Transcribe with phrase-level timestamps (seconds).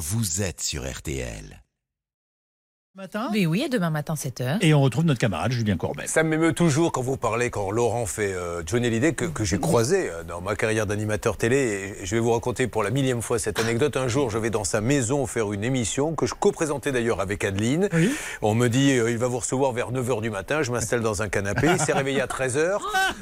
[0.00, 1.62] vous êtes sur RTL.
[2.96, 3.28] Matin.
[3.32, 4.58] Mais oui, et demain matin, 7h.
[4.62, 6.08] Et on retrouve notre camarade Julien Courbet.
[6.08, 9.60] Ça m'émeut toujours quand vous parlez, quand Laurent fait euh, Johnny Hallyday, que, que j'ai
[9.60, 11.94] croisé euh, dans ma carrière d'animateur télé.
[12.00, 13.96] Et je vais vous raconter pour la millième fois cette anecdote.
[13.96, 17.44] Un jour, je vais dans sa maison faire une émission que je co-présentais d'ailleurs avec
[17.44, 17.88] Adeline.
[17.92, 18.10] Oui.
[18.42, 20.64] On me dit, euh, il va vous recevoir vers 9h du matin.
[20.64, 21.68] Je m'installe dans un canapé.
[21.72, 22.78] Il s'est réveillé à 13h.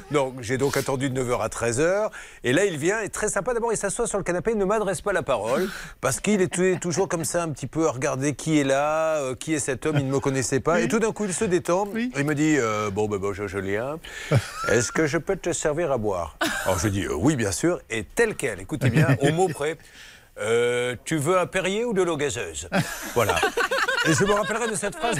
[0.09, 2.09] Donc j'ai donc attendu de 9h à 13h.
[2.43, 3.53] Et là, il vient, et très sympa.
[3.53, 5.69] D'abord, il s'assoit sur le canapé, il ne m'adresse pas la parole.
[6.01, 9.17] Parce qu'il est tou- toujours comme ça, un petit peu à regarder qui est là,
[9.17, 9.97] euh, qui est cet homme.
[9.99, 10.81] Il ne me connaissait pas.
[10.81, 11.87] Et tout d'un coup, il se détend.
[11.93, 12.11] Oui.
[12.17, 13.99] Il me dit euh, Bon, ben, bonjour Julien,
[14.67, 16.37] est-ce que je peux te servir à boire?
[16.65, 17.81] Alors je dis euh, Oui, bien sûr.
[17.89, 19.77] Et tel quel, écoutez bien, au mot près.
[20.39, 22.69] Euh, tu veux un Perrier ou de l'eau gazeuse?
[23.13, 23.35] Voilà.
[24.05, 25.17] Et je me rappellerai de cette phrase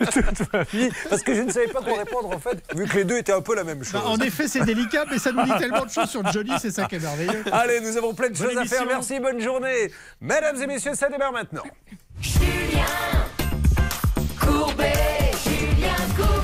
[0.12, 2.96] toute ma vie, parce que je ne savais pas quoi répondre en fait, vu que
[2.96, 3.92] les deux étaient un peu la même chose.
[3.92, 6.72] Bah, en effet, c'est délicat, mais ça nous dit tellement de choses sur Johnny, c'est
[6.72, 7.44] ça qui est merveilleux.
[7.52, 8.86] Allez, nous avons plein de Bonne choses à faire.
[8.86, 9.92] Merci, bonne journée.
[10.20, 11.62] Mesdames et messieurs, ça démarre maintenant.
[14.48, 16.37] Courbet, Julien Courbet.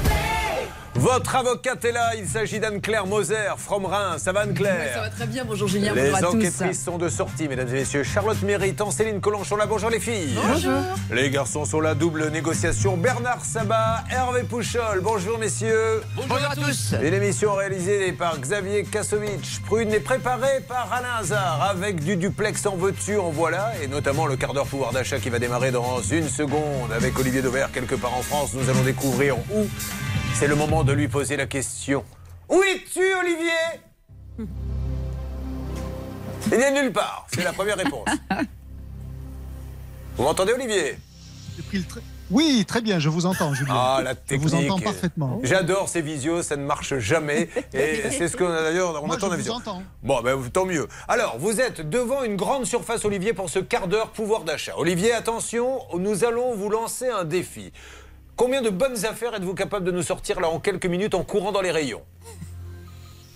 [1.04, 4.22] Votre avocate est là, il s'agit d'Anne-Claire Moser, from Reims.
[4.22, 6.36] Ça va Anne-Claire Ça va très bien, bonjour Julien, Les bonjour à tous.
[6.38, 8.04] enquêtrices sont de sortie, mesdames et messieurs.
[8.04, 10.34] Charlotte Méritant, Céline Collanchon, là, bonjour les filles.
[10.34, 10.80] Bonjour.
[11.12, 12.96] Les garçons sont là, double négociation.
[12.96, 16.00] Bernard Sabat, Hervé Pouchol, bonjour messieurs.
[16.16, 16.94] Bonjour à tous.
[17.02, 22.64] Une émission réalisée par Xavier Kasovic, prune et préparée par Alain Hazard, avec du duplex
[22.64, 26.00] en veux-tu, en voilà, et notamment le quart d'heure pouvoir d'achat qui va démarrer dans
[26.00, 28.54] une seconde avec Olivier Dauvert quelque part en France.
[28.54, 29.68] Nous allons découvrir où.
[30.36, 32.04] C'est le moment de lui poser la question.
[32.48, 33.50] Où es-tu, Olivier?
[36.52, 37.26] Il n'est nulle part.
[37.32, 38.06] C'est la première réponse.
[40.16, 40.96] Vous m'entendez, Olivier?
[41.56, 42.00] J'ai pris le trait.
[42.30, 43.74] Oui, très bien, je vous entends, Julien.
[43.76, 44.40] Ah, la je technique.
[44.48, 45.40] vous entends parfaitement.
[45.42, 47.50] J'adore ces visios, ça ne marche jamais.
[47.74, 49.52] Et c'est ce qu'on a d'ailleurs, on Moi, attend je la vous visio.
[49.52, 49.82] entends.
[50.02, 50.88] Bon, ben, tant mieux.
[51.06, 54.72] Alors, vous êtes devant une grande surface, Olivier, pour ce quart d'heure pouvoir d'achat.
[54.78, 57.72] Olivier, attention, nous allons vous lancer un défi.
[58.36, 61.52] Combien de bonnes affaires êtes-vous capable de nous sortir là en quelques minutes en courant
[61.52, 62.02] dans les rayons?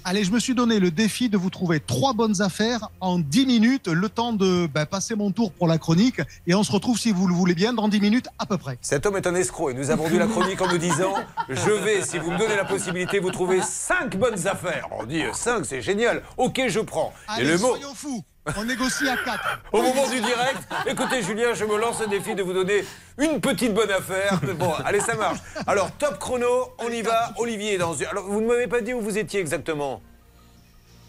[0.05, 3.47] Allez, je me suis donné le défi de vous trouver trois bonnes affaires en 10
[3.47, 6.21] minutes, le temps de ben, passer mon tour pour la chronique.
[6.47, 8.79] Et on se retrouve, si vous le voulez bien, dans 10 minutes à peu près.
[8.81, 11.15] Cet homme est un escroc et nous avons vendu la chronique en nous disant
[11.49, 14.89] Je vais, si vous me donnez la possibilité, vous trouver cinq bonnes affaires.
[14.99, 16.23] On dit 5, c'est génial.
[16.39, 17.13] Ok, je prends.
[17.29, 17.69] Allez, et le mot.
[17.69, 18.25] soyons fous.
[18.57, 19.61] On négocie à 4.
[19.73, 22.85] Au moment du direct, écoutez Julien, je me lance le défi de vous donner
[23.19, 24.41] une petite bonne affaire.
[24.59, 25.39] Bon, allez, ça marche.
[25.67, 26.47] Alors, top chrono,
[26.79, 27.33] on y va.
[27.39, 28.07] Olivier est dans une...
[28.07, 30.01] Alors, vous ne m'avez pas dit où vous étiez exactement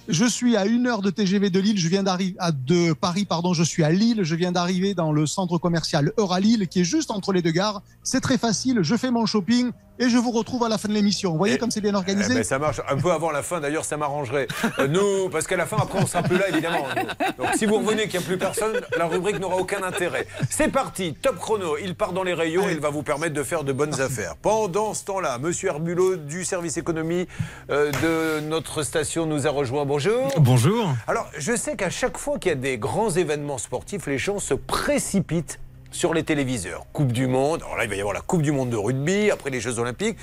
[0.07, 1.77] Je suis à une heure de TGV de Lille.
[1.77, 3.53] Je viens d'arriver à de Paris, pardon.
[3.53, 4.23] Je suis à Lille.
[4.23, 7.81] Je viens d'arriver dans le centre commercial Euralille, qui est juste entre les deux gares.
[8.03, 8.79] C'est très facile.
[8.81, 11.31] Je fais mon shopping et je vous retrouve à la fin de l'émission.
[11.31, 13.43] Vous voyez Et- comme c'est bien Eh organisé ben, ça marche un peu avant la
[13.43, 14.47] fin, d'ailleurs, ça m'arrangerait.
[14.79, 16.85] Euh, nous, parce qu'à la fin, après, on sera plus là, évidemment.
[16.95, 17.43] nous.
[17.43, 20.25] Donc, si vous revenez qu'il n'y a plus personne, la rubrique n'aura aucun intérêt.
[20.49, 21.77] C'est parti, top chrono.
[21.77, 24.35] Il part dans les rayons, il va vous permettre de faire de bonnes affaires.
[24.41, 27.27] Pendant ce temps-là, Monsieur Herbulot du service économie
[27.69, 29.85] euh, de notre station nous a rejoint.
[29.85, 30.31] Bonjour.
[30.37, 30.89] Bonjour.
[31.07, 34.39] Alors, je sais qu'à chaque fois qu'il y a des grands événements sportifs, les gens
[34.39, 35.59] se précipitent
[35.91, 36.85] sur les téléviseurs.
[36.93, 39.31] Coupe du Monde, alors là, il va y avoir la Coupe du Monde de rugby,
[39.31, 40.17] après les Jeux Olympiques.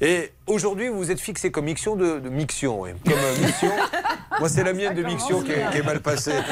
[0.00, 2.80] Et aujourd'hui, vous êtes fixé comme mixion de, de mixion.
[2.82, 2.90] oui.
[3.04, 3.70] Comme euh, mixion.
[4.40, 6.32] Moi, c'est la mienne de mixion qui est, qui est mal passée.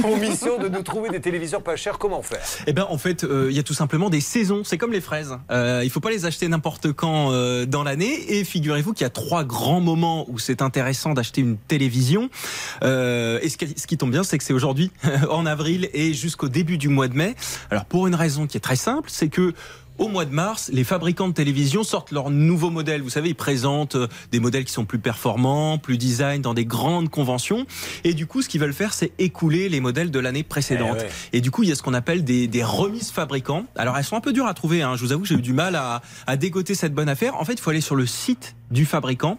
[0.00, 2.40] Pour mission de nous trouver des téléviseurs pas chers, comment faire?
[2.66, 4.62] Eh ben en fait, euh, il y a tout simplement des saisons.
[4.64, 5.36] C'est comme les fraises.
[5.50, 8.32] Euh, il faut pas les acheter n'importe quand euh, dans l'année.
[8.32, 12.30] Et figurez-vous qu'il y a trois grands moments où c'est intéressant d'acheter une télévision.
[12.82, 14.90] Euh, et ce qui, ce qui tombe bien, c'est que c'est aujourd'hui,
[15.30, 17.34] en avril et jusqu'au début du mois de mai.
[17.70, 19.54] Alors pour une raison qui est très simple, c'est que
[20.00, 23.02] au mois de mars, les fabricants de télévision sortent leurs nouveaux modèles.
[23.02, 26.64] Vous savez, ils présentent euh, des modèles qui sont plus performants, plus design dans des
[26.64, 27.66] grandes conventions.
[28.02, 30.96] Et du coup, ce qu'ils veulent faire, c'est écouler les modèles de l'année précédente.
[31.00, 31.10] Eh ouais.
[31.34, 33.66] Et du coup, il y a ce qu'on appelle des, des remises fabricants.
[33.76, 34.80] Alors, elles sont un peu dures à trouver.
[34.80, 34.96] Hein.
[34.96, 37.36] Je vous avoue, j'ai eu du mal à, à dégoter cette bonne affaire.
[37.36, 39.38] En fait, il faut aller sur le site du fabricant.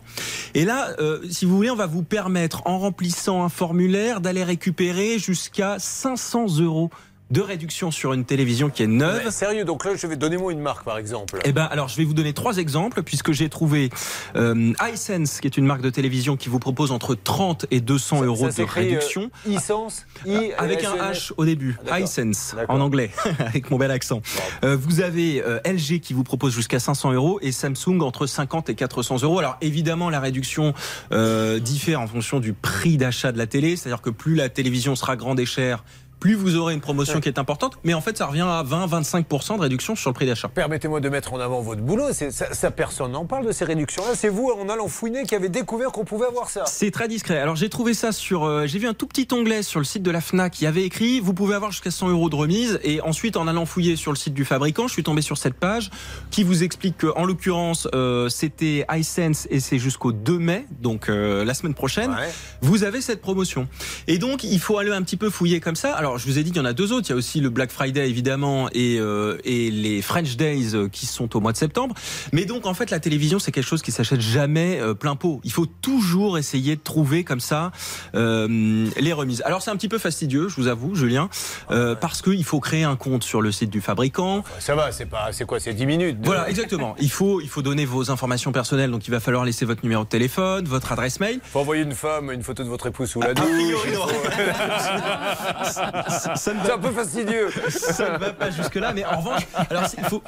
[0.54, 4.44] Et là, euh, si vous voulez, on va vous permettre, en remplissant un formulaire, d'aller
[4.44, 6.92] récupérer jusqu'à 500 euros
[7.32, 9.22] de réduction sur une télévision qui est neuve.
[9.26, 11.40] Mais Sérieux, donc là, je vais donner-moi une marque, par exemple.
[11.46, 13.90] Eh ben, alors, je vais vous donner trois exemples puisque j'ai trouvé
[14.36, 18.24] euh, iSense, qui est une marque de télévision qui vous propose entre 30 et 200
[18.24, 19.32] euros de euh, réduction.
[19.50, 20.92] e-sense, I- Avec un.
[20.96, 22.00] H au début, D'accord.
[22.00, 24.22] iSense en anglais, avec mon bel accent.
[24.64, 28.70] Euh, vous avez euh, LG qui vous propose jusqu'à 500 euros et Samsung entre 50
[28.70, 29.40] et 400 euros.
[29.40, 30.74] Alors évidemment, la réduction
[31.14, 34.96] euh, diffère en fonction du prix d'achat de la télé, c'est-à-dire que plus la télévision
[34.96, 35.84] sera grande et chère,
[36.22, 37.78] plus vous aurez une promotion qui est importante.
[37.84, 40.48] Mais en fait, ça revient à 20-25% de réduction sur le prix d'achat.
[40.48, 42.14] Permettez-moi de mettre en avant votre boulot.
[42.14, 44.12] Ça, ça, personne n'en parle de ces réductions-là.
[44.16, 46.64] C'est vous, en allant fouiner, qui avez découvert qu'on pouvait avoir ça.
[46.68, 47.40] C'est très discret.
[47.40, 50.04] Alors j'ai trouvé ça sur, euh, j'ai vu un tout petit onglet sur le site
[50.04, 52.80] de la Fnac qui avait écrit, vous pouvez avoir jusqu'à 100 euros de remise.
[52.84, 55.56] Et ensuite, en allant fouiller sur le site du fabricant, je suis tombé sur cette
[55.56, 55.90] page
[56.30, 61.10] qui vous explique que, en l'occurrence, euh, c'était iSense et c'est jusqu'au 2 mai, donc
[61.10, 62.16] euh, la semaine prochaine.
[62.62, 63.68] Vous avez cette promotion.
[64.08, 65.94] Et donc, il faut aller un petit peu fouiller comme ça.
[65.94, 67.08] Alors, je vous ai dit qu'il y en a deux autres.
[67.10, 70.88] Il y a aussi le Black Friday, évidemment, et, euh, et les French Days euh,
[70.90, 71.96] qui sont au mois de septembre.
[72.32, 75.42] Mais donc, en fait, la télévision, c'est quelque chose qui s'achète jamais euh, plein pot.
[75.44, 77.72] Il faut toujours essayer de trouver comme ça
[78.16, 79.42] euh, les remises.
[79.46, 81.30] Alors, c'est un petit peu fastidieux, je vous avoue, Julien,
[81.72, 84.44] euh, parce qu'il faut créer un compte sur le site du fabricant.
[84.60, 86.22] Ça va, c'est pas, c'est quoi, c'est 10 minutes.
[86.22, 86.96] de- Voilà, exactement.
[87.00, 88.92] Il faut, il faut donner vos informations personnelles.
[88.92, 91.40] Donc, il va falloir laisser votre numéro de téléphone, votre adresse mail.
[91.44, 93.46] Faut envoyer une femme, une photo de votre épouse sous la douche.
[96.36, 97.50] C'est un peu fastidieux.
[97.70, 100.22] ça ne va pas jusque là, mais en revanche, alors il faut,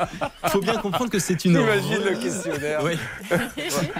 [0.48, 1.54] faut bien comprendre que c'est une.
[1.54, 2.81] Imagine le questionnaire.
[2.84, 2.98] Oui.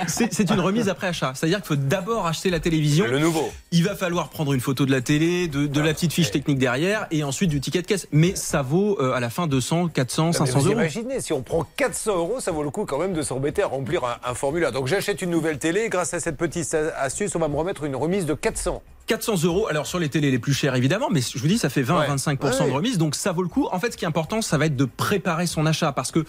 [0.08, 1.34] C'est une remise après achat.
[1.36, 3.06] C'est-à-dire qu'il faut d'abord acheter la télévision.
[3.08, 3.52] Le nouveau.
[3.72, 6.58] Il va falloir prendre une photo de la télé, de, de la petite fiche technique
[6.60, 8.08] derrière, et ensuite du ticket de caisse.
[8.12, 10.74] Mais ça vaut euh, à la fin 200, 400, Mais 500 vous euros.
[10.74, 13.68] imaginez, si on prend 400 euros, ça vaut le coup quand même de s'embêter à
[13.68, 14.72] remplir un, un formulaire.
[14.72, 17.96] Donc j'achète une nouvelle télé, grâce à cette petite astuce, on va me remettre une
[17.96, 18.82] remise de 400.
[19.08, 19.68] 400 euros.
[19.68, 21.98] Alors sur les télés les plus chères évidemment, mais je vous dis ça fait 20
[22.00, 22.06] Ouais.
[22.06, 22.50] à 25 Ouais.
[22.52, 23.68] de remise, donc ça vaut le coup.
[23.72, 26.24] En fait, ce qui est important, ça va être de préparer son achat parce que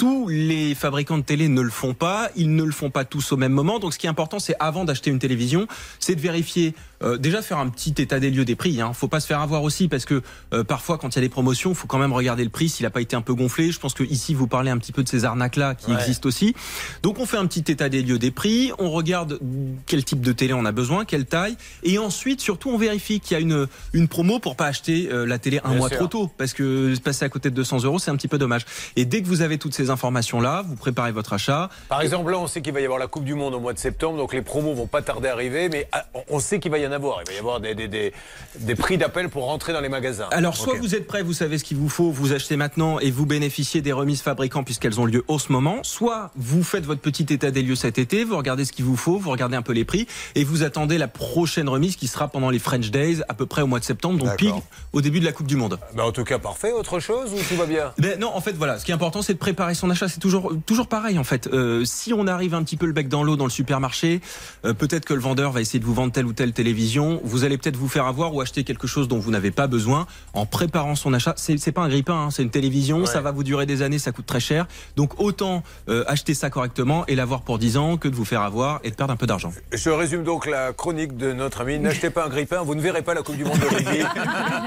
[0.00, 3.32] tous les fabricants de télé ne le font pas, ils ne le font pas tous
[3.32, 3.78] au même moment.
[3.78, 5.66] Donc ce qui est important, c'est avant d'acheter une télévision,
[5.98, 8.80] c'est de vérifier, euh, déjà faire un petit état des lieux des prix.
[8.80, 8.94] Hein.
[8.94, 10.22] Faut pas se faire avoir aussi parce que
[10.54, 12.84] euh, parfois quand il y a des promotions, faut quand même regarder le prix s'il
[12.84, 13.72] n'a pas été un peu gonflé.
[13.72, 15.98] Je pense que ici vous parlez un petit peu de ces arnaques là qui Ouais.
[16.00, 16.54] existent aussi.
[17.02, 19.38] Donc on fait un petit état des lieux des prix, on regarde
[19.84, 23.32] quel type de télé on a besoin, quelle taille, et ensuite surtout on vérifie qu'il
[23.34, 25.98] y a une une promo pour pas acheter euh, la télé un Bien mois sûr.
[25.98, 28.64] trop tôt, parce que passer à côté de 200 euros c'est un petit peu dommage.
[28.96, 31.68] Et dès que vous avez toutes ces informations là, vous préparez votre achat.
[31.88, 33.72] Par exemple, là, on sait qu'il va y avoir la Coupe du Monde au mois
[33.72, 36.70] de septembre, donc les promos vont pas tarder à arriver, mais ah, on- sait qu'il
[36.70, 37.20] va y en avoir.
[37.22, 38.12] Il va y avoir des, des, des,
[38.58, 40.28] des prix d'appel pour rentrer dans les magasins.
[40.30, 43.10] Alors soit vous êtes prêt, vous savez ce qu'il vous faut, vous achetez maintenant et
[43.10, 45.80] vous bénéficiez des remises fabricants puisqu'elles ont lieu en ce moment.
[45.82, 48.96] Soit vous faites votre petit état des lieux cet été, vous regardez ce qu'il vous
[48.96, 52.28] faut, vous regardez un peu les prix et vous attendez la prochaine remise qui sera
[52.28, 54.54] pendant les French Days à peu près au mois de septembre, donc pile
[54.92, 55.78] au début de la Coupe du Monde.
[55.94, 56.72] Ben, en tout cas, parfait.
[56.72, 57.92] Autre chose ou tout va bien?
[57.98, 58.78] Ben non, en fait, voilà.
[58.78, 60.08] Ce qui est important, c'est de préparer son achat.
[60.08, 61.48] C'est toujours, toujours pareil, en fait.
[61.48, 64.20] Euh, si on arrive un petit peu le bec dans l'eau dans le supermarché,
[64.64, 67.20] euh, peut-être que le vendeur va essayer de vous vendre telle ou telle télévision.
[67.24, 70.06] Vous allez peut-être vous faire avoir ou acheter quelque chose dont vous n'avez pas besoin
[70.34, 71.34] en préparant son achat.
[71.36, 73.00] C'est, pas un grippin, hein, c'est une télévision.
[73.00, 73.06] Ouais.
[73.06, 74.66] Ça va vous durer des années, ça coûte très cher.
[74.96, 78.42] Donc autant euh, acheter ça correctement et l'avoir pour 10 ans que de vous faire
[78.42, 79.52] avoir et de perdre un peu d'argent.
[79.72, 81.78] Je résume donc la chronique de notre ami.
[81.78, 84.04] N'achetez pas un grippin, vous ne verrez pas la Coupe du Monde de rugby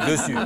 [0.11, 0.37] dessus.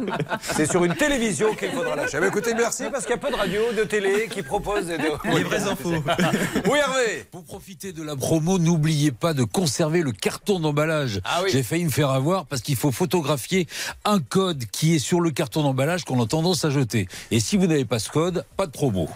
[0.42, 2.20] C'est sur une télévision qu'il faudra l'acheter.
[2.20, 4.98] Mais écoutez, merci parce qu'il y a peu de radios, de télé qui proposent des...
[4.98, 5.92] Les vraies infos.
[6.70, 11.22] Oui, Hervé Pour profiter de la promo, n'oubliez pas de conserver le carton d'emballage.
[11.24, 11.50] Ah oui.
[11.52, 13.68] J'ai failli me faire avoir parce qu'il faut photographier
[14.06, 17.08] un code qui est sur le carton d'emballage qu'on a tendance à jeter.
[17.32, 19.10] Et si vous n'avez pas ce code, pas de promo.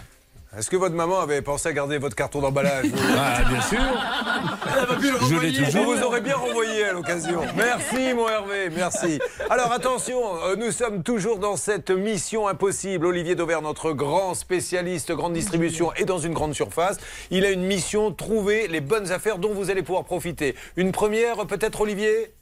[0.54, 2.84] Est-ce que votre maman avait pensé à garder votre carton d'emballage
[3.16, 3.78] Ah, bien sûr.
[5.30, 5.94] Je l'ai toujours.
[5.94, 7.40] vous aurait bien renvoyé à l'occasion.
[7.56, 9.18] Merci mon Hervé, merci.
[9.48, 13.06] Alors attention, euh, nous sommes toujours dans cette mission impossible.
[13.06, 16.98] Olivier Dauvert, notre grand spécialiste grande distribution et dans une grande surface,
[17.30, 20.54] il a une mission, trouver les bonnes affaires dont vous allez pouvoir profiter.
[20.76, 22.34] Une première peut-être Olivier?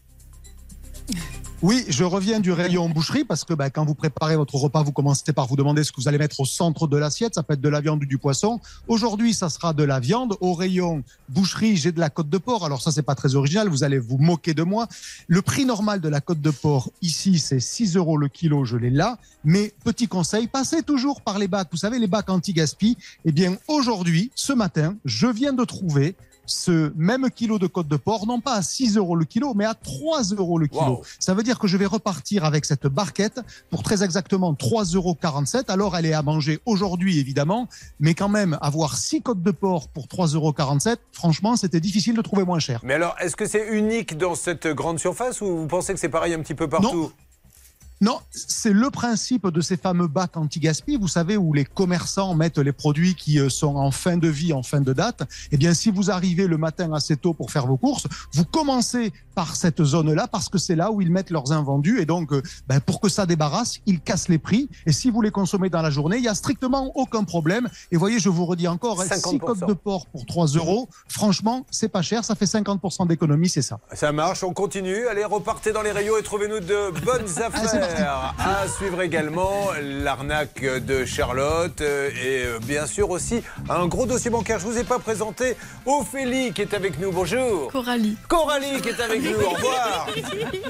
[1.62, 4.92] Oui, je reviens du rayon boucherie parce que bah, quand vous préparez votre repas, vous
[4.92, 7.34] commencez par vous demander ce que vous allez mettre au centre de l'assiette.
[7.34, 8.60] Ça peut être de la viande ou du poisson.
[8.88, 10.38] Aujourd'hui, ça sera de la viande.
[10.40, 12.64] Au rayon boucherie, j'ai de la côte de porc.
[12.64, 13.68] Alors ça, c'est pas très original.
[13.68, 14.88] Vous allez vous moquer de moi.
[15.28, 18.64] Le prix normal de la côte de porc ici, c'est 6 euros le kilo.
[18.64, 19.18] Je l'ai là.
[19.44, 21.68] Mais petit conseil, passez toujours par les bacs.
[21.70, 22.96] Vous savez, les bacs anti-gaspi.
[23.26, 26.16] Eh bien, aujourd'hui, ce matin, je viens de trouver
[26.50, 29.64] ce même kilo de côte de porc, non pas à 6 euros le kilo, mais
[29.64, 30.82] à 3 euros le kilo.
[30.82, 31.02] Wow.
[31.18, 33.40] Ça veut dire que je vais repartir avec cette barquette
[33.70, 35.16] pour très exactement 3,47 euros.
[35.68, 39.88] Alors, elle est à manger aujourd'hui, évidemment, mais quand même, avoir 6 côtes de porc
[39.88, 40.54] pour 3,47 euros,
[41.12, 42.80] franchement, c'était difficile de trouver moins cher.
[42.82, 46.08] Mais alors, est-ce que c'est unique dans cette grande surface ou vous pensez que c'est
[46.08, 47.02] pareil un petit peu partout?
[47.02, 47.12] Non,
[48.30, 52.72] c'est le principe de ces fameux bacs anti-gaspi, vous savez, où les commerçants mettent les
[52.72, 55.22] produits qui euh, sont en fin de vie, en fin de date.
[55.52, 59.12] Eh bien, si vous arrivez le matin assez tôt pour faire vos courses, vous commencez
[59.34, 62.00] par cette zone-là parce que c'est là où ils mettent leurs invendus.
[62.00, 64.68] Et donc, euh, ben, pour que ça débarrasse, ils cassent les prix.
[64.86, 67.68] Et si vous les consommez dans la journée, il y a strictement aucun problème.
[67.92, 69.38] Et voyez, je vous redis encore, 6 50%.
[69.38, 70.88] côtes de porc pour 3 euros.
[71.08, 72.24] Franchement, c'est pas cher.
[72.24, 73.78] Ça fait 50% d'économie, c'est ça.
[73.92, 75.06] Ça marche, on continue.
[75.06, 77.89] Allez, repartez dans les rayons et trouvez-nous de bonnes affaires.
[77.98, 84.30] À suivre également l'arnaque de Charlotte euh, et euh, bien sûr aussi un gros dossier
[84.30, 84.58] bancaire.
[84.60, 85.56] Je vous ai pas présenté
[85.86, 87.10] Ophélie qui est avec nous.
[87.10, 87.70] Bonjour.
[87.72, 88.16] Coralie.
[88.28, 89.44] Coralie qui est avec nous.
[89.44, 90.06] Au revoir.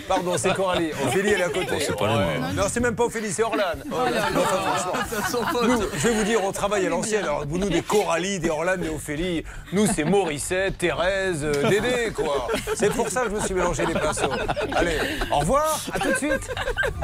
[0.08, 0.90] Pardon, c'est Coralie.
[1.06, 1.80] Ophélie elle est à côté.
[1.80, 2.38] c'est pas Ouais.
[2.54, 3.62] Non, c'est même pas Ophélie, c'est Orlan.
[3.84, 7.24] Nous, je vais vous dire, on travaille à l'ancienne.
[7.24, 9.44] Alors, vous, nous, des Coralie, des Orlan, des Ophélie.
[9.72, 12.48] Nous, c'est Morissette, Thérèse, euh, Dédé, quoi.
[12.74, 14.30] C'est pour ça que je me suis mélangé les pinceaux.
[14.74, 14.98] Allez,
[15.30, 16.50] au revoir, à tout de suite.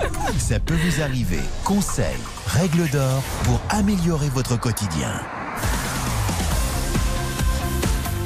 [0.39, 1.41] Ça peut vous arriver.
[1.65, 2.05] Conseils,
[2.47, 5.13] règles d'or pour améliorer votre quotidien.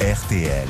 [0.00, 0.68] RTL.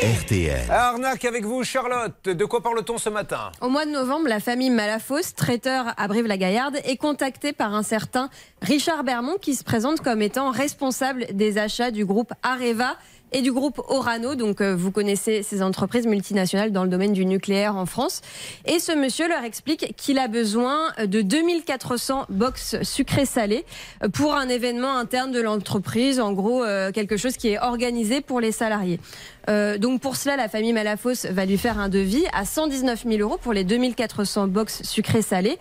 [0.00, 0.70] RTL.
[0.70, 2.24] Arnaque avec vous, Charlotte.
[2.24, 3.50] De quoi parle-t-on ce matin?
[3.60, 8.30] Au mois de novembre, la famille Malafosse, traiteur à Brive-la-Gaillarde, est contactée par un certain
[8.62, 12.96] Richard Bermond qui se présente comme étant responsable des achats du groupe Areva
[13.32, 14.34] et du groupe Orano.
[14.34, 18.22] Donc, euh, vous connaissez ces entreprises multinationales dans le domaine du nucléaire en France.
[18.66, 23.64] Et ce monsieur leur explique qu'il a besoin de 2400 box sucrés-salés
[24.02, 26.20] euh, pour un événement interne de l'entreprise.
[26.20, 29.00] En gros, euh, quelque chose qui est organisé pour les salariés.
[29.48, 33.20] Euh, donc pour cela, la famille Malafosse va lui faire un devis à 119 000
[33.20, 35.58] euros pour les 2400 box sucrés-salés.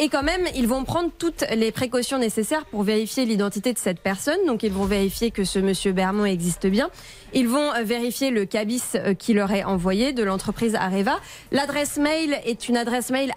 [0.00, 3.98] Et quand même, ils vont prendre toutes les précautions nécessaires pour vérifier l'identité de cette
[4.00, 4.38] personne.
[4.46, 6.88] Donc ils vont vérifier que ce monsieur Bermond existe bien.
[7.34, 11.18] Ils vont euh, vérifier le cabis euh, qui leur est envoyé de l'entreprise Areva.
[11.50, 13.32] L'adresse mail est une adresse mail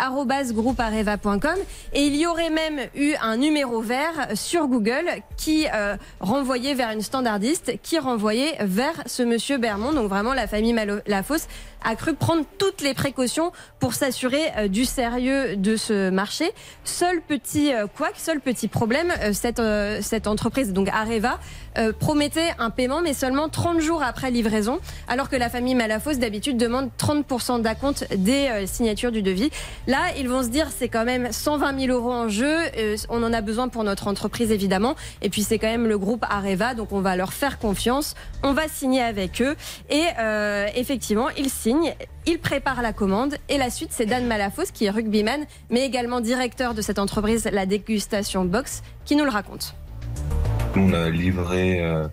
[0.53, 1.55] groupeareva.com
[1.93, 6.91] et il y aurait même eu un numéro vert sur Google qui euh, renvoyait vers
[6.91, 9.93] une standardiste qui renvoyait vers ce monsieur Bermond.
[9.93, 11.47] Donc vraiment la famille Malo- Lafosse
[11.83, 16.51] a cru prendre toutes les précautions pour s'assurer euh, du sérieux de ce marché.
[16.83, 19.61] Seul petit euh, couac, seul petit problème, euh, cette,
[20.03, 21.39] cette entreprise, donc Areva,
[21.99, 26.57] promettait un paiement, mais seulement 30 jours après livraison, alors que la famille Malafosse d'habitude
[26.57, 29.51] demande 30% d'acompte des signatures du devis.
[29.87, 32.57] Là, ils vont se dire c'est quand même 120 000 euros en jeu,
[33.07, 36.25] on en a besoin pour notre entreprise évidemment, et puis c'est quand même le groupe
[36.29, 39.55] Areva, donc on va leur faire confiance, on va signer avec eux,
[39.89, 41.70] et euh, effectivement, ils signent.
[42.25, 46.21] Ils préparent la commande et la suite, c'est Dan Malafosse qui est rugbyman, mais également
[46.21, 49.75] directeur de cette entreprise, la dégustation box, qui nous le raconte.
[50.75, 52.07] On a livré euh,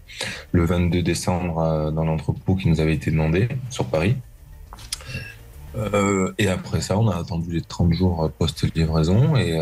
[0.53, 4.17] le 22 décembre euh, dans l'entrepôt qui nous avait été demandé sur Paris.
[5.77, 9.57] Euh, et après ça, on a attendu les 30 jours post-livraison et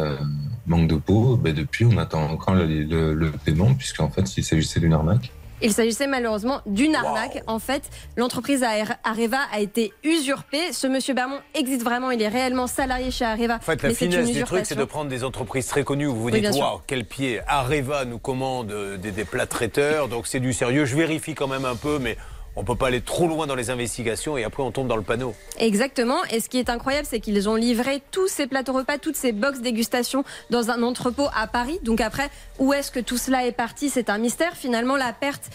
[0.66, 1.36] manque de peau.
[1.36, 5.30] Ben, depuis, on attend encore le, le- le paiement puisqu'en fait, il s'agissait d'une arnaque.
[5.62, 7.42] Il s'agissait malheureusement d'une arnaque.
[7.46, 7.82] En fait,
[8.16, 10.72] l'entreprise Are- Areva a été usurpée.
[10.72, 13.56] Ce monsieur Bermond existe vraiment, il est réellement salarié chez Areva.
[13.56, 16.22] En fait, la finesse du truc, c'est de prendre des entreprises très connues où vous
[16.24, 16.54] vous Oui, dites.
[16.54, 20.84] Waouh, quel pied Areva nous commande euh, des, des plats traiteurs, donc c'est du sérieux.
[20.84, 22.16] Je vérifie quand même un peu, mais
[22.56, 25.02] on peut pas aller trop loin dans les investigations et après on tombe dans le
[25.02, 25.34] panneau.
[25.58, 26.24] Exactement.
[26.30, 29.32] Et ce qui est incroyable, c'est qu'ils ont livré tous ces plateaux repas, toutes ces
[29.32, 31.78] box dégustation dans un entrepôt à Paris.
[31.82, 33.90] Donc après, où est-ce que tout cela est parti?
[33.90, 34.54] C'est un mystère.
[34.56, 35.50] Finalement, la perte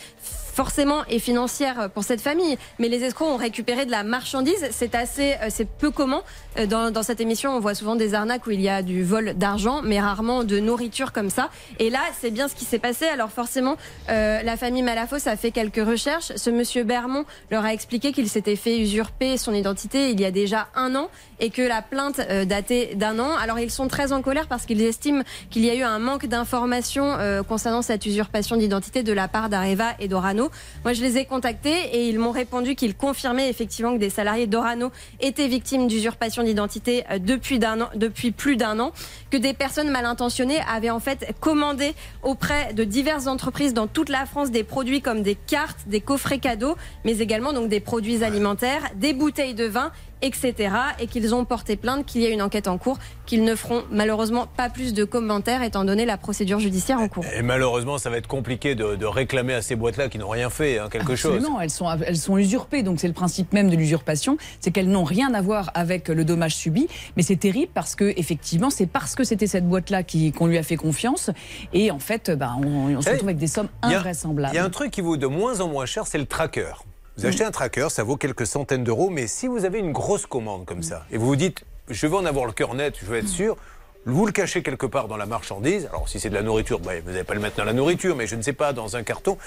[0.64, 4.64] forcément est financière pour cette famille, mais les escrocs ont récupéré de la marchandise.
[4.70, 6.22] C'est assez, euh, c'est peu commun
[6.58, 7.56] Euh, dans, dans cette émission.
[7.56, 10.60] On voit souvent des arnaques où il y a du vol d'argent, mais rarement de
[10.60, 11.50] nourriture comme ça.
[11.80, 13.06] Et là, c'est bien ce qui s'est passé.
[13.06, 13.78] Alors forcément,
[14.10, 16.34] euh, la famille Malafosse a fait quelques recherches.
[16.36, 20.32] Ce monsieur Bermond leur a expliqué qu'il s'était fait usurper son identité il y a
[20.32, 23.30] déjà un an et que la plainte euh, datait d'un an.
[23.42, 26.26] Alors ils sont très en colère parce qu'ils estiment qu'il y a eu un manque
[26.26, 30.51] d'informations euh, concernant cette usurpation d'identité de la part d'Areva et d'Orano.
[30.84, 34.48] Moi, je les ai contactés et ils m'ont répondu qu'ils confirmaient effectivement que des salariés
[34.48, 38.92] d'Orano étaient victimes d'usurpation d'identité euh, depuis, d'un an, depuis plus d'un an,
[39.30, 41.94] que des personnes mal intentionnées avaient en fait commandé
[42.24, 46.40] auprès de diverses entreprises dans toute la France des produits comme des cartes, des coffrets
[46.40, 49.92] cadeaux, mais également donc des produits alimentaires, des bouteilles de vin
[50.22, 50.74] etc.
[51.00, 53.84] Et qu'ils ont porté plainte, qu'il y a une enquête en cours, qu'ils ne feront
[53.92, 57.26] malheureusement pas plus de commentaires étant donné la procédure judiciaire en cours.
[57.36, 60.50] Et malheureusement, ça va être compliqué de, de réclamer à ces boîtes-là qui n'ont rien
[60.50, 61.36] fait, hein, quelque chose.
[61.36, 62.84] Absolument, elles sont, elles sont usurpées.
[62.84, 66.26] Donc c'est le principe même de l'usurpation, c'est qu'elles n'ont rien à voir avec le
[66.26, 66.88] dommage subi.
[67.18, 70.58] Mais c'est terrible parce que effectivement, c'est parce que c'était cette boîte-là qui- qu'on lui
[70.58, 71.30] a fait confiance.
[71.74, 74.54] Et en fait, bah, on, on se retrouve avec des sommes Il y a- invraisemblables.
[74.54, 76.74] Il y a un truc qui vaut de moins en moins cher, c'est le tracker.
[77.22, 80.26] Vous achetez un tracker, ça vaut quelques centaines d'euros, mais si vous avez une grosse
[80.26, 83.06] commande comme ça, et vous vous dites, je veux en avoir le cœur net, je
[83.06, 83.58] veux être sûr,
[84.06, 85.88] vous le cachez quelque part dans la marchandise.
[85.92, 88.16] Alors si c'est de la nourriture, bah, vous n'allez pas le mettre dans la nourriture,
[88.16, 89.38] mais je ne sais pas, dans un carton.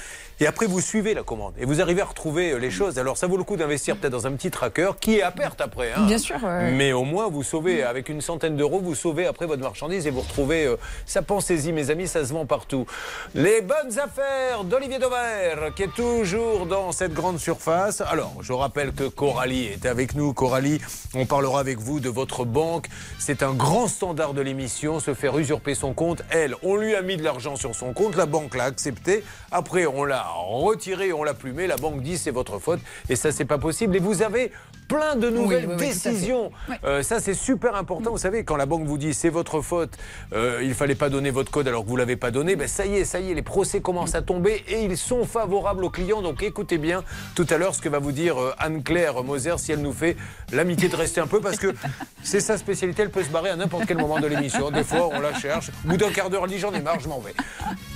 [0.41, 1.55] Et après, vous suivez la commande.
[1.59, 2.99] Et vous arrivez à retrouver euh, les choses.
[2.99, 5.61] Alors ça vaut le coup d'investir peut-être dans un petit tracker qui est à perte
[5.61, 5.93] après.
[5.93, 6.07] hein.
[6.07, 6.37] Bien sûr.
[6.73, 10.11] Mais au moins, vous sauvez, avec une centaine d'euros, vous sauvez après votre marchandise et
[10.11, 10.67] vous retrouvez.
[10.67, 12.87] euh, ça pensez-y, mes amis, ça se vend partout.
[13.35, 18.01] Les bonnes affaires d'Olivier Dauvert, qui est toujours dans cette grande surface.
[18.03, 20.33] Alors, je rappelle que Coralie est avec nous.
[20.33, 20.81] Coralie,
[21.15, 22.87] on parlera avec vous de votre banque.
[23.19, 26.23] C'est un grand standard de l'émission, se faire usurper son compte.
[26.31, 29.25] Elle, on lui a mis de l'argent sur son compte, la banque l'a accepté.
[29.51, 31.67] Après, on l'a retiré, on l'a plumé.
[31.67, 33.97] La banque dit c'est votre faute et ça, c'est pas possible.
[33.97, 34.53] Et vous avez
[34.89, 36.51] plein de nouvelles oui, oui, décisions.
[36.85, 38.11] Euh, ça, c'est super important.
[38.11, 39.97] Vous savez, quand la banque vous dit c'est votre faute,
[40.33, 42.87] euh, il fallait pas donner votre code alors que vous l'avez pas donné, ben ça
[42.87, 45.91] y est, ça y est, les procès commencent à tomber et ils sont favorables aux
[45.91, 46.23] clients.
[46.23, 49.73] Donc écoutez bien tout à l'heure ce que va vous dire euh, Anne-Claire Moser si
[49.73, 50.17] elle nous fait
[50.53, 51.75] l'amitié de rester un peu parce que
[52.23, 53.03] c'est sa spécialité.
[53.03, 54.71] Elle peut se barrer à n'importe quel moment de l'émission.
[54.71, 55.71] Des fois, on la cherche.
[55.85, 57.35] Au bout d'un quart d'heure, elle dit j'en ai marre, je m'en vais.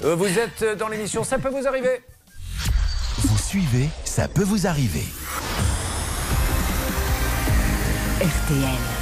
[0.05, 2.03] Euh, vous êtes dans l'émission, ça peut vous arriver.
[3.19, 5.05] Vous suivez, ça peut vous arriver.
[8.21, 8.99] RTL.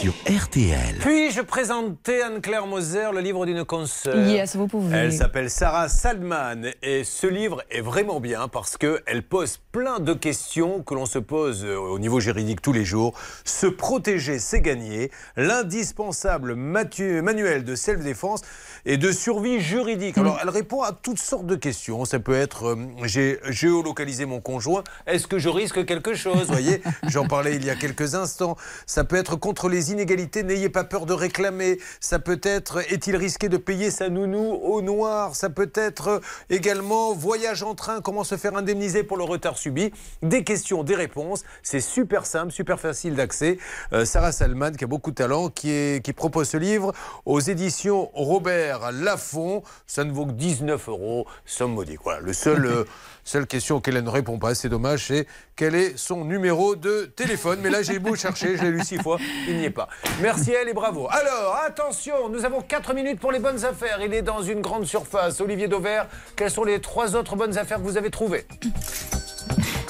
[0.00, 0.96] Sur RTL.
[1.00, 4.26] Puis-je présenter Anne-Claire Moser, le livre d'une consoeur?
[4.26, 4.96] Yes, vous pouvez.
[4.96, 10.12] Elle s'appelle Sarah Salman et ce livre est vraiment bien parce qu'elle pose plein de
[10.12, 13.18] questions que l'on se pose euh, au niveau juridique tous les jours.
[13.44, 15.10] Se protéger, c'est gagner.
[15.36, 18.42] L'indispensable manuel de self-défense
[18.86, 20.18] et de survie juridique.
[20.18, 22.04] Alors, elle répond à toutes sortes de questions.
[22.04, 24.84] Ça peut être euh, j'ai géolocalisé mon conjoint.
[25.06, 26.46] Est-ce que je risque quelque chose?
[26.46, 28.56] Vous voyez, j'en parlais il y a quelques instants.
[28.86, 30.42] Ça peut être contre les inégalités.
[30.42, 31.78] N'ayez pas peur de réclamer.
[32.00, 35.34] Ça peut être est-il risqué de payer sa nounou au noir?
[35.34, 38.00] Ça peut être également voyage en train.
[38.00, 39.92] Comment se faire indemniser pour le retard subi?
[40.22, 41.44] Des questions, des réponses.
[41.62, 43.58] C'est super simple, super facile d'accès.
[43.92, 46.92] Euh, Sarah Salman, qui a beaucoup de talent, qui, est, qui propose ce livre
[47.24, 49.62] aux éditions Robert Laffont.
[49.86, 52.00] Ça ne vaut que 19 euros, somme modique.
[52.04, 52.66] Voilà, le seul.
[52.66, 52.84] euh,
[53.26, 55.26] Seule question auquel elle ne répond pas, c'est dommage, c'est
[55.56, 57.58] quel est son numéro de téléphone.
[57.62, 59.16] Mais là, j'ai beau chercher, je l'ai lu six fois,
[59.48, 59.88] il n'y est pas.
[60.20, 61.08] Merci à elle et bravo.
[61.10, 63.98] Alors, attention, nous avons 4 minutes pour les bonnes affaires.
[64.02, 65.40] Il est dans une grande surface.
[65.40, 68.46] Olivier Dauvert, quelles sont les trois autres bonnes affaires que vous avez trouvées?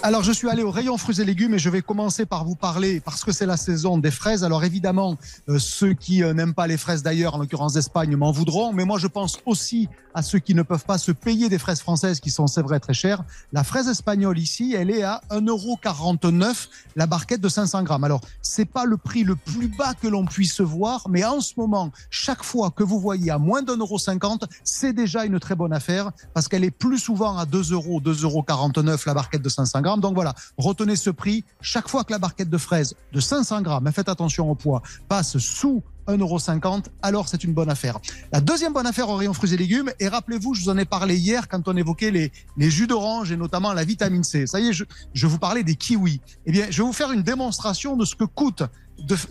[0.03, 2.57] Alors, je suis allé au rayon fruits et légumes et je vais commencer par vous
[2.57, 4.45] parler, parce que c'est la saison des fraises.
[4.45, 5.17] Alors, évidemment,
[5.49, 8.73] euh, ceux qui euh, n'aiment pas les fraises d'ailleurs, en l'occurrence d'Espagne, m'en voudront.
[8.73, 11.81] Mais moi, je pense aussi à ceux qui ne peuvent pas se payer des fraises
[11.81, 13.25] françaises qui sont, c'est vrai, très chères.
[13.53, 18.05] La fraise espagnole ici, elle est à 1,49€ la barquette de 500 grammes.
[18.05, 21.55] Alors, c'est pas le prix le plus bas que l'on puisse voir, mais en ce
[21.57, 25.57] moment, chaque fois que vous voyez à moins d'un euro cinquante, c'est déjà une très
[25.57, 29.81] bonne affaire parce qu'elle est plus souvent à 2 euros, 2,49€ la barquette de 500
[29.81, 30.01] grammes.
[30.01, 31.45] Donc voilà, retenez ce prix.
[31.61, 35.39] Chaque fois que la barquette de fraises de 500 grammes, faites attention au poids, passe
[35.39, 37.99] sous 1,50€, alors c'est une bonne affaire.
[38.33, 40.85] La deuxième bonne affaire au rayon fruits et légumes, et rappelez-vous, je vous en ai
[40.85, 44.47] parlé hier quand on évoquait les, les jus d'orange et notamment la vitamine C.
[44.47, 46.21] Ça y est, je, je vous parlais des kiwis.
[46.47, 48.63] Eh bien, je vais vous faire une démonstration de ce que coûte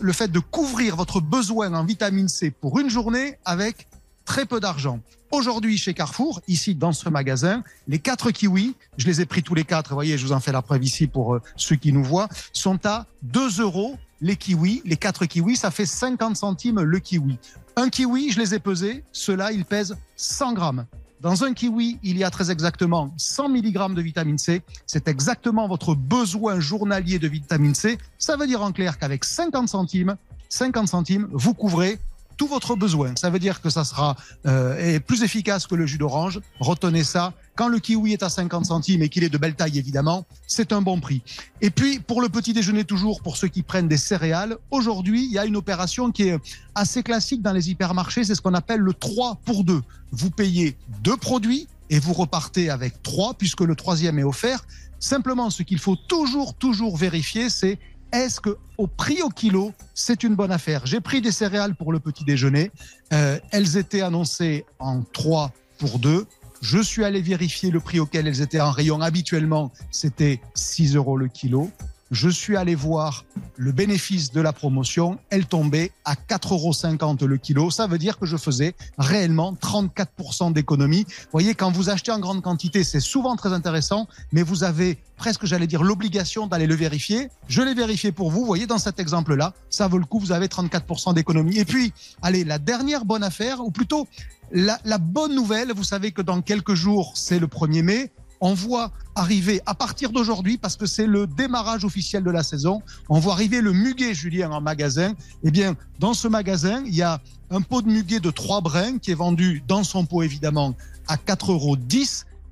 [0.00, 3.88] le fait de couvrir votre besoin en vitamine C pour une journée avec
[4.24, 5.00] très peu d'argent.
[5.30, 9.54] Aujourd'hui, chez Carrefour, ici dans ce magasin, les quatre kiwis, je les ai pris tous
[9.54, 11.92] les quatre, vous voyez, je vous en fais la preuve ici pour euh, ceux qui
[11.92, 14.80] nous voient, sont à 2 euros les kiwis.
[14.84, 17.38] Les quatre kiwis, ça fait 50 centimes le kiwi.
[17.76, 20.86] Un kiwi, je les ai pesés, ceux-là, ils pèsent 100 grammes.
[21.20, 24.62] Dans un kiwi, il y a très exactement 100 mg de vitamine C.
[24.86, 27.98] C'est exactement votre besoin journalier de vitamine C.
[28.18, 30.16] Ça veut dire en clair qu'avec 50 centimes,
[30.48, 31.98] 50 centimes, vous couvrez
[32.36, 33.12] tout votre besoin.
[33.16, 34.16] Ça veut dire que ça sera
[34.46, 36.40] euh, plus efficace que le jus d'orange.
[36.60, 37.32] Retenez ça.
[37.56, 40.72] Quand le kiwi est à 50 centimes et qu'il est de belle taille, évidemment, c'est
[40.72, 41.22] un bon prix.
[41.60, 45.32] Et puis, pour le petit déjeuner toujours, pour ceux qui prennent des céréales, aujourd'hui, il
[45.32, 46.38] y a une opération qui est
[46.74, 48.24] assez classique dans les hypermarchés.
[48.24, 49.80] C'est ce qu'on appelle le 3 pour 2.
[50.10, 54.64] Vous payez deux produits et vous repartez avec trois, puisque le troisième est offert.
[54.98, 57.78] Simplement, ce qu'il faut toujours, toujours vérifier, c'est
[58.14, 60.86] est-ce que au prix au kilo, c'est une bonne affaire?
[60.86, 62.70] J'ai pris des céréales pour le petit déjeuner.
[63.12, 66.26] Euh, elles étaient annoncées en 3 pour 2.
[66.60, 69.00] Je suis allé vérifier le prix auquel elles étaient en rayon.
[69.00, 71.70] Habituellement, c'était 6 euros le kilo.
[72.14, 73.24] Je suis allé voir
[73.56, 75.18] le bénéfice de la promotion.
[75.30, 77.72] Elle tombait à 4,50 euros le kilo.
[77.72, 81.06] Ça veut dire que je faisais réellement 34% d'économie.
[81.08, 84.96] Vous voyez, quand vous achetez en grande quantité, c'est souvent très intéressant, mais vous avez
[85.16, 87.30] presque, j'allais dire, l'obligation d'aller le vérifier.
[87.48, 88.42] Je l'ai vérifié pour vous.
[88.42, 90.20] Vous voyez, dans cet exemple-là, ça vaut le coup.
[90.20, 91.58] Vous avez 34% d'économie.
[91.58, 94.06] Et puis, allez, la dernière bonne affaire, ou plutôt
[94.52, 98.12] la, la bonne nouvelle, vous savez que dans quelques jours, c'est le 1er mai.
[98.44, 102.82] On voit arriver à partir d'aujourd'hui, parce que c'est le démarrage officiel de la saison,
[103.08, 105.14] on voit arriver le muguet, Julien, en magasin.
[105.44, 108.98] Eh bien, dans ce magasin, il y a un pot de muguet de 3 brins
[108.98, 110.74] qui est vendu dans son pot, évidemment,
[111.08, 111.78] à 4,10 euros.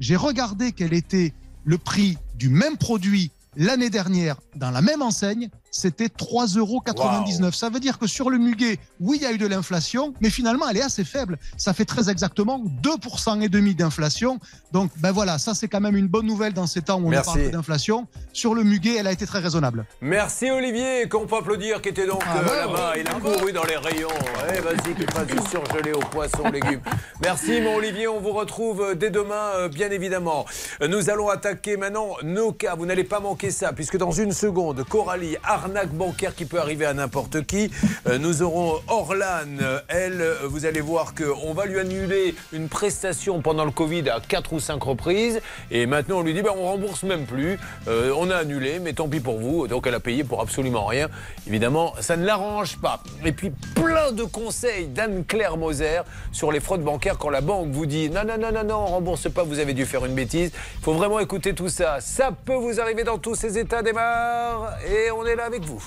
[0.00, 1.34] J'ai regardé quel était
[1.66, 7.50] le prix du même produit l'année dernière dans la même enseigne, c'était 3,99 euros.
[7.52, 10.30] Ça veut dire que sur le muguet, oui, il y a eu de l'inflation, mais
[10.30, 11.38] finalement, elle est assez faible.
[11.56, 14.38] Ça fait très exactement 2% et demi d'inflation.
[14.70, 17.10] Donc, ben voilà, ça c'est quand même une bonne nouvelle dans ces temps où on
[17.10, 17.38] Merci.
[17.38, 18.06] parle d'inflation.
[18.32, 19.86] Sur le muguet, elle a été très raisonnable.
[20.02, 22.92] Merci Olivier, qu'on peut applaudir, qui était donc Ah euh, là-bas.
[22.98, 24.08] Il a couru dans les rayons.
[24.54, 26.82] Eh, vas-y, qu'il fasse du surgelé aux poissons, légumes.
[27.22, 30.44] Merci mon Olivier, on vous retrouve euh, dès demain, euh, bien évidemment.
[30.86, 32.74] Nous allons attaquer maintenant nos cas.
[32.74, 36.86] Vous n'allez pas manquer ça, puisque dans une seconde, Coralie, arnaque bancaire qui peut arriver
[36.86, 37.70] à n'importe qui.
[38.08, 39.46] Euh, Nous aurons Orlan.
[39.88, 44.20] Elle, euh, vous allez voir qu'on va lui annuler une prestation pendant le Covid à
[44.20, 45.40] 4 ou 5 reprises.
[45.70, 47.58] Et maintenant, on lui dit, ben, on rembourse même plus.
[47.86, 49.68] Euh, on a annulé, mais tant pis pour vous.
[49.68, 51.08] Donc, elle a payé pour absolument rien.
[51.46, 53.00] Évidemment, ça ne l'arrange pas.
[53.24, 56.00] Et puis, plein de conseils d'Anne-Claire Moser
[56.32, 58.86] sur les fraudes bancaires quand la banque vous dit, non, non, non, non, non, on
[58.86, 60.50] rembourse pas, vous avez dû faire une bêtise.
[60.78, 62.00] Il faut vraiment écouter tout ça.
[62.00, 64.76] Ça peut vous arriver dans tous ces états démarre.
[64.90, 65.82] Et on est là avec vous.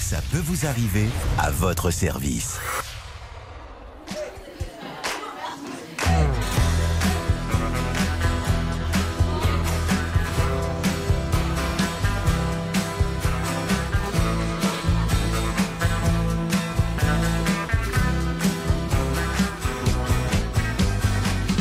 [0.00, 1.06] Ça peut vous arriver
[1.38, 2.58] à votre service.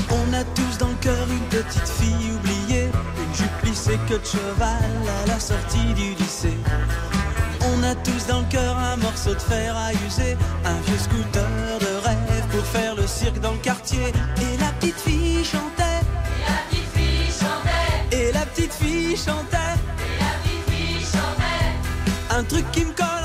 [0.09, 4.25] On a tous dans le cœur une petite fille oubliée, une jupe lissée que de
[4.25, 4.91] cheval
[5.23, 6.57] à la sortie du lycée.
[7.91, 11.43] A tous dans le cœur un morceau de fer à user, un vieux scooter
[11.81, 14.13] de rêve pour faire le cirque dans le quartier.
[14.37, 15.99] Et la petite fille chantait.
[16.39, 18.17] Et la petite fille chantait.
[18.17, 19.57] Et la petite fille chantait.
[22.29, 23.20] Un truc qui me colle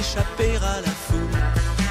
[0.00, 1.38] échapper à la foule.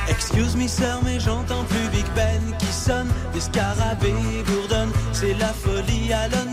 [0.10, 5.54] Excuse me sir, mais j'entends plus Big Ben qui sonne, des scarabées bourdonnent, c'est la
[5.54, 6.49] folie à London.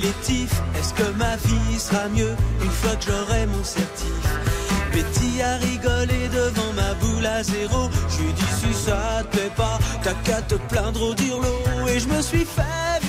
[0.00, 4.14] Est-ce que ma vie sera mieux une fois que j'aurai mon certif?
[4.92, 7.90] Betty a rigolé devant ma boule à zéro.
[8.08, 11.52] Je lui dis si ça te plaît pas, t'as qu'à te plaindre au dirlo.
[11.88, 13.07] Et je me suis fait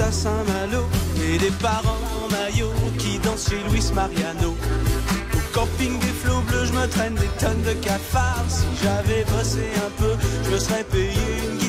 [0.00, 0.84] à Saint-Malo
[1.22, 4.56] et des parents en maillot qui dansent chez Luis Mariano.
[5.34, 8.44] Au camping des flots bleus, je me traîne des tonnes de cafards.
[8.48, 11.12] Si j'avais bossé un peu, je me serais payé
[11.44, 11.67] une guitare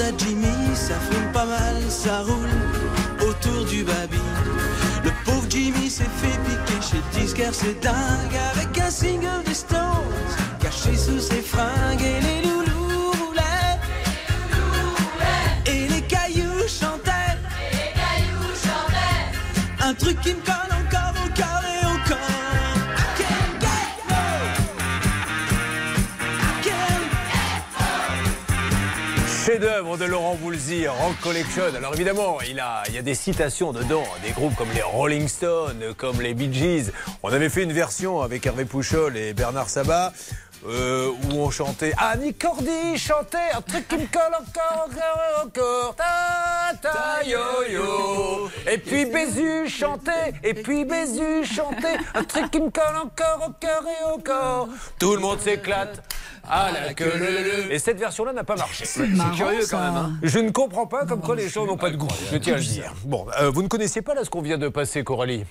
[0.00, 4.20] à Jimmy Ça fume pas mal, ça roule autour du baby.
[5.04, 9.80] Le pauvre Jimmy s'est fait piquer chez disquaire, c'est dingue Avec un single des Stones
[10.60, 13.80] Caché sous ses fringues et les loulous roulaient
[15.66, 17.12] Et les cailloux chantaient.
[19.80, 20.55] Un truc qui me
[29.56, 31.62] Chef-d'œuvre de Laurent Voulzy, Rock Collection.
[31.74, 35.28] Alors évidemment, il, a, il y a des citations dedans, des groupes comme les Rolling
[35.28, 36.92] Stones, comme les Bee Gees.
[37.22, 40.12] On avait fait une version avec Hervé Pouchol et Bernard Sabat.
[40.68, 45.96] Euh, où on chantait Annie Cordy chantait un truc qui me colle encore, encore, encore,
[45.96, 47.38] ta ta yo
[47.70, 48.48] yo.
[48.70, 53.52] Et puis Bézu chantait, et puis Bézu chantait un truc qui me colle encore au
[53.52, 54.68] cœur et au corps.
[54.98, 56.02] Tout le monde s'éclate.
[56.48, 57.72] Ah la queue le le.
[57.72, 58.84] Et cette version-là n'a pas marché.
[58.84, 59.02] C'est
[59.34, 59.96] curieux quand même.
[59.96, 60.12] hein.
[60.22, 62.06] Je ne comprends pas comme quoi les gens n'ont pas de goût.
[62.30, 62.92] Je tiens à le dire.
[63.04, 65.44] Bon, euh, vous ne connaissiez pas là ce qu'on vient de passer, Coralie?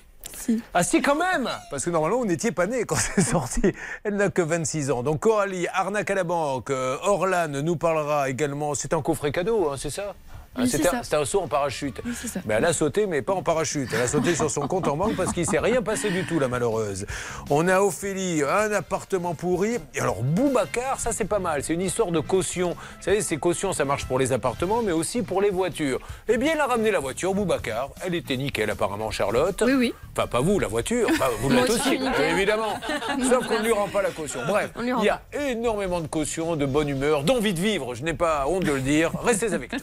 [0.74, 3.62] Ah si quand même Parce que normalement vous n'étiez pas né quand c'est sorti.
[4.04, 5.02] Elle n'a que 26 ans.
[5.02, 6.70] Donc Coralie, arnaque à la banque.
[6.70, 8.74] Euh, Orlan nous parlera également.
[8.74, 10.14] C'est un coffret cadeau, hein, c'est ça?
[10.58, 12.00] Oui, c'est C'était un- saut en parachute.
[12.04, 12.40] Oui, c'est ça.
[12.46, 13.88] Mais elle a sauté, mais pas en parachute.
[13.92, 16.38] Elle a sauté sur son compte en banque parce qu'il s'est rien passé du tout,
[16.38, 17.06] la malheureuse.
[17.50, 19.76] On a Ophélie, un appartement pourri.
[19.94, 21.62] Et alors, Boubacar, ça c'est pas mal.
[21.62, 22.70] C'est une histoire de caution.
[22.70, 26.00] Vous savez, ces cautions, ça marche pour les appartements, mais aussi pour les voitures.
[26.28, 27.90] Eh bien, elle a ramené la voiture, Boubacar.
[28.04, 29.62] Elle était nickel, apparemment, Charlotte.
[29.66, 29.94] Oui, oui.
[30.16, 31.08] Enfin, pas vous, la voiture.
[31.10, 31.98] Enfin, vous l'êtes aussi,
[32.30, 32.78] évidemment.
[33.28, 34.40] Sauf qu'on ne lui rend pas la caution.
[34.46, 37.94] Bref, il y a énormément de cautions, de bonne humeur, d'envie de vivre.
[37.94, 39.12] Je n'ai pas honte de le dire.
[39.22, 39.80] Restez avec nous.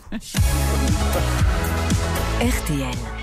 [2.40, 3.23] RTL.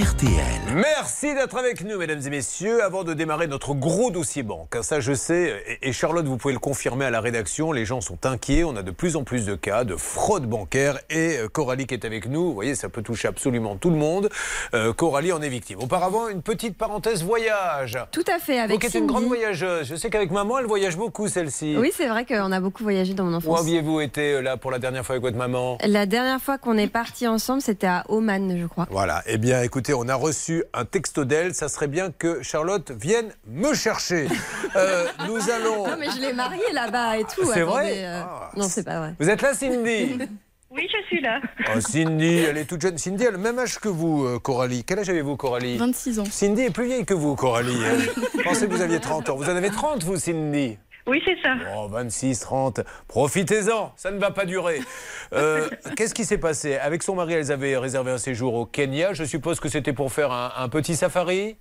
[0.00, 0.32] RTL.
[0.76, 2.82] Merci d'être avec nous, mesdames et messieurs.
[2.82, 6.54] Avant de démarrer notre gros dossier banque, hein, ça je sais, et Charlotte, vous pouvez
[6.54, 8.64] le confirmer à la rédaction, les gens sont inquiets.
[8.64, 10.98] On a de plus en plus de cas de fraude bancaire.
[11.10, 13.96] Et euh, Coralie qui est avec nous, vous voyez, ça peut toucher absolument tout le
[13.96, 14.30] monde.
[14.72, 15.80] Euh, Coralie en est victime.
[15.80, 17.98] Auparavant, une petite parenthèse voyage.
[18.10, 19.86] Tout à fait, Vous avec qui êtes une grande voyageuse.
[19.86, 21.76] Je sais qu'avec maman, elle voyage beaucoup, celle-ci.
[21.78, 23.60] Oui, c'est vrai qu'on a beaucoup voyagé dans mon Où enfance.
[23.60, 25.76] aviez-vous été euh, là pour la dernière fois avec votre maman?
[25.84, 28.86] La dernière fois qu'on est partis ensemble, c'était à Oman, je crois.
[28.90, 32.90] Voilà, eh bien écoutez, on a reçu un texto d'elle, ça serait bien que Charlotte
[32.90, 34.28] vienne me chercher.
[34.76, 35.88] Euh, nous allons...
[35.88, 37.44] Non, mais je l'ai marié là-bas et tout.
[37.52, 38.52] C'est vrai euh, Ah.
[38.56, 39.14] Non, c'est pas vrai.
[39.18, 40.16] Vous êtes là Cindy?
[40.72, 41.40] Oui, je suis là.
[41.74, 42.96] Oh, Cindy, elle est toute jeune.
[42.96, 44.84] Cindy a le même âge que vous, euh, Coralie.
[44.84, 45.76] Quel âge avez-vous, Coralie?
[45.76, 46.24] 26 ans.
[46.30, 47.76] Cindy est plus vieille que vous, Coralie.
[48.38, 49.36] Je pensais que vous aviez 30 ans.
[49.36, 50.78] Vous en avez 30, vous, Cindy?
[51.06, 51.54] Oui, c'est ça.
[51.76, 52.80] Oh, 26, 30.
[53.08, 54.80] Profitez-en, ça ne va pas durer.
[55.32, 56.74] Euh, Qu'est-ce qui s'est passé?
[56.76, 59.12] Avec son mari, elles avaient réservé un séjour au Kenya.
[59.12, 61.56] Je suppose que c'était pour faire un, un petit safari?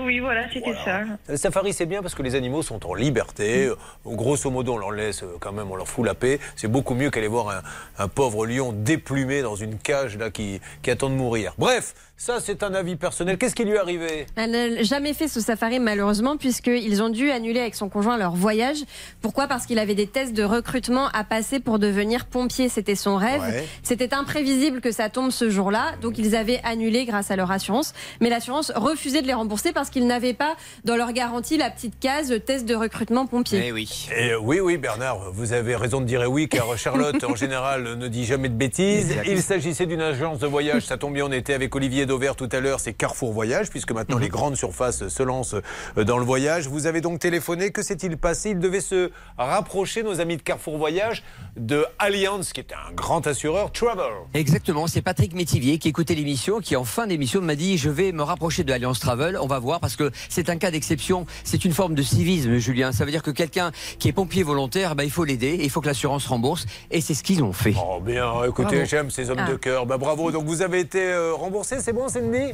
[0.00, 1.02] Oui, voilà, c'était ça.
[1.28, 3.66] Le safari, c'est bien parce que les animaux sont en liberté.
[3.66, 6.40] Euh, Grosso modo, on leur laisse euh, quand même, on leur fout la paix.
[6.56, 7.62] C'est beaucoup mieux qu'aller voir un,
[8.02, 11.54] un pauvre lion déplumé dans une cage là qui, qui attend de mourir.
[11.58, 13.36] Bref, ça, c'est un avis personnel.
[13.36, 17.32] Qu'est-ce qui lui est arrivé Elle n'a jamais fait ce safari malheureusement puisqu'ils ont dû
[17.32, 18.76] annuler avec son conjoint leur voyage.
[19.20, 19.48] Pourquoi?
[19.48, 22.68] Parce qu'il avait des tests de recrutement à passer pour devenir pompier.
[22.68, 23.40] C'était son rêve.
[23.40, 23.66] Ouais.
[23.82, 25.94] C'était imprévisible que ça tombe ce jour-là.
[26.00, 27.92] Donc ils avaient annulé grâce à leur assurance.
[28.20, 30.54] Mais l'assurance refusait de les rembourser parce qu'ils n'avaient pas
[30.84, 33.72] dans leur garantie la petite case test de recrutement pompier.
[33.72, 34.08] oui.
[34.16, 37.34] Et euh, oui, oui, Bernard, vous avez raison de dire eh oui, car Charlotte, en
[37.34, 39.12] général, ne dit jamais de bêtises.
[39.26, 40.86] Il s'agissait d'une agence de voyage.
[40.86, 42.78] Ça tombe bien, on était avec Olivier Dauvert tout à l'heure.
[42.78, 45.54] C'est Carrefour Voyage, puisque maintenant les grandes surfaces se lancent
[45.96, 46.66] euh, dans le voyage.
[46.68, 47.70] Vous avez donc téléphoné.
[47.70, 48.50] Que s'est-il passé?
[48.50, 51.22] Il devait se rapprocher, nos amis de Carrefour Voyage,
[51.56, 54.12] de Allianz, qui est un grand assureur, Travel.
[54.34, 58.12] Exactement, c'est Patrick Métivier qui écoutait l'émission, qui en fin d'émission m'a dit je vais
[58.12, 61.64] me rapprocher de Alliance Travel, on va voir parce que c'est un cas d'exception, c'est
[61.64, 65.04] une forme de civisme Julien, ça veut dire que quelqu'un qui est pompier volontaire, ben,
[65.04, 67.74] il faut l'aider, il faut que l'assurance rembourse et c'est ce qu'ils ont fait.
[67.78, 69.50] Oh bien, écoutez, j'aime ces hommes Ah.
[69.50, 69.86] de cœur.
[69.86, 72.01] Bah bravo, donc vous avez été euh, remboursé, c'est bon?
[72.08, 72.52] Cindy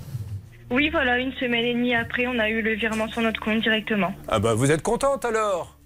[0.71, 3.61] Oui, voilà, une semaine et demie après, on a eu le virement sur notre compte
[3.61, 4.13] directement.
[4.29, 5.79] Ah bah vous êtes contente alors?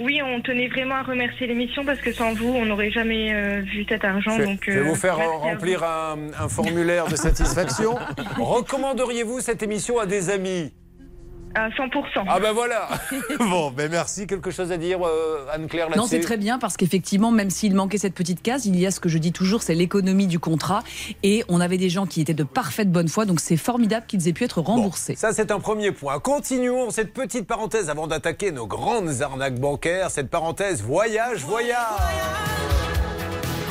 [0.00, 3.60] Oui, on tenait vraiment à remercier l'émission parce que sans vous, on n'aurait jamais euh,
[3.62, 4.36] vu cet argent.
[4.38, 7.96] Je, donc, je vais euh, vous faire merci à remplir un, un formulaire de satisfaction.
[8.38, 10.72] Recommanderiez-vous cette émission à des amis?
[11.54, 12.24] À 100%.
[12.28, 12.88] Ah ben voilà
[13.38, 14.26] Bon, ben merci.
[14.26, 17.74] Quelque chose à dire, euh, Anne-Claire, là-dessus Non, c'est très bien parce qu'effectivement, même s'il
[17.74, 20.38] manquait cette petite case, il y a ce que je dis toujours, c'est l'économie du
[20.38, 20.82] contrat.
[21.22, 24.28] Et on avait des gens qui étaient de parfaite bonne foi, donc c'est formidable qu'ils
[24.28, 25.16] aient pu être remboursés.
[25.16, 26.18] Ça, c'est un premier point.
[26.20, 30.10] Continuons cette petite parenthèse avant d'attaquer nos grandes arnaques bancaires.
[30.10, 31.76] Cette parenthèse voyage, voyage.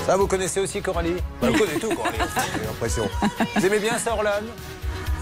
[0.06, 1.16] Ça, vous connaissez aussi Coralie?
[1.42, 2.18] Bah, Vous connaissez tout, Coralie,
[2.56, 3.10] j'ai l'impression.
[3.56, 4.30] Vous aimez bien ça, Orlan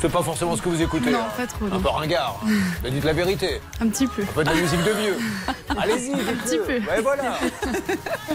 [0.05, 1.09] C'est pas forcément ce que vous écoutez.
[1.09, 1.33] Non, hein.
[1.35, 2.39] pas trop, Un peu ringard.
[2.83, 3.59] Mais dites la vérité.
[3.81, 4.21] Un petit peu.
[4.21, 5.17] Un peu de la musique de vieux.
[5.81, 6.73] Allez-y, Un petit peu.
[6.73, 7.39] Ouais, voilà.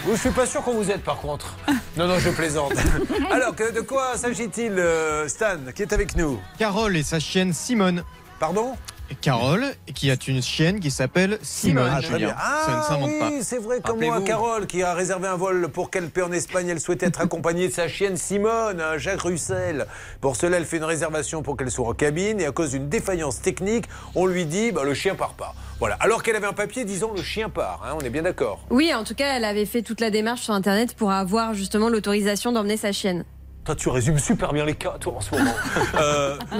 [0.02, 1.54] Vous, je suis pas sûr qu'on vous aide, par contre.
[1.96, 2.72] Non, non, je plaisante.
[3.30, 6.40] Alors, que- de quoi s'agit-il, euh, Stan, qui est avec nous?
[6.58, 8.02] Carole et sa chienne Simone.
[8.40, 8.74] Pardon?
[9.20, 11.90] Carole, qui a une chienne qui s'appelle Simone.
[11.92, 12.28] Ah, très bien.
[12.28, 12.36] Julien.
[12.38, 13.28] ça ne Ah, s'invente pas.
[13.30, 14.20] oui, c'est vrai, comme moi.
[14.22, 16.68] Carole, qui a réservé un vol pour Calpe en Espagne.
[16.68, 19.86] Elle souhaitait être accompagnée de sa chienne Simone, un Jacques Russell.
[20.20, 22.40] Pour cela, elle fait une réservation pour qu'elle soit en cabine.
[22.40, 25.54] Et à cause d'une défaillance technique, on lui dit bah, le chien part pas.
[25.80, 25.96] Voilà.
[26.00, 27.82] Alors qu'elle avait un papier disant le chien part.
[27.84, 28.60] hein, on est bien d'accord.
[28.70, 31.88] Oui, en tout cas, elle avait fait toute la démarche sur Internet pour avoir justement
[31.88, 33.24] l'autorisation d'emmener sa chienne.
[33.64, 35.54] Toi, tu résumes super bien les cas, toi, en ce moment.
[36.00, 36.56] Euh, Bah,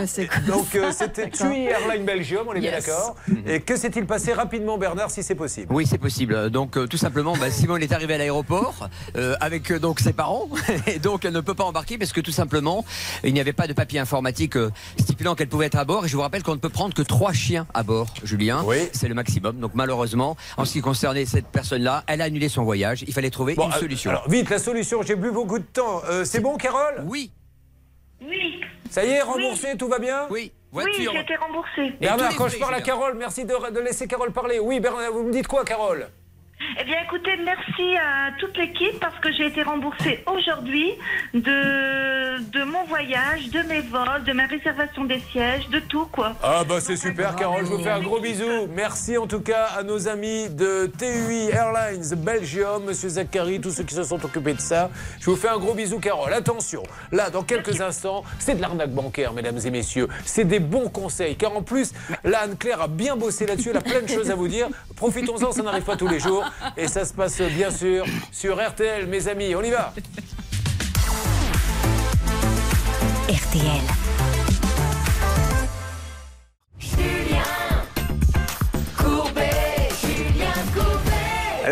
[0.47, 3.17] donc, euh, c'était TUI Airline Belgium, on est bien d'accord.
[3.47, 6.51] Et que s'est-il passé rapidement, Bernard, si c'est possible Oui, c'est possible.
[6.51, 10.13] Donc, euh, tout simplement, bah, Simone est arrivée à l'aéroport euh, avec euh, donc ses
[10.13, 10.49] parents,
[10.87, 12.85] et donc elle ne peut pas embarquer parce que tout simplement,
[13.25, 16.05] il n'y avait pas de papier informatique euh, stipulant qu'elle pouvait être à bord.
[16.05, 18.63] Et je vous rappelle qu'on ne peut prendre que trois chiens à bord, Julien.
[18.67, 18.89] Oui.
[18.93, 19.59] C'est le maximum.
[19.59, 23.05] Donc, malheureusement, en ce qui concernait cette personne-là, elle a annulé son voyage.
[23.07, 24.11] Il fallait trouver Bon, une euh, solution.
[24.11, 26.03] Alors, vite, la solution, j'ai plus beaucoup de temps.
[26.11, 27.33] Euh, c'est bon, Carole oui,
[28.23, 28.61] Oui,
[28.91, 31.13] Ça y est, remboursé, tout va bien oui, oui, voiture.
[31.13, 31.87] j'ai été remboursée.
[32.01, 32.81] Et Bernard, quand je parle à.
[32.81, 34.59] Carole, merci de, de laisser Carole parler.
[34.59, 36.09] Oui, Bernard, vous me dites quoi, Carole?
[36.79, 40.93] Eh bien, écoutez, merci à toute l'équipe parce que j'ai été remboursée aujourd'hui
[41.35, 46.35] de, de mon voyage, de mes vols, de ma réservation des sièges, de tout, quoi.
[46.43, 48.69] Ah bah c'est super Carole, je vous fais un gros bisou.
[48.75, 53.85] Merci en tout cas à nos amis de TUI Airlines Belgium, Monsieur Zachary, tous ceux
[53.85, 54.91] qui se sont occupés de ça.
[55.19, 56.33] Je vous fais un gros bisou Carole.
[56.33, 60.09] Attention, là dans quelques instants, c'est de l'arnaque bancaire mesdames et messieurs.
[60.25, 61.93] C'est des bons conseils car en plus,
[62.23, 64.69] là Anne-Claire a bien bossé là-dessus, elle a plein de choses à vous dire.
[64.97, 66.45] Profitons-en, ça n'arrive pas tous les jours.
[66.77, 69.55] Et ça se passe bien sûr sur RTL mes amis.
[69.55, 69.93] On y va
[73.29, 74.01] RTL.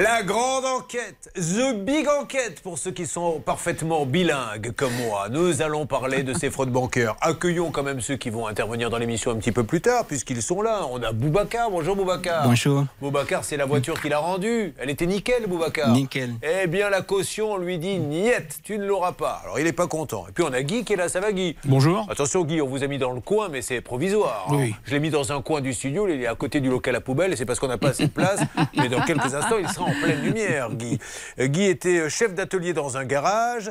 [0.00, 5.26] La grande enquête, The Big Enquête, pour ceux qui sont parfaitement bilingues comme moi.
[5.28, 7.16] Nous allons parler de ces fraudes bancaires.
[7.20, 10.40] Accueillons quand même ceux qui vont intervenir dans l'émission un petit peu plus tard, puisqu'ils
[10.40, 10.82] sont là.
[10.92, 11.72] On a Boubacar.
[11.72, 12.46] Bonjour Boubacar.
[12.46, 12.84] Bonjour.
[13.00, 14.72] Boubacar, c'est la voiture qu'il a rendue.
[14.78, 15.90] Elle était nickel, Boubacar.
[15.90, 16.34] Nickel.
[16.44, 19.40] Eh bien, la caution, on lui dit Niet, tu ne l'auras pas.
[19.42, 20.26] Alors, il n'est pas content.
[20.28, 21.08] Et puis, on a Guy qui est là.
[21.08, 21.56] Ça va, Guy?
[21.64, 22.06] Bonjour.
[22.08, 24.46] Attention, Guy, on vous a mis dans le coin, mais c'est provisoire.
[24.50, 24.58] hein.
[24.60, 24.74] Oui.
[24.84, 27.00] Je l'ai mis dans un coin du studio, il est à côté du local à
[27.00, 28.38] poubelle, et c'est parce qu'on n'a pas assez de place.
[28.76, 30.98] mais dans quelques instants, il sera en pleine lumière, Guy.
[31.38, 33.70] Euh, Guy était chef d'atelier dans un garage.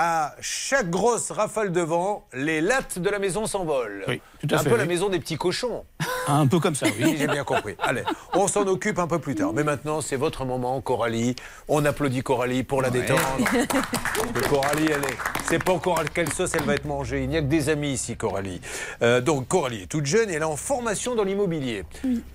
[0.00, 4.04] À chaque grosse rafale de vent, les lattes de la maison s'envolent.
[4.06, 5.84] Oui, tout à un fait, peu la maison des petits cochons.
[6.28, 7.16] Un peu comme ça, Oui, oui.
[7.18, 7.74] j'ai bien compris.
[7.80, 8.02] Allez,
[8.34, 9.52] on s'en occupe un peu plus tard.
[9.54, 11.34] Mais maintenant, c'est votre moment, Coralie.
[11.68, 13.20] On applaudit Coralie pour la détendre.
[14.50, 15.16] Coralie, elle est.
[15.48, 17.22] C'est pas encore à quelle sauce elle va être mangée.
[17.22, 18.60] Il n'y a que des amis ici, Coralie.
[19.00, 21.84] Euh, donc, Coralie est toute jeune et elle est en formation dans l'immobilier.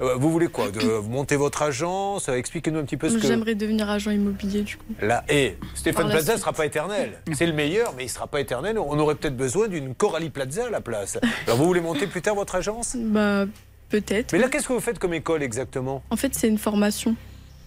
[0.02, 0.72] Euh, vous voulez quoi?
[0.72, 2.28] De, Monter votre agence?
[2.28, 3.28] Expliquez-nous un petit peu ce que.
[3.28, 4.86] J'aimerais devenir agent immobilier du coup.
[5.02, 7.22] Là, et Stéphane Plaza ne sera pas éternel.
[7.34, 8.78] C'est le meilleur, mais il ne sera pas éternel.
[8.78, 11.18] On aurait peut-être besoin d'une Coralie Plaza à la place.
[11.46, 12.96] Alors, vous voulez monter plus tard votre agence?
[12.98, 13.46] Bah
[13.90, 14.34] peut-être.
[14.34, 16.02] Mais là, qu'est-ce que vous faites comme école exactement?
[16.10, 17.16] En fait, c'est une formation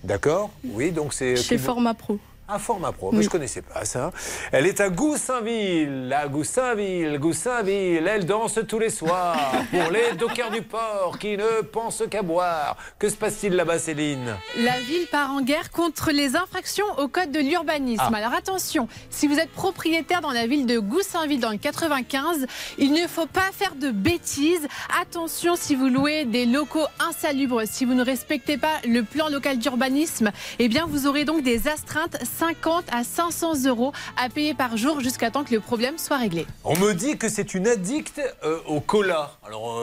[0.05, 1.37] D'accord Oui, donc c'est.
[1.37, 2.19] chez Format Pro.
[2.49, 3.25] Un format pro, mais Oui.
[3.25, 4.13] je connaissais pas ça.
[4.53, 8.07] Elle est à Goussainville, à Goussainville, Goussainville.
[8.07, 9.37] Elle danse tous les soirs
[9.71, 12.77] pour les dockers du port qui ne pensent qu'à boire.
[13.01, 14.37] Que se passe-t-il là-bas, Céline?
[14.59, 18.03] La ville part en guerre contre les infractions au code de l'urbanisme.
[18.13, 18.17] Ah.
[18.17, 22.47] Alors attention, si vous êtes propriétaire dans la ville de Goussainville dans le 95,
[22.79, 24.69] il ne faut pas faire de bêtises.
[25.01, 29.59] Attention si vous louez des locaux insalubres, si vous ne respectez pas le plan local
[29.59, 30.31] d'urbanisme,
[30.61, 35.01] eh bien vous aurez donc des astreintes 50 à 500 euros à payer par jour
[35.01, 36.47] jusqu'à temps que le problème soit réglé.
[36.65, 39.33] On me dit que c'est une addicte euh, au cola.
[39.47, 39.79] Alors,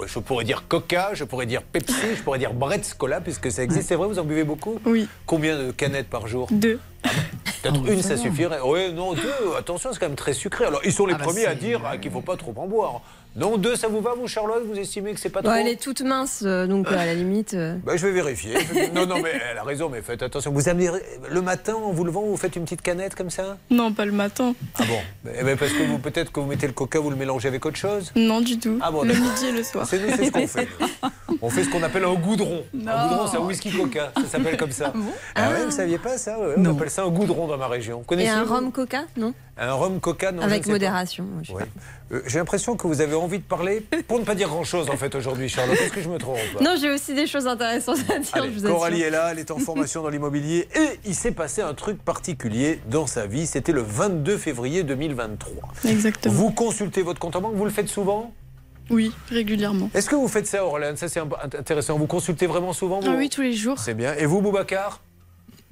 [0.00, 3.50] euh, je pourrais dire Coca, je pourrais dire Pepsi, je pourrais dire Bretz Cola, puisque
[3.50, 3.88] ça existe.
[3.88, 4.78] C'est vrai, vous en buvez beaucoup?
[4.84, 5.08] Oui.
[5.26, 6.46] Combien de canettes par jour?
[6.52, 6.78] Deux.
[7.62, 8.60] Peut-être une, ça suffirait.
[8.64, 10.64] Oui, non, deux, attention, c'est quand même très sucré.
[10.64, 12.54] Alors, ils sont les Ah bah premiers à dire ah, qu'il ne faut pas trop
[12.56, 13.00] en boire.
[13.36, 14.64] Non, deux, ça vous va, vous, Charlotte?
[14.66, 15.50] Vous estimez que c'est pas trop?
[15.52, 17.52] Bon, elle est toute mince, euh, donc euh, à la limite.
[17.52, 18.54] euh, Bah, je vais vérifier.
[18.94, 20.50] Non, non, mais elle a raison, mais faites attention.
[20.52, 20.88] Vous amenez
[21.30, 23.58] le matin, en vous levant, vous faites une petite canette comme ça?
[23.68, 24.54] Non, pas le matin.
[24.78, 25.30] Ah bon?
[25.38, 27.66] Eh ben, Parce que vous, peut-être que vous mettez le coca, vous le mélangez avec
[27.66, 28.10] autre chose?
[28.16, 28.78] Non, du tout.
[28.80, 29.86] Ah bon, le midi et le soir.
[29.86, 30.68] C'est nous, c'est ce qu'on fait.
[31.42, 32.64] On fait ce qu'on appelle un goudron.
[32.72, 32.90] Non.
[32.92, 34.12] Un goudron, c'est un whisky coca.
[34.16, 34.94] Ça s'appelle comme ça.
[35.34, 38.02] Ah ouais, vous saviez pas ça ouais, On appelle ça un goudron dans ma région.
[38.08, 41.24] Vous Et un rhum coca, non Un rhum coca, non Avec modération.
[41.50, 41.62] Ouais.
[42.12, 44.96] Euh, J'ai l'impression que vous avez envie de parler pour ne pas dire grand-chose en
[44.98, 45.78] fait aujourd'hui, Charlotte.
[45.80, 46.36] Est-ce que je me trompe?
[46.60, 48.76] Non, j'ai aussi des choses intéressantes à dire, Allez, je vous assure.
[48.76, 52.02] Coralie est là, elle est en formation dans l'immobilier et il s'est passé un truc
[52.04, 53.46] particulier dans sa vie.
[53.46, 55.68] C'était le 22 février 2023.
[55.88, 56.34] Exactement.
[56.34, 58.34] Vous consultez votre compte en banque, vous le faites souvent?
[58.90, 59.90] Oui, régulièrement.
[59.94, 61.20] Est-ce que vous faites ça, Orlane Ça, c'est
[61.58, 61.98] intéressant.
[61.98, 63.08] Vous consultez vraiment souvent vous?
[63.10, 63.78] Ah oui, tous les jours.
[63.78, 64.14] C'est bien.
[64.14, 65.00] Et vous, Boubacar?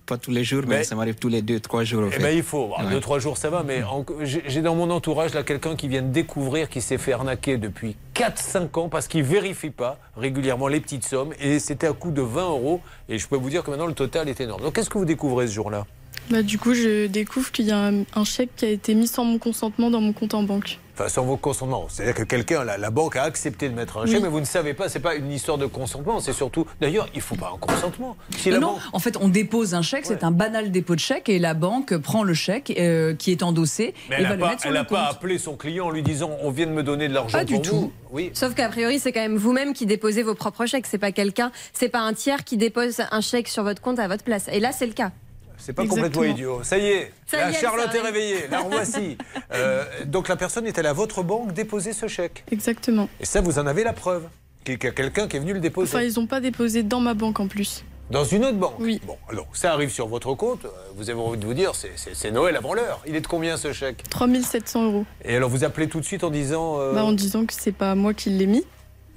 [0.07, 2.03] Pas tous les jours, mais, Mais- ça m'arrive tous les deux, trois jours.
[2.03, 2.23] au Eh fait.
[2.23, 2.69] ben, il faut.
[2.79, 2.91] Ouais.
[2.91, 3.63] Deux, trois jours, ça va.
[3.63, 3.83] Mais
[4.23, 7.57] j'ai j'ai dans mon entourage là quelqu'un qui vient de découvrir qui s'est fait arnaquer
[7.57, 11.33] depuis 4-5 ans parce qu'il vérifie pas régulièrement les petites sommes.
[11.41, 12.81] Et c'était à coût de 20 euros.
[13.09, 14.63] Et je peux vous dire que maintenant, le total est énorme.
[14.63, 15.87] Donc, qu'est-ce que vous découvrez ce jour-là?
[16.31, 19.07] Bah, du coup, je découvre qu'il y a un, un chèque qui a été mis
[19.07, 20.79] sans mon consentement dans mon compte en banque.
[20.97, 21.87] Enfin, sans vos consentements.
[21.89, 24.13] C'est-à-dire que quelqu'un, la, la banque a accepté de mettre un Oui.
[24.13, 26.67] chèque, mais vous ne savez pas, c'est pas une histoire de consentement, c'est surtout.
[26.81, 28.17] D'ailleurs, il faut pas un consentement.
[28.39, 31.29] Si non, banque- en fait, on dépose un chèque, c'est un banal dépôt de chèque,
[31.29, 34.35] et la banque prend le chèque euh, qui est endossé Mais et elle va n'a
[34.37, 36.51] le pas, mettre sur elle le a pas appelé son client en lui disant on
[36.53, 37.93] vient de me donner de l'argent Pas du tout.
[38.13, 38.31] Oui.
[38.33, 40.87] Sauf qu'a priori, c'est quand même vous-même qui déposez vos propres chèques.
[40.89, 44.07] C'est pas quelqu'un, c'est pas un tiers qui dépose un chèque sur votre compte à
[44.07, 44.47] votre place.
[44.53, 45.11] Et là, c'est le cas.
[45.59, 46.07] C'est pas Exactement.
[46.09, 46.61] complètement idiot.
[46.65, 48.49] Ça y est, Ça la y est, elle Charlotte est réveillée.
[48.51, 49.17] La revoici.
[49.53, 52.45] Euh, donc la personne est allée à votre banque déposer ce chèque.
[52.51, 53.09] Exactement.
[53.21, 54.25] Et ça, vous en avez la preuve.
[54.65, 55.95] Qu'il y a quelqu'un qui est venu le déposer.
[55.97, 57.85] Enfin, ils n'ont pas déposé dans ma banque en plus.
[58.11, 59.01] Dans une autre banque Oui.
[59.07, 60.65] Bon, alors ça arrive sur votre compte.
[60.65, 63.01] euh, Vous avez envie de vous dire, c'est- Noël avant l'heure.
[63.07, 64.03] Il est de combien ce chèque?
[64.11, 65.05] 3700 euros.
[65.25, 66.81] Et alors vous appelez tout de suite en disant.
[66.81, 68.65] euh, Bah, en disant que c'est pas moi qui l'ai mis.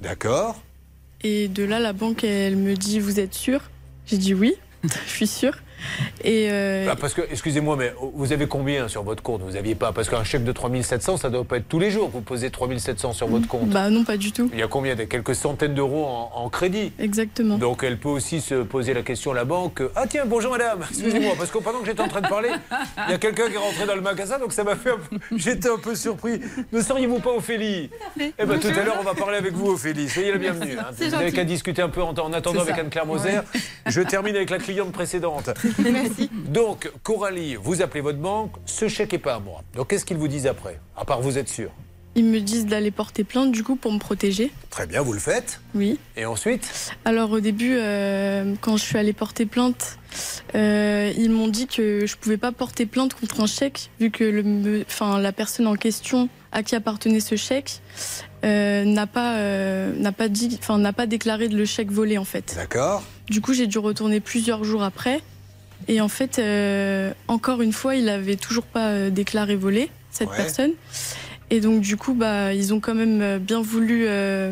[0.01, 0.57] D'accord.
[1.23, 3.61] Et de là, la banque, elle me dit Vous êtes sûr?
[4.05, 5.57] J'ai dit oui, je suis sûre.
[6.23, 9.41] Et euh, Ah, parce que, excusez-moi, mais vous avez combien sur votre compte?
[9.41, 11.91] Vous n'aviez pas Parce qu'un chèque de 3700, ça ne doit pas être tous les
[11.91, 13.69] jours que vous posez 3700 sur votre compte.
[13.69, 14.49] bah non, pas du tout.
[14.53, 16.91] Il y a combien Des quelques centaines d'euros en, en crédit?
[16.99, 17.57] Exactement.
[17.57, 20.85] Donc elle peut aussi se poser la question à la banque Ah tiens, bonjour madame,
[20.89, 22.49] excusez-moi, parce que pendant que j'étais en train de parler,
[23.07, 25.17] il y a quelqu'un qui est rentré dans le magasin, donc ça m'a fait peu...
[25.37, 26.39] J'étais un peu surpris.
[26.71, 27.89] Ne seriez-vous pas Ophélie?
[28.19, 30.09] Eh bien tout à l'heure, on va parler avec vous, Ophélie.
[30.09, 30.77] Soyez la bienvenue.
[30.79, 30.85] hein.
[30.97, 32.77] Vous n'avez qu'à discuter un peu en, en attendant avec.
[32.77, 33.39] Anne-Claire Moser.
[33.87, 35.49] Je termine avec la cliente précédente.
[35.79, 36.29] Merci.
[36.47, 39.63] Donc, Coralie, vous appelez votre banque, ce chèque n'est pas à moi.
[39.75, 41.71] Donc qu'est-ce qu'ils vous disent après À part vous êtes sûr?
[42.15, 44.51] Ils me disent d'aller porter plainte du coup pour me protéger.
[44.71, 45.61] Très bien, vous le faites.
[45.75, 45.99] Oui.
[46.15, 46.95] Et ensuite?
[47.05, 49.99] Alors au début, euh, quand je suis allée porter plainte,
[50.55, 54.23] euh, ils m'ont dit que je pouvais pas porter plainte contre un chèque vu que
[54.23, 57.81] le, enfin, la personne en question à qui appartenait ce chèque
[58.43, 59.37] euh, n'a pas
[59.93, 62.55] n'a pas dit, enfin n'a pas déclaré le chèque volé en fait.
[62.55, 63.03] D'accord.
[63.29, 65.21] Du coup, j'ai dû retourner plusieurs jours après.
[65.87, 70.29] Et en fait, euh, encore une fois, il avait toujours pas euh, déclaré volé cette
[70.29, 70.35] Ouais.
[70.37, 70.71] personne.
[71.49, 74.51] Et donc du coup, bah, ils ont quand même euh, bien voulu euh,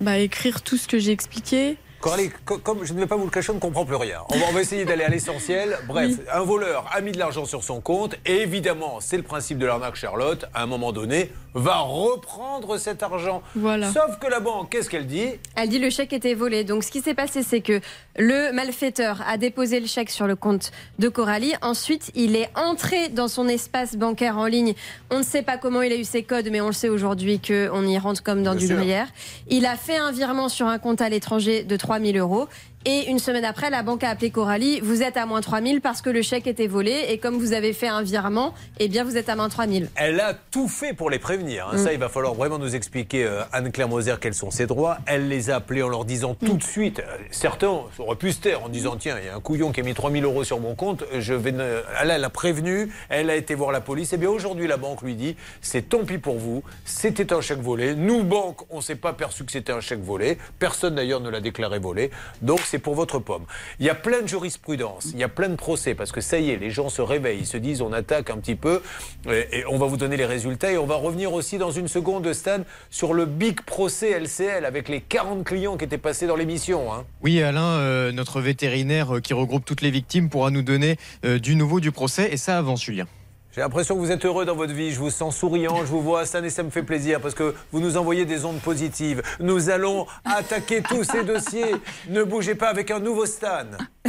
[0.00, 1.76] bah, écrire tout ce que j'ai expliqué.
[2.00, 4.18] Coralie, co- comme je ne vais pas vous le cacher, on ne comprend plus rien.
[4.30, 5.76] On va, on va essayer d'aller à l'essentiel.
[5.88, 6.24] Bref, Oui.
[6.32, 9.66] un voleur a mis de l'argent sur son compte et évidemment, c'est le principe de
[9.66, 13.42] l'arnaque Charlotte, à un moment donné, va reprendre cet argent.
[13.54, 13.92] Voilà.
[13.92, 15.28] Sauf que la banque, qu'est-ce qu'elle dit?
[15.56, 16.64] Elle dit le chèque était volé.
[16.64, 17.80] Donc ce qui s'est passé, c'est que
[18.16, 21.54] le malfaiteur a déposé le chèque sur le compte de Coralie.
[21.62, 24.74] Ensuite, il est entré dans son espace bancaire en ligne.
[25.10, 27.40] On ne sait pas comment il a eu ses codes, mais on le sait aujourd'hui
[27.40, 29.08] qu'on y rentre comme dans Bien du gruyère.
[29.48, 32.48] Il a fait un virement sur un compte à l'étranger de 3000 euros.
[32.90, 34.80] Et une semaine après, la banque a appelé Coralie.
[34.80, 37.04] Vous êtes à moins 3000 parce que le chèque était volé.
[37.10, 39.90] Et comme vous avez fait un virement, eh bien, vous êtes à moins 3000.
[39.94, 41.68] Elle a tout fait pour les prévenir.
[41.70, 41.76] hein.
[41.76, 41.84] Mm.
[41.84, 44.96] Ça, il va falloir vraiment nous expliquer, euh, Anne-Claire Moser, quels sont ses droits.
[45.04, 47.00] Elle les a appelés en leur disant tout de suite.
[47.00, 47.68] euh, certains
[47.98, 49.92] auraient pu se taire en disant Tiens, il y a un couillon qui a mis
[49.92, 51.04] 3000 euros sur mon compte.
[51.18, 52.90] Je vais ne- Elle, elle a prévenu.
[53.10, 54.14] Elle a été voir la police.
[54.14, 56.62] Et bien aujourd'hui, la banque lui dit C'est tant pis pour vous.
[56.86, 57.94] C'était un chèque volé.
[57.94, 60.38] Nous, banque, on ne s'est pas perçu que c'était un chèque volé.
[60.58, 62.10] Personne d'ailleurs ne l'a déclaré volé.
[62.40, 63.44] Donc c'est pour votre pomme.
[63.80, 65.10] Il y a plein de jurisprudence.
[65.12, 67.40] Il y a plein de procès parce que ça y est, les gens se réveillent.
[67.40, 68.82] Ils se disent On attaque un petit peu.
[69.28, 70.72] Et, on va vous donner les résultats.
[70.72, 72.60] Et on va revenir aussi dans une seconde, Stan,
[72.90, 76.92] sur le big procès LCL avec les 40 clients qui étaient passés dans l'émission.
[76.92, 77.04] hein.
[77.22, 81.38] Oui, Alain, euh, notre vétérinaire euh, qui regroupe toutes les victimes pourra nous donner euh,
[81.38, 83.06] du nouveau du procès et ça avance, Julien.
[83.54, 84.92] J'ai l'impression que vous êtes heureux dans votre vie.
[84.92, 87.54] Je vous sens souriant, je vous vois, Stan, et ça me fait plaisir parce que
[87.72, 89.22] vous nous envoyez des ondes positives.
[89.40, 91.74] Nous allons attaquer tous ces dossiers.
[92.08, 93.64] Ne bougez pas avec un nouveau Stan.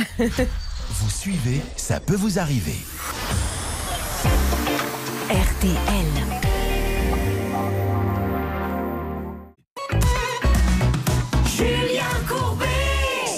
[0.08, 2.78] Vous suivez, ça peut vous arriver.
[5.30, 6.49] RTL.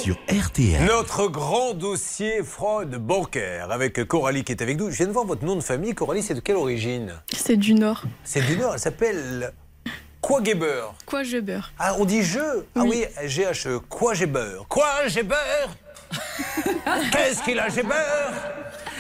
[0.02, 0.84] Sur RTL.
[0.86, 4.90] Notre grand dossier fraude bancaire avec Coralie qui est avec nous.
[4.90, 5.94] Je viens de voir votre nom de famille.
[5.94, 8.02] Coralie, c'est de quelle origine C'est du Nord.
[8.24, 8.74] C'est du Nord.
[8.74, 9.54] Elle s'appelle
[10.20, 10.86] Quageber.
[11.44, 12.40] Beurre Ah, on dit je
[12.76, 13.80] Ah oui, G-H-E.
[13.90, 15.70] Quoi j'ai beurre Quoi j'ai beurre
[17.12, 17.84] Qu'est-ce qu'il a j'ai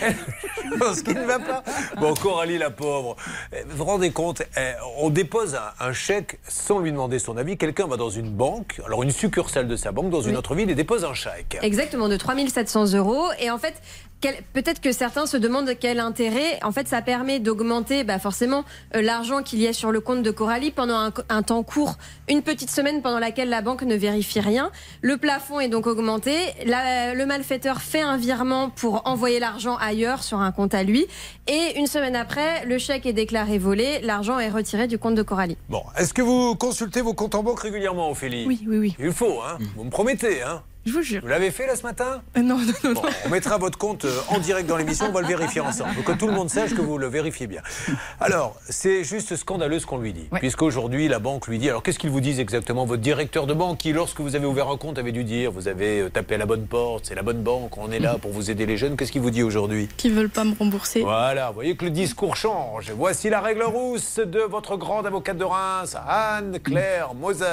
[0.79, 1.63] pense qu'il ne va pas.
[1.99, 3.15] Bon, Coralie, la pauvre.
[3.53, 7.37] Eh, Vous vous rendez compte, eh, on dépose un, un chèque sans lui demander son
[7.37, 7.57] avis.
[7.57, 10.37] Quelqu'un va dans une banque, alors une succursale de sa banque, dans une Oui.
[10.37, 11.57] autre ville, et dépose un chèque.
[11.61, 13.25] Exactement, de 3700 euros.
[13.39, 13.75] Et en fait,
[14.53, 16.59] peut-être que certains se demandent quel intérêt.
[16.63, 18.63] En fait, ça permet d'augmenter bah, forcément
[18.95, 21.95] euh, l'argent qu'il y a sur le compte de Coralie pendant un, un temps court,
[22.29, 24.71] une petite semaine pendant laquelle la banque ne vérifie rien.
[25.01, 26.35] Le plafond est donc augmenté.
[26.65, 31.05] La- le malfaiteur fait un virement pour envoyer l'argent ailleurs sur un compte à lui.
[31.47, 33.99] Et une semaine après, le chèque est déclaré volé.
[34.03, 35.57] L'argent est retiré du compte de Coralie.
[35.69, 38.45] Bon, est-ce que vous consultez vos comptes en banque régulièrement, Ophélie?
[38.47, 38.95] Oui, oui, oui.
[38.99, 41.21] Il faut, hein Vous me promettez, hein Je vous jure.
[41.21, 42.23] Vous l'avez fait là ce matin?
[42.35, 42.93] Euh, Non, non, non.
[42.93, 45.93] Bon, on mettra votre compte euh, en direct dans l'émission, on va le vérifier ensemble.
[45.93, 47.61] Pour que tout le monde sache que vous le vérifiez bien.
[48.19, 50.27] Alors, c'est juste scandaleux ce qu'on lui dit.
[50.39, 51.69] Puisqu'aujourd'hui, la banque lui dit.
[51.69, 52.85] Alors, qu'est-ce qu'ils vous disent exactement?
[52.85, 55.67] Votre directeur de banque, qui, lorsque vous avez ouvert un compte, avait dû dire Vous
[55.67, 58.31] avez euh, tapé à la bonne porte, c'est la bonne banque, on est là pour
[58.31, 58.97] vous aider les jeunes.
[58.97, 59.87] Qu'est-ce qu'il vous dit aujourd'hui?
[59.97, 61.01] Qui veulent pas me rembourser.
[61.01, 62.91] Voilà, vous voyez que le discours change.
[62.97, 67.45] Voici la règle rousse de votre grande avocate de Reims, Anne-Claire Moser.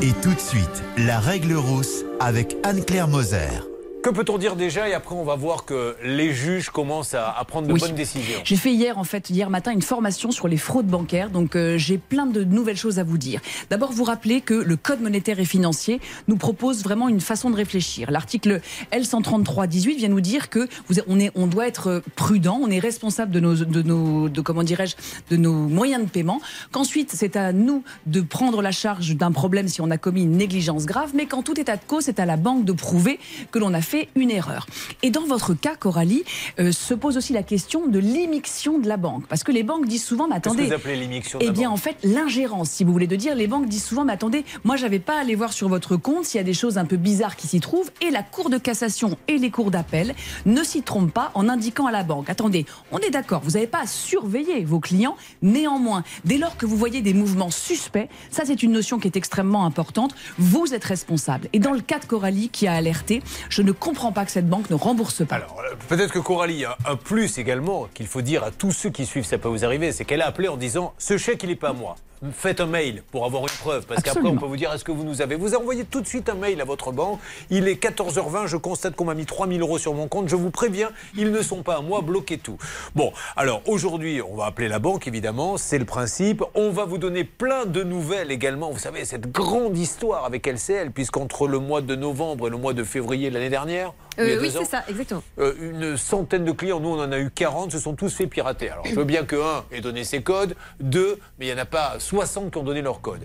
[0.00, 3.73] Et tout de suite, la règle rousse avec Anne-Claire Moser.
[4.04, 7.42] Que peut-on dire déjà Et après, on va voir que les juges commencent à, à
[7.46, 7.80] prendre de Oui.
[7.80, 8.38] bonnes décisions.
[8.44, 11.30] J'ai fait hier, en fait, hier matin, une formation sur les fraudes bancaires.
[11.30, 13.40] Donc, euh, j'ai plein de nouvelles choses à vous dire.
[13.70, 17.56] D'abord, vous rappeler que le Code monétaire et financier nous propose vraiment une façon de
[17.56, 18.10] réfléchir.
[18.10, 18.60] L'article
[18.92, 23.30] L133-18 vient nous dire que vous, on, est, on doit être prudent, on est responsable
[23.30, 24.96] de nos, de nos, de comment dirais-je,
[25.30, 26.42] de nos moyens de paiement.
[26.72, 30.36] Qu'ensuite, c'est à nous de prendre la charge d'un problème si on a commis une
[30.36, 33.18] négligence grave, mais qu'en tout état de cause, c'est à la banque de prouver
[33.50, 34.66] que l'on a fait une erreur.
[35.02, 36.24] Et dans votre cas, Coralie,
[36.58, 39.26] euh, se pose aussi la question de l'immixtion de la banque.
[39.26, 40.66] Parce que les banques disent souvent, mais Qu'est-ce que attendez.
[40.66, 43.34] vous appelez l'immixtion de Eh bien, banque en fait, l'ingérence, si vous voulez de dire,
[43.34, 46.24] les banques disent souvent, mais attendez, moi, j'avais pas à aller voir sur votre compte
[46.24, 47.90] s'il y a des choses un peu bizarres qui s'y trouvent.
[48.00, 50.14] Et la Cour de cassation et les cours d'appel
[50.46, 53.66] ne s'y trompent pas en indiquant à la banque, attendez, on est d'accord, vous n'avez
[53.66, 55.16] pas à surveiller vos clients.
[55.42, 59.16] Néanmoins, dès lors que vous voyez des mouvements suspects, ça, c'est une notion qui est
[59.16, 60.14] extrêmement importante.
[60.38, 61.48] Vous êtes responsable.
[61.52, 64.48] Et dans le cas de Coralie qui a alerté, je ne comprends pas que cette
[64.48, 65.36] banque ne rembourse pas.
[65.36, 68.90] Alors, euh, peut-être que Coralie a un plus également qu'il faut dire à tous ceux
[68.90, 71.50] qui suivent Ça peut vous arriver, c'est qu'elle a appelé en disant Ce chèque, il
[71.50, 71.96] n'est pas à moi.
[72.32, 73.86] Faites un mail pour avoir une preuve.
[73.86, 76.06] Parce qu'après, on peut vous dire Est-ce que vous nous avez Vous envoyez tout de
[76.06, 77.20] suite un mail à votre banque.
[77.50, 80.28] Il est 14h20, je constate qu'on m'a mis 3000 euros sur mon compte.
[80.28, 82.58] Je vous préviens, ils ne sont pas à moi, bloquez tout.
[82.94, 85.56] Bon, alors aujourd'hui, on va appeler la banque, évidemment.
[85.56, 86.42] C'est le principe.
[86.54, 88.70] On va vous donner plein de nouvelles également.
[88.70, 92.72] Vous savez, cette grande histoire avec LCL, puisqu'entre le mois de novembre et le mois
[92.72, 95.22] de février l'année dernière, Euh, oui, c'est ça, exactement.
[95.38, 98.26] euh, une centaine de clients, nous on en a eu 40, se sont tous fait
[98.26, 98.70] pirater.
[98.70, 101.62] Alors je veux bien que un ait donné ses codes, deux, mais il n'y en
[101.62, 103.24] a pas 60 qui ont donné leurs codes.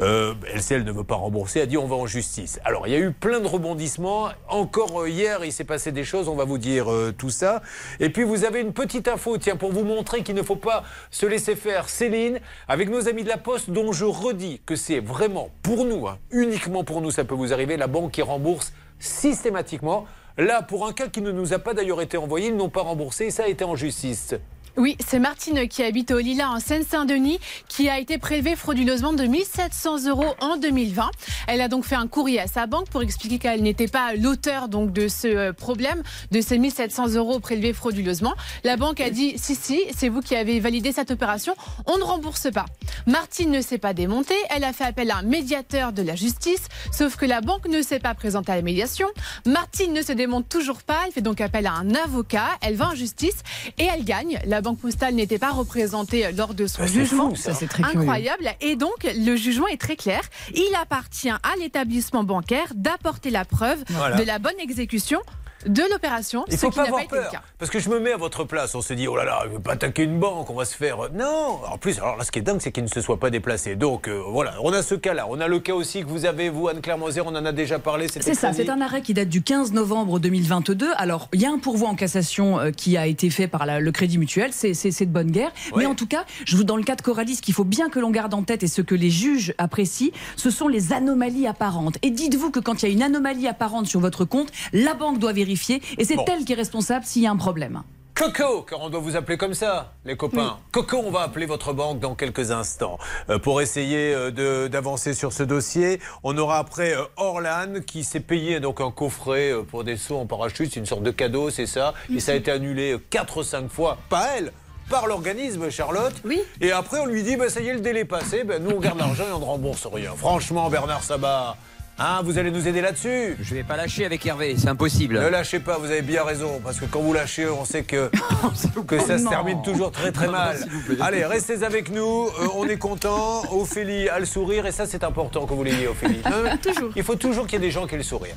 [0.00, 2.58] Euh, LCL ne veut pas rembourser, a dit on va en justice.
[2.64, 4.30] Alors il y a eu plein de rebondissements.
[4.48, 6.86] Encore euh, hier, il s'est passé des choses, on va vous dire
[7.18, 7.62] tout ça.
[7.98, 10.84] Et puis vous avez une petite info, tiens, pour vous montrer qu'il ne faut pas
[11.10, 11.88] se laisser faire.
[11.88, 16.06] Céline, avec nos amis de la Poste, dont je redis que c'est vraiment pour nous,
[16.08, 20.06] hein, uniquement pour nous, ça peut vous arriver, la banque qui rembourse systématiquement.
[20.40, 22.80] Là, pour un cas qui ne nous a pas d'ailleurs été envoyé, ils n'ont pas
[22.80, 24.34] remboursé et ça a été en justice.
[24.76, 29.24] Oui, c'est Martine qui habite au Lila en Seine-Saint-Denis qui a été prélevée frauduleusement de
[29.24, 31.10] 1700 euros en 2020.
[31.48, 34.68] Elle a donc fait un courrier à sa banque pour expliquer qu'elle n'était pas l'auteur
[34.68, 38.34] donc de ce euh, problème, de ces 1700 euros prélevés frauduleusement.
[38.62, 41.56] La banque a dit si si, c'est vous qui avez validé cette opération,
[41.86, 42.66] on ne rembourse pas.
[43.06, 46.68] Martine ne s'est pas démontée, elle a fait appel à un médiateur de la justice,
[46.92, 49.08] sauf que la banque ne s'est pas présentée à la médiation.
[49.46, 52.90] Martine ne se démonte toujours pas, elle fait donc appel à un avocat, elle va
[52.90, 53.42] en justice
[53.76, 54.38] et elle gagne.
[54.46, 57.34] La banque postale n'était pas représentée lors de son jugement.
[57.34, 57.52] ça.
[57.52, 57.98] Ça, c'est très curieux.
[58.00, 58.44] Incroyable.
[58.60, 60.20] Et donc, le jugement est très clair.
[60.54, 64.16] Il appartient à l'établissement bancaire d'apporter la preuve Voilà.
[64.16, 65.20] de la bonne exécution
[65.66, 67.32] de l'opération, Il ce faut pas avoir peur.
[67.58, 68.74] Parce que je me mets à votre place.
[68.74, 70.64] On se dit, oh là là, je ne veux pas attaquer une banque, on va
[70.64, 70.96] se faire.
[71.12, 73.30] Non En plus, alors là, ce qui est dingue, c'est qu'il ne se soit pas
[73.30, 73.76] déplacé.
[73.76, 75.26] Donc euh, voilà, on a ce cas-là.
[75.28, 77.78] On a le cas aussi que vous avez, vous, Anne-Claire Moser, on en a déjà
[77.78, 78.06] parlé.
[78.08, 80.88] C'est ça, c'est un arrêt qui date du 15 novembre 2022.
[80.96, 83.80] Alors, il y a un pourvoi en cassation euh, qui a été fait par la-
[83.80, 85.52] le Crédit Mutuel, c'est c'est- c'est de bonne guerre.
[85.76, 87.90] Mais en tout cas, je vous, dans le cas de Coralie, ce qu'il faut bien
[87.90, 91.46] que l'on garde en tête et ce que les juges apprécient, ce sont les anomalies
[91.46, 91.98] apparentes.
[92.02, 95.18] Et dites-vous que quand il y a une anomalie apparente sur votre compte, la banque
[95.18, 95.49] doit vérifier
[95.98, 96.24] et c'est Bon.
[96.28, 97.82] elle qui est responsable s'il y a un problème.
[98.14, 100.58] Coco, car on doit vous appeler comme ça, les copains.
[100.72, 102.98] Coco, on va appeler votre banque dans quelques instants
[103.30, 106.00] euh, pour essayer euh, d'avancer sur ce dossier.
[106.22, 110.26] On aura après euh, Orlan qui s'est payé donc un coffret pour des sauts en
[110.26, 111.94] parachute, c'est une sorte de cadeau, c'est ça.
[112.14, 114.52] Et ça a été annulé 4 ou 5 fois, pas elle.
[114.90, 116.14] Par l'organisme, Charlotte.
[116.24, 116.40] Oui.
[116.60, 118.42] Et après, on lui dit, bah, ça y est, le délai est passé.
[118.42, 120.10] Ben, nous, on garde l'argent et on ne rembourse rien.
[120.16, 121.56] Franchement, Bernard Sabat,
[122.00, 125.20] hein, vous allez nous aider là-dessus Je vais pas lâcher avec Hervé, c'est impossible.
[125.20, 128.10] ne lâchez pas, vous avez bien raison, parce que quand vous lâchez, on sait que,
[128.86, 130.56] que ça se termine toujours très très mal.
[131.00, 133.42] Allez, restez avec nous, euh, on est content.
[133.52, 136.22] Ophélie a le sourire, et ça c'est important que vous l'ayez, Ophélie.
[136.64, 138.34] Mais Il faut toujours qu'il y ait des gens qui aient le sourire.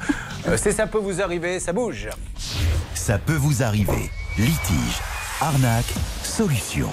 [0.48, 2.10] Euh, c'est ça peut vous arriver, ça bouge.
[2.94, 4.10] ça peut vous arriver.
[4.38, 5.00] Litige,
[5.42, 5.94] arnaque,
[6.24, 6.90] solution.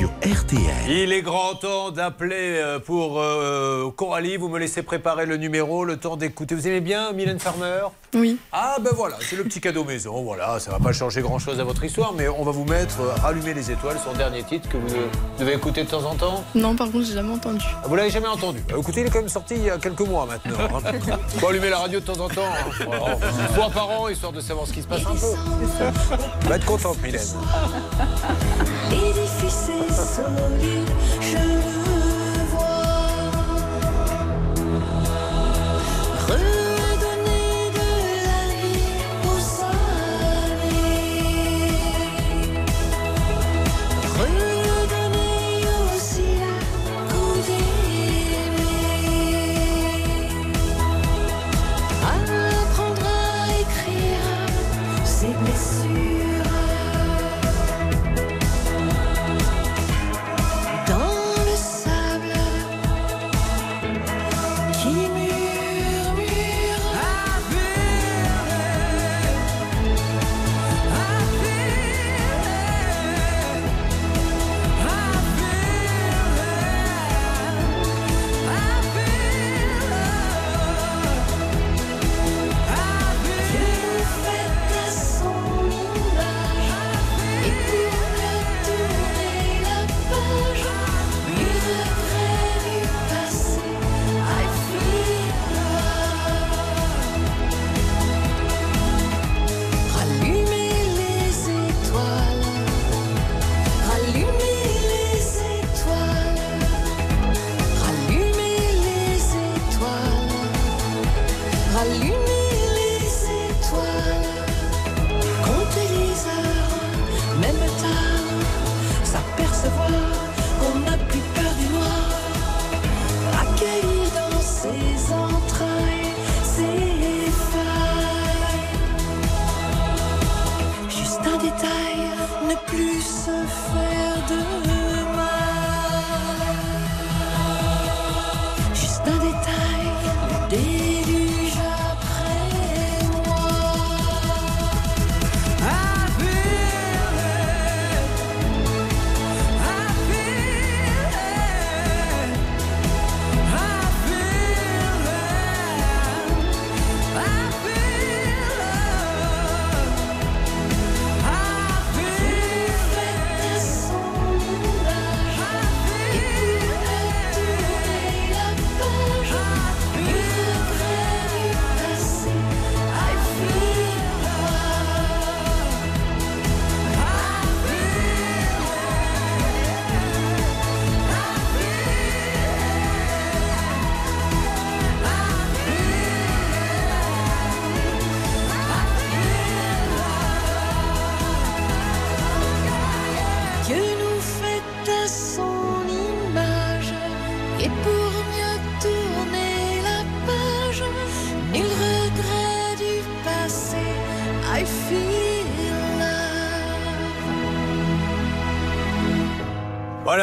[0.00, 0.62] Sur RTL.
[0.88, 4.38] Il est grand temps d'appeler euh, pour euh, Coralie.
[4.38, 6.54] Vous me laissez préparer le numéro, le temps d'écouter.
[6.54, 7.80] Vous aimez bien Mylène Farmer?
[8.14, 8.38] Oui.
[8.50, 10.22] Ah ben voilà, c'est le petit cadeau maison.
[10.22, 12.98] Voilà, ça va pas changer grand chose à votre histoire, mais on va vous mettre
[13.02, 14.88] euh, Rallumer les étoiles, son dernier titre que vous
[15.38, 16.44] devez écouter de temps en temps.
[16.54, 17.62] Non, par contre, j'ai jamais entendu.
[17.70, 19.76] Ah, Vous l'avez jamais endu Bah, Écoutez, il est quand même sorti il y a
[19.76, 20.56] quelques mois maintenant.
[20.82, 21.18] hein.
[21.38, 22.40] Faut allumer la radio de temps en temps.
[22.46, 22.70] hein.
[22.86, 25.34] Voilà, Une fois par an, histoire de savoir ce qui se passe un peu.
[26.46, 27.20] On va être contente, Mylène.
[28.90, 31.79] L'édifice 所以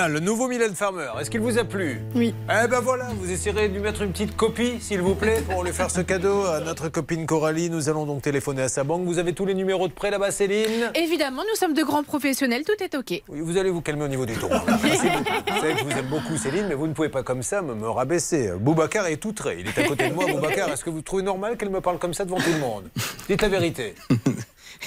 [0.09, 1.07] Le nouveau Mylène Farmer.
[1.19, 1.99] Est-ce qu'il vous a plu?
[2.15, 2.33] Oui.
[2.49, 5.63] Eh ben voilà, vous essayerez de lui mettre une petite copie, s'il vous plaît, pour
[5.63, 7.69] lui faire ce cadeau à notre copine Coralie.
[7.69, 9.03] Nous allons donc téléphoner à sa banque.
[9.05, 10.91] Vous avez tous les numéros de prêt là-bas, Céline?
[10.95, 13.21] Évidemment, nous sommes de grands professionnels, tout est OK.
[13.27, 14.49] Oui, vous allez vous calmer au niveau du ton.
[14.83, 15.51] Merci beaucoup.
[15.51, 17.61] Vous savez que je vous aime beaucoup, Céline, mais vous ne pouvez pas comme ça
[17.61, 18.51] me, me rabaisser.
[18.59, 19.57] Boubacar est outré.
[19.59, 20.25] Il est à côté de moi.
[20.31, 22.85] Boubacar, est-ce que vous trouvez normal qu'elle me parle comme ça devant tout le monde?
[23.27, 23.93] Dites la vérité.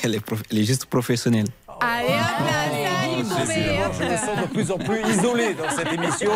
[0.04, 1.46] Elle est, prof- elle est juste professionnelle.
[1.80, 3.94] Allez, hop là, ça hop.
[3.98, 6.30] je me sens de plus en plus isolé dans cette émission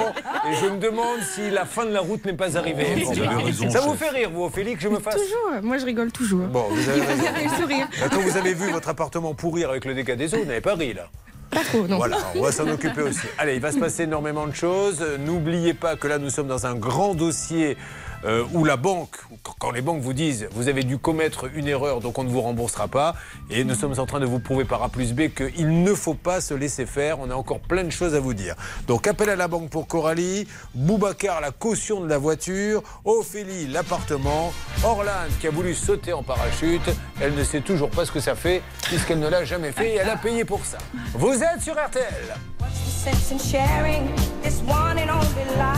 [0.51, 3.05] et je me demande si la fin de la route n'est pas arrivée.
[3.05, 5.77] Vous avez raison, Ça vous fait rire, vous, Ophélie, que je me fasse Toujours, moi
[5.79, 6.47] je rigole toujours.
[6.47, 7.01] Bon, vous avez
[7.45, 7.89] le sourire.
[8.11, 10.75] Quand vous avez vu votre appartement pourrir avec le dégât des eaux, vous n'avez pas
[10.75, 11.09] ri là.
[11.51, 11.99] Pas trop, non.
[11.99, 13.27] Voilà, on va s'en occuper aussi.
[13.39, 15.05] Allez, il va se passer énormément de choses.
[15.21, 17.77] N'oubliez pas que là, nous sommes dans un grand dossier
[18.25, 19.17] euh, où la banque,
[19.59, 22.41] quand les banques vous disent vous avez dû commettre une erreur, donc on ne vous
[22.41, 23.15] remboursera pas,
[23.51, 26.15] et nous sommes en train de vous prouver par A plus B qu'il ne faut
[26.15, 27.19] pas se laisser faire.
[27.21, 28.55] On a encore plein de choses à vous dire.
[28.87, 34.53] Donc appel à la banque pour Coralie, Boubacar la caution de la voiture, Ophélie l'appartement,
[34.83, 36.91] Orlane qui a voulu sauter en parachute.
[37.21, 39.95] Elle ne sait toujours pas ce que ça fait puisqu'elle ne l'a jamais fait et
[39.97, 40.79] elle a payé pour ça.
[41.15, 42.35] Vous êtes sur RTL.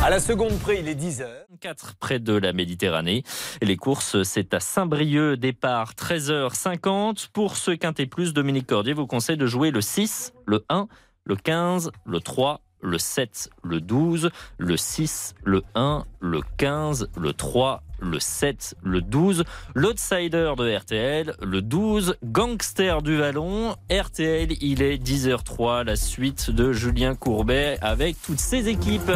[0.04, 1.26] À la seconde près, il est 10h.
[1.60, 3.24] 4 près de la Méditerranée.
[3.60, 7.30] Et les courses, c'est à Saint-Brieuc, départ 13h50.
[7.32, 10.86] Pour ce quintet plus, Dominique Cordier vous conseille de jouer le 6, le 1,
[11.24, 17.32] le 15, le 3, le 7, le 12, le 6, le 1, le 15, le
[17.32, 19.44] 3, le 7, le 12,
[19.74, 23.76] l'outsider de RTL, le 12, gangster du Vallon.
[23.90, 29.12] RTL, il est 10h03, la suite de Julien Courbet avec toutes ses équipes.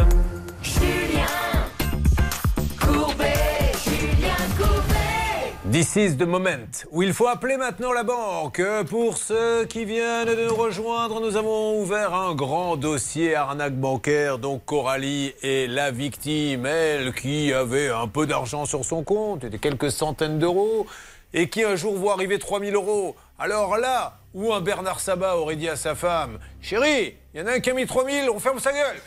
[5.71, 8.61] This is the moment où il faut appeler maintenant la banque.
[8.89, 14.37] Pour ceux qui viennent de nous rejoindre, nous avons ouvert un grand dossier arnaque bancaire.
[14.37, 19.59] Donc Coralie est la victime, elle qui avait un peu d'argent sur son compte, des
[19.59, 20.87] quelques centaines d'euros,
[21.33, 23.15] et qui un jour voit arriver 3000 euros.
[23.39, 27.47] Alors là, où un Bernard Sabat aurait dit à sa femme, chérie, il y en
[27.47, 28.97] a un qui a mis 3000, on ferme sa gueule.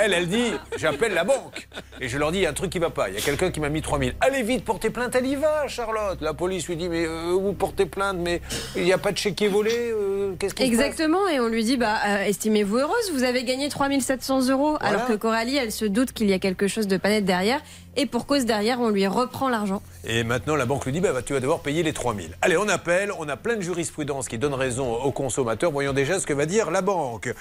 [0.00, 1.66] Elle, elle dit, j'appelle la banque.
[2.00, 3.08] Et je leur dis, il y a un truc qui va pas.
[3.08, 4.14] Il y a quelqu'un qui m'a mis 3000.
[4.20, 5.14] Allez vite, portez plainte.
[5.16, 6.18] Elle y va, Charlotte.
[6.20, 8.40] La police lui dit, mais euh, vous portez plainte, mais
[8.76, 9.72] il n'y a pas de chéquier volé.
[9.74, 14.48] euh, Qu'est-ce Exactement, et on lui dit bah, euh, estimez-vous heureuse, vous avez gagné 3700
[14.50, 14.86] euros, Voilà.
[14.96, 17.60] alors que Coralie, elle se doute qu'il y a quelque chose de pas net derrière,
[17.96, 19.82] et pour cause derrière, on lui reprend l'argent.
[20.06, 22.36] Et maintenant, la banque lui dit bah, bah, tu vas devoir payer les 3000.
[22.42, 23.12] Allez, on appelle.
[23.18, 25.70] On a plein de jurisprudence qui donne raison aux consommateurs.
[25.70, 27.32] Voyons déjà ce que va dire la banque.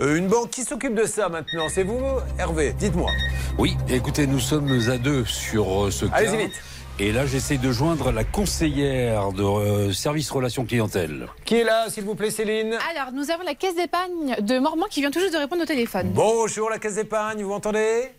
[0.00, 2.00] Euh, une banque qui s'occupe de ça maintenant, c'est vous,
[2.38, 3.10] Hervé Dites-moi.
[3.58, 6.14] Oui, écoutez, nous sommes à deux sur euh, ce cas.
[6.14, 6.62] Allez-y vite.
[7.00, 11.28] Et là, j'essaie de joindre la conseillère de euh, service relations clientèle.
[11.44, 14.86] Qui est là, s'il vous plaît, Céline Alors, nous avons la caisse d'épargne de Mormant
[14.90, 16.10] qui vient tout juste de répondre au téléphone.
[16.12, 18.10] Bonjour, la Caisse d'épargne, vous m'entendez?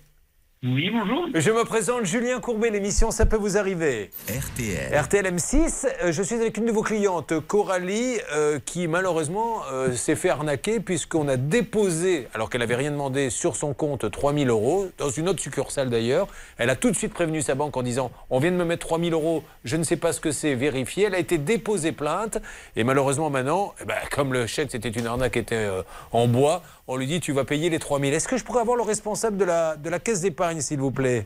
[0.61, 1.27] Oui, bonjour.
[1.35, 4.09] Je me présente Julien Courbet, l'émission Ça peut vous arriver.
[4.27, 4.93] RTL.
[4.93, 9.93] RTL M6, euh, je suis avec une de vos clientes, Coralie, euh, qui malheureusement euh,
[9.93, 14.49] s'est fait arnaquer puisqu'on a déposé, alors qu'elle n'avait rien demandé, sur son compte 3000
[14.49, 16.27] euros, dans une autre succursale d'ailleurs.
[16.57, 18.85] Elle a tout de suite prévenu sa banque en disant On vient de me mettre
[18.85, 21.05] 3000 euros, je ne sais pas ce que c'est, vérifiez.
[21.05, 22.37] Elle a été déposée plainte
[22.75, 26.27] et malheureusement maintenant, eh ben, comme le chèque c'était une arnaque qui était euh, en
[26.27, 28.13] bois, on lui dit Tu vas payer les 3000.
[28.13, 30.91] Est-ce que je pourrais avoir le responsable de la, de la caisse d'épargne, s'il vous
[30.91, 31.25] plaît?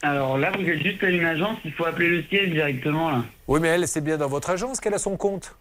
[0.00, 3.24] Alors là, vous êtes juste à une agence, il faut appeler le siège directement là.
[3.46, 5.54] Oui, mais elle, c'est bien dans votre agence qu'elle a son compte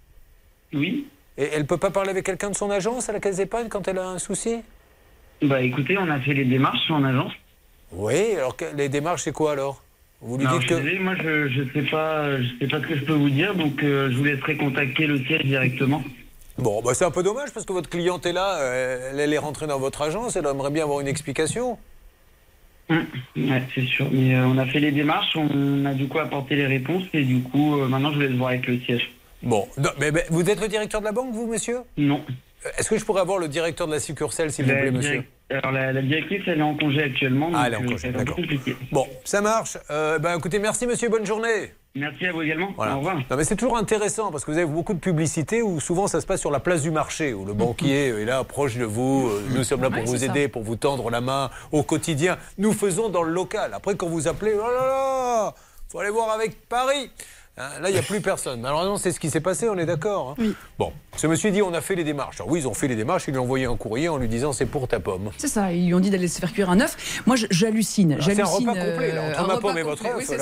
[0.73, 1.05] Oui.
[1.37, 3.87] Et elle peut pas parler avec quelqu'un de son agence à la caisse d'épargne quand
[3.87, 4.57] elle a un souci?
[5.43, 7.33] Bah écoutez, on a fait les démarches en agence.
[7.91, 9.83] Oui, alors les démarches, c'est quoi alors?
[10.21, 10.73] Vous lui dites je que.
[10.75, 13.55] désolé, moi je, je sais pas je sais pas ce que je peux vous dire,
[13.55, 16.03] donc euh, je vous laisserai contacter le siège directement.
[16.61, 19.33] Bon, bah, c'est un peu dommage parce que votre cliente est là, euh, elle, elle
[19.33, 21.77] est rentrée dans votre agence, elle aimerait bien avoir une explication.
[22.89, 23.05] Hum,
[23.35, 24.07] Ouais, c'est sûr.
[24.11, 27.23] Mais euh, on a fait les démarches, on a du coup apporté les réponses et
[27.23, 29.11] du coup euh, maintenant je vous laisse voir avec le siège.
[29.41, 31.79] Bon, non, mais, mais vous êtes le directeur de la banque, vous, monsieur?
[31.97, 32.23] Non.
[32.77, 35.23] Est-ce que je pourrais avoir le directeur de la succursale, s'il vous La plaît, monsieur?
[35.49, 38.09] Alors la, la directrice elle est en congé actuellement, donc Ah, elle est en congé,
[38.11, 38.37] d'accord.
[38.91, 39.77] Bon, ça marche.
[39.89, 41.73] Euh, bah, écoutez, merci, monsieur, bonne journée.
[41.93, 42.69] Merci à vous également.
[42.77, 42.95] Voilà.
[42.95, 43.15] Au revoir.
[43.17, 46.21] Non, mais c'est toujours intéressant parce que vous avez beaucoup de publicité où souvent ça
[46.21, 49.27] se passe sur la place du marché, où le banquier est là proche de vous.
[49.29, 50.25] euh, Nous sommes là pour Ouais, vous ça.
[50.27, 52.37] aider, pour vous tendre la main au quotidien.
[52.57, 53.73] Nous faisons dans le local.
[53.73, 55.53] Après, quand vous appelez, oh là là,
[55.89, 57.11] faut aller voir avec Paris.
[57.57, 58.61] Hein, là, il n'y a plus personne.
[58.61, 60.35] Malheureusement, c'est ce qui s'est passé, on est d'accord.
[60.39, 60.43] hein
[60.79, 62.39] Bon, ce monsieur dit on a fait les démarches.
[62.39, 64.29] Alors oui, ils ont fait les démarches, ils lui ont envoyé un courrier en lui
[64.29, 65.31] disant c'est pour ta pomme.
[65.37, 67.21] C'est ça, ils lui ont dit d'aller se faire cuire un œuf.
[67.25, 68.13] Moi, j'hallucine.
[68.13, 70.35] Alors, c'est un repas complet, là, euh, entre ma pomme et votre œuf, Oui, ça.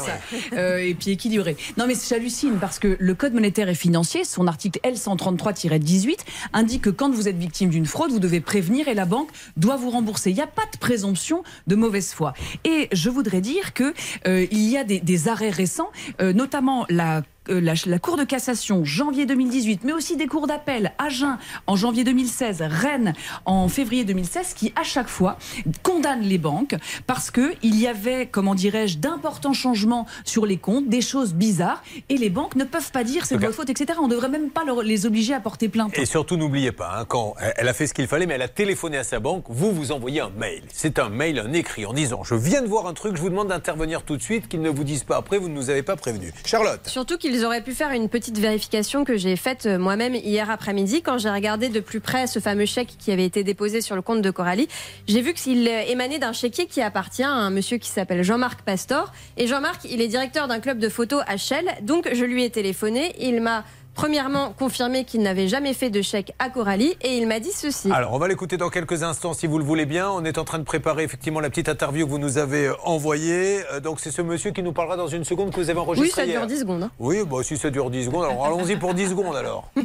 [0.53, 1.57] Euh, et puis équilibré.
[1.77, 6.17] Non, mais j'hallucine parce que le Code monétaire et financier, son article L133-18,
[6.53, 9.77] indique que quand vous êtes victime d'une fraude, vous devez prévenir et la banque doit
[9.77, 10.29] vous rembourser.
[10.29, 12.33] Il n'y a pas de présomption de mauvaise foi.
[12.65, 13.93] Et je voudrais dire que
[14.27, 15.89] euh, il y a des, des arrêts récents,
[16.21, 20.47] euh, notamment la euh, la, la Cour de cassation, janvier 2018, mais aussi des cours
[20.47, 21.37] d'appel, Agen
[21.67, 23.13] en janvier 2016, Rennes
[23.45, 25.37] en février 2016, qui à chaque fois
[25.83, 26.75] condamnent les banques
[27.07, 31.83] parce que il y avait, comment dirais-je, d'importants changements sur les comptes, des choses bizarres,
[32.09, 33.99] et les banques ne peuvent pas dire c'est de votre faute, etc.
[34.01, 35.97] On ne devrait même pas leur- les obliger à porter plainte.
[35.97, 38.41] Et surtout, n'oubliez pas, hein, quand elle- elle a fait ce qu'il fallait, mais elle
[38.41, 40.63] a téléphoné à sa banque, vous vous envoyez un mail.
[40.73, 43.29] C'est un mail, un écrit, en disant Je viens de voir un truc, je vous
[43.29, 45.83] demande d'intervenir tout de suite, qu'ils ne vous disent pas après, vous ne nous avez
[45.83, 46.33] pas prévenu.
[46.45, 50.49] Charlotte Surtout qu'ils auraient pu faire une petite vérification que j'ai faite euh, moi-même hier
[50.49, 53.95] après-midi quand j'ai regardé de plus près ce fameux chèque qui avait été déposé sur
[53.95, 54.67] le compte de Coralie.
[55.07, 58.61] J'ai vu qu'il euh, émanait d'un chéquier qui appartient à un monsieur qui s'appelle Jean-Marc
[58.61, 59.11] Pastor.
[59.37, 61.65] Et Jean-Marc, il est directeur d'un club de photo à Shell.
[61.81, 63.13] Donc je lui ai téléphoné.
[63.19, 63.63] Il m'a
[63.99, 67.91] premièrement confirmé qu'il n'avait jamais fait de chèque à Coralie et il m'a dit ceci.
[67.91, 70.09] Alors, on va l'écouter dans quelques instants si vous le voulez bien.
[70.09, 72.73] On est en train de préparer effectivement la petite interview que vous nous avez euh,
[72.85, 73.59] envoyée.
[73.73, 76.07] Euh, donc, c'est ce monsieur qui nous parlera dans une seconde que vous avez enregistré
[76.07, 76.39] oui, ça hier.
[76.39, 76.83] dure 10 secondes.
[76.83, 76.91] hein.
[76.97, 79.69] Oui, bah, si ça dure 10 secondes, alors allons-y pour 10 secondes alors.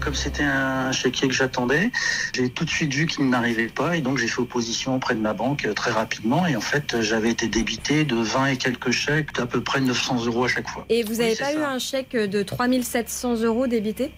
[0.00, 1.90] comme c'était un chéquier que j'attendais,
[2.34, 5.20] j'ai tout de suite vu qu'il n'arrivait pas et donc j'ai fait opposition auprès de
[5.20, 6.46] ma banque euh, très rapidement.
[6.46, 9.80] Et en fait euh, j'avais été débité de 20 et quelques chèques d'à peu près
[9.80, 10.84] 900 euros à chaque fois.
[10.88, 14.10] Et vous n'avez Oui, pas eu un chèque de 3700 euros débité?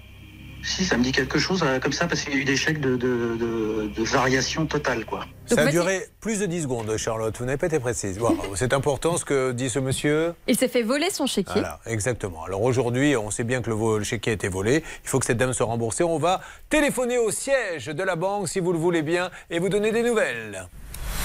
[0.63, 2.57] Si, ça me dit quelque chose euh, comme ça parce qu'il y a eu des
[2.57, 5.27] chèques de, de, de, de variation totale quoi.
[5.47, 7.37] Ça a duré plus de 10 secondes, Charlotte.
[7.39, 8.19] Vous n'avez pas été précise.
[8.19, 10.35] Voilà, C'est important ce que dit ce monsieur.
[10.47, 11.55] Il s'est fait voler son chéquier.
[11.61, 12.45] Voilà, exactement.
[12.45, 14.85] Alors aujourd'hui, on sait bien que le, le chéquier a été volé.
[15.05, 16.05] Il faut que cette dame soit remboursée.
[16.05, 19.69] On va téléphoner au siège de la banque, si vous le voulez bien, et vous
[19.69, 20.67] donner des nouvelles.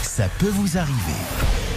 [0.02, 1.75] Ça peut vous arriver.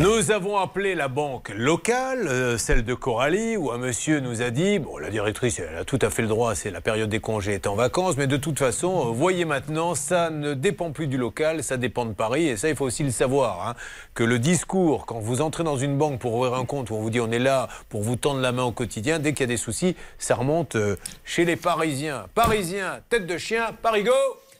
[0.00, 4.50] Nous avons appelé la banque locale, euh, celle de Coralie, où un monsieur nous a
[4.50, 7.20] dit, bon, la directrice, elle a tout à fait le droit, c'est la période des
[7.20, 11.08] congés, est en vacances, mais de toute façon, euh, voyez maintenant, ça ne dépend plus
[11.08, 13.74] du local, ça dépend de Paris, et ça, il faut aussi le savoir, hein,
[14.14, 17.00] que le discours, quand vous entrez dans une banque pour ouvrir un compte, où on
[17.00, 19.44] vous dit on est là pour vous tendre la main au quotidien, dès qu'il y
[19.44, 22.26] a des soucis, ça remonte euh, chez les Parisiens.
[22.34, 24.12] Parisiens, tête de chien, Parigo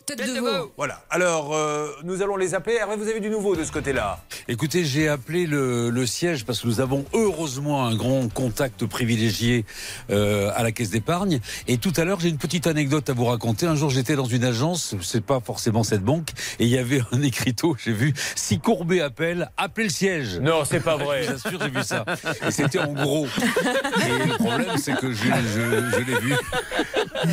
[0.07, 0.73] Tête de veau.
[0.77, 1.03] Voilà.
[1.11, 2.77] Alors, euh, nous allons les appeler.
[2.77, 6.61] Hervé, vous avez du nouveau de ce côté-là Écoutez, j'ai appelé le, le siège parce
[6.61, 9.65] que nous avons heureusement un grand contact privilégié
[10.11, 11.41] euh, à la caisse d'épargne.
[11.67, 13.67] Et tout à l'heure, j'ai une petite anecdote à vous raconter.
[13.67, 16.29] Un jour, j'étais dans une agence, c'est pas forcément cette banque,
[16.61, 17.77] et il y avait un écriteau.
[17.85, 20.39] J'ai vu si Courbet appelle, appelez le siège.
[20.39, 21.25] Non, c'est pas vrai.
[21.25, 22.05] Je vous assure, j'ai vu ça.
[22.47, 23.27] Et c'était en gros.
[23.27, 26.35] Et le problème, c'est que je, je, je l'ai vu.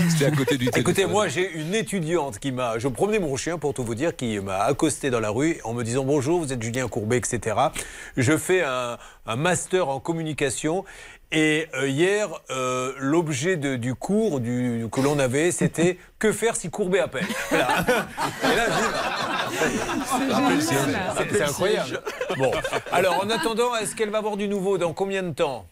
[0.10, 0.82] C'était à côté du téléphone.
[0.82, 2.63] Écoutez, moi j'ai une étudiante qui m'a.
[2.78, 5.74] Je promenais mon chien pour tout vous dire, qui m'a accosté dans la rue en
[5.74, 7.56] me disant bonjour, vous êtes Julien Courbet, etc.
[8.18, 10.86] Je fais un, un master en communication.
[11.36, 16.70] Et euh, hier, euh, l'objet du cours du, que l'on avait, c'était que faire si
[16.70, 17.26] Courbet appelle.
[17.50, 17.68] Voilà.
[18.44, 18.66] Et là,
[21.32, 22.02] c'est incroyable.
[22.38, 22.52] Bon,
[22.92, 25.66] alors en attendant, est-ce qu'elle va avoir du nouveau dans combien de temps?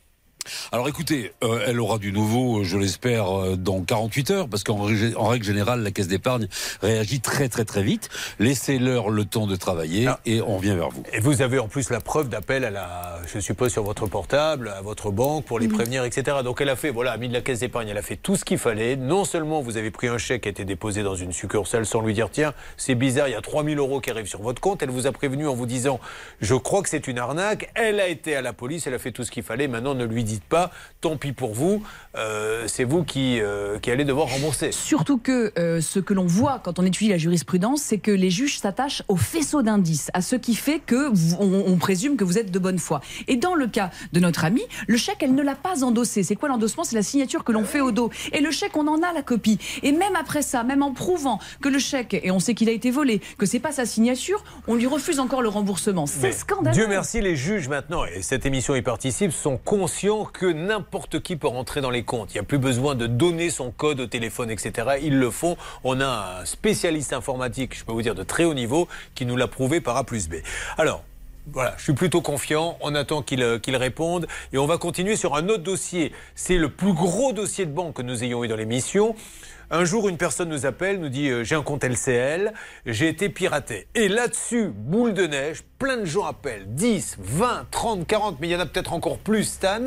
[0.73, 4.63] Alors écoutez, euh, elle aura du nouveau, euh, je l'espère, euh, dans 48 heures, parce
[4.63, 6.47] qu'en règle générale, la caisse d'épargne
[6.81, 8.07] réagit très très très vite.
[8.39, 11.03] Laissez-leur le temps de travailler et on revient vers vous.
[11.11, 14.69] Et vous avez en plus la preuve d'appel à la, je suppose, sur votre portable,
[14.69, 16.37] à votre banque pour les prévenir, etc.
[16.41, 18.45] Donc elle a fait, voilà, ami de la caisse d'épargne, elle a fait tout ce
[18.45, 18.95] qu'il fallait.
[18.95, 21.99] Non seulement vous avez pris un chèque qui a été déposé dans une succursale sans
[21.99, 24.81] lui dire, tiens, c'est bizarre, il y a 3000 euros qui arrivent sur votre compte.
[24.81, 25.99] Elle vous a prévenu en vous disant,
[26.39, 27.69] je crois que c'est une arnaque.
[27.75, 29.67] Elle a été à la police, elle a fait tout ce qu'il fallait.
[29.67, 30.71] Maintenant, ne lui dites pas,
[31.01, 31.83] tant pis pour vous,
[32.15, 34.71] euh, c'est vous qui, euh, qui allez devoir rembourser.
[34.71, 38.29] Surtout que euh, ce que l'on voit quand on étudie la jurisprudence, c'est que les
[38.29, 42.23] juges s'attachent au faisceau d'indices, à ce qui fait que vous- on, on présume que
[42.23, 43.01] vous êtes de bonne foi.
[43.27, 46.23] Et dans le cas de notre amie, le chèque, elle ne l'a pas endossé.
[46.23, 46.83] C'est quoi l'endossement?
[46.83, 48.09] C'est la signature que l'on fait au dos.
[48.31, 49.57] Et le chèque, on en a la copie.
[49.83, 52.71] Et même après ça, même en prouvant que le chèque, et on sait qu'il a
[52.73, 56.05] été volé, que c'est pas sa signature, on lui refuse encore le remboursement.
[56.05, 56.73] C'est scandaleux.
[56.75, 61.35] Dieu merci, les juges maintenant, et cette émission y participe, sont conscients que n'importe qui
[61.35, 62.33] peut rentrer dans les comptes.
[62.33, 64.99] Il n'y a plus besoin de donner son code au téléphone, etc.
[65.01, 65.57] Ils le font.
[65.83, 69.35] On a un spécialiste informatique, je peux vous dire, de très haut niveau, qui nous
[69.35, 70.35] l'a prouvé par A plus B.
[70.77, 71.03] Alors,
[71.47, 72.77] voilà, je suis plutôt confiant.
[72.81, 74.27] On attend qu'il euh, réponde.
[74.53, 76.11] Et on va continuer sur un autre dossier.
[76.35, 79.15] C'est le plus gros dossier de banque que nous ayons eu dans l'émission.
[79.73, 82.51] Un jour, une personne nous appelle, nous dit euh, J'ai un compte LCL,
[82.85, 83.87] j'ai été piraté.
[83.95, 88.51] Et là-dessus, boule de neige, plein de gens appellent 10, 20, 30, 40, mais il
[88.51, 89.85] y en a peut-être encore plus, Stan.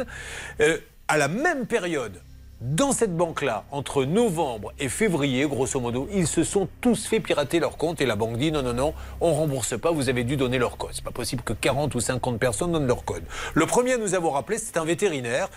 [0.60, 2.22] Euh, à la même période,
[2.64, 7.60] dans cette banque-là, entre novembre et février, grosso modo, ils se sont tous fait pirater
[7.60, 10.38] leur compte et la banque dit non, non, non, on rembourse pas, vous avez dû
[10.38, 10.92] donner leur code.
[10.94, 13.22] C'est pas possible que 40 ou 50 personnes donnent leur code.
[13.52, 15.50] Le premier à nous avoir appelé, c'est un vétérinaire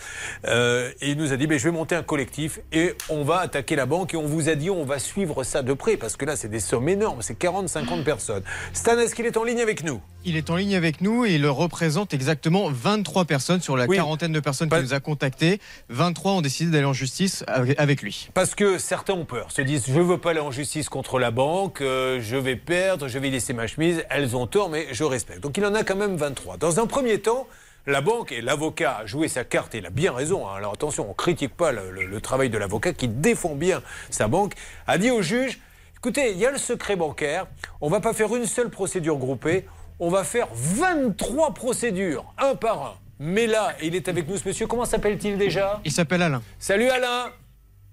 [0.48, 3.40] euh, et il nous a dit ben, je vais monter un collectif et on va
[3.40, 6.18] attaquer la banque et on vous a dit on va suivre ça de près parce
[6.18, 8.44] que là, c'est des sommes énormes, c'est 40, 50 personnes.
[8.74, 11.36] Stan, est-ce qu'il est en ligne avec nous Il est en ligne avec nous et
[11.36, 13.96] il représente exactement 23 personnes sur la Oui.
[13.96, 15.62] quarantaine de personnes qui nous a contactés.
[15.88, 18.30] 23 ont décidé d'aller en justice avec lui.
[18.34, 21.32] Parce que certains ont peur, se disent je veux pas aller en justice contre la
[21.32, 24.04] banque, euh, je vais perdre, je vais laisser ma chemise.
[24.10, 25.40] Elles ont tort, mais je respecte.
[25.40, 26.58] Donc il en a quand même 23.
[26.58, 27.48] Dans un premier temps,
[27.86, 30.46] la banque et l'avocat a joué sa carte et il a bien raison.
[30.50, 30.56] hein.
[30.58, 34.28] Alors attention, on critique pas le, le- le travail de l'avocat qui défend bien sa
[34.28, 34.56] banque.
[34.88, 35.62] A dit au juge
[35.96, 37.48] écoutez, il y a le secret bancaire,
[37.80, 39.66] on va pas faire une seule procédure groupée,
[40.00, 42.94] on va faire 23 procédures, un par un.
[43.20, 45.82] Mais là, il est avec nous ce monsieur, comment s'appelle-t-il déjà?
[45.86, 46.42] Il s'appelle Alain.
[46.60, 47.32] Salut Alain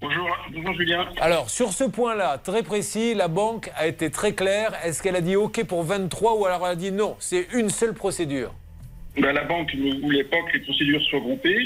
[0.00, 1.08] Bonjour, bonjour Julien.
[1.18, 4.72] alors, sur ce point-là, très précis, la banque a été très claire.
[4.84, 7.70] Est-ce qu'elle a dit OK pour 23 ou alors elle a dit non C'est une
[7.70, 8.52] seule procédure?
[9.18, 11.64] Bah, la banque ne voulait pas que les procédures soient groupées.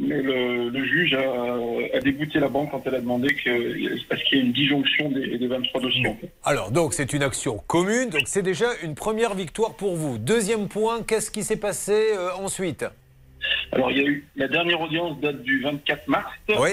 [0.00, 4.22] Mais le, le juge a, a débouté la banque quand elle a demandé que, parce
[4.24, 6.16] qu'il y a une disjonction des, des 23 dossiers.
[6.44, 8.10] Alors, donc, c'est une action commune.
[8.10, 10.18] Donc, c'est déjà une première victoire pour vous.
[10.18, 12.84] Deuxième point, qu'est-ce qui s'est passé euh, ensuite?
[13.72, 16.30] Alors, il y a eu la dernière audience date du 24 mars.
[16.48, 16.70] Oui.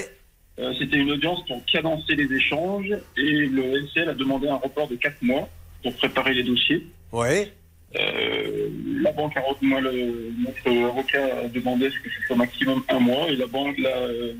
[0.59, 4.87] Euh, C'était une audience pour cadencer les échanges et le LCL a demandé un report
[4.87, 5.49] de 4 mois
[5.83, 6.85] pour préparer les dossiers.
[7.11, 7.51] Oui.
[7.99, 8.69] Euh,
[9.01, 12.99] la banque a moi, le, notre avocat a demandé ce que ce soit maximum un
[12.99, 14.33] mois et la banque, la, euh,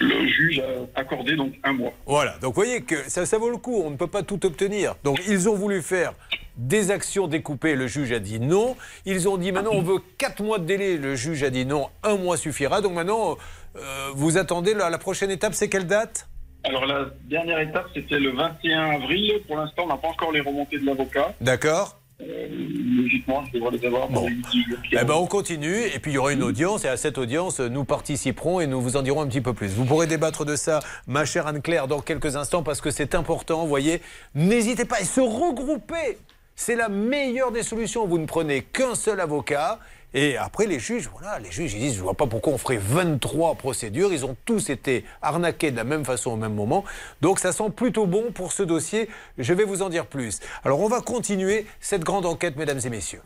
[0.00, 1.92] le juge a accordé donc un mois.
[2.06, 4.44] Voilà, donc vous voyez que ça, ça vaut le coup, on ne peut pas tout
[4.46, 4.94] obtenir.
[5.04, 6.14] Donc ils ont voulu faire
[6.56, 8.76] des actions découpées, le juge a dit non.
[9.04, 11.88] Ils ont dit maintenant on veut 4 mois de délai, le juge a dit non,
[12.02, 12.80] un mois suffira.
[12.80, 13.36] Donc maintenant,
[13.76, 16.28] euh, vous attendez, la, la prochaine étape, c'est quelle date?
[16.64, 19.40] Alors la dernière étape c'était le 21 avril.
[19.46, 21.34] Pour l'instant on n'a pas encore les remontées de l'avocat.
[21.40, 22.48] D'accord Euh,
[22.96, 24.08] logiquement je devrais les avoir.
[24.50, 27.16] qui Eh ben, on continue et puis il y aura une audience et à cette
[27.16, 29.68] audience, nous participerons et nous vous en dirons un petit peu plus.
[29.68, 33.62] Vous pourrez débattre de ça, ma chère Anne-Claire, dans quelques instants parce que c'est important,
[33.62, 34.02] vous voyez.
[34.34, 36.18] N'hésitez pas et se regrouper.
[36.56, 38.06] C'est la meilleure des solutions.
[38.06, 39.78] Vous ne prenez qu'un seul avocat.
[40.12, 42.78] Et après, les juges, voilà, les juges, ils disent, je vois pas pourquoi on ferait
[42.78, 44.12] 23 procédures.
[44.12, 46.84] Ils ont tous été arnaqués de la même façon au même moment.
[47.20, 49.08] Donc, ça sent plutôt bon pour ce dossier.
[49.38, 50.40] Je vais vous en dire plus.
[50.64, 53.22] Alors, on va continuer cette grande enquête, mesdames et messieurs.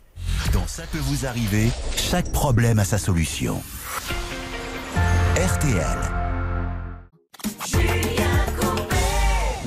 [0.53, 3.63] Dans Ça peut vous arriver, chaque problème a sa solution.
[5.37, 6.34] RTL.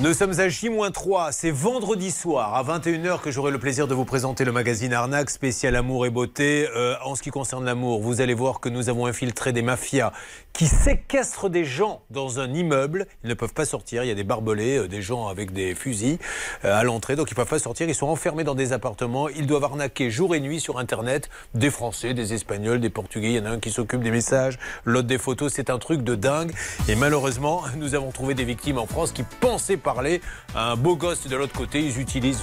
[0.00, 4.04] Nous sommes à J-3, c'est vendredi soir à 21h que j'aurai le plaisir de vous
[4.04, 6.68] présenter le magazine Arnaque spécial amour et beauté.
[6.76, 10.12] Euh, en ce qui concerne l'amour, vous allez voir que nous avons infiltré des mafias
[10.58, 13.06] qui séquestrent des gens dans un immeuble.
[13.22, 15.72] Ils ne peuvent pas sortir, il y a des barbelés, euh, des gens avec des
[15.76, 16.18] fusils
[16.64, 19.28] euh, à l'entrée, donc ils ne peuvent pas sortir, ils sont enfermés dans des appartements.
[19.28, 23.28] Ils doivent arnaquer jour et nuit sur Internet des Français, des Espagnols, des Portugais.
[23.28, 25.52] Il y en a un qui s'occupe des messages, l'autre des photos.
[25.54, 26.52] C'est un truc de dingue.
[26.88, 30.20] Et malheureusement, nous avons trouvé des victimes en France qui pensaient parler
[30.56, 31.82] à un beau gosse de l'autre côté.
[31.82, 32.42] Ils utilisent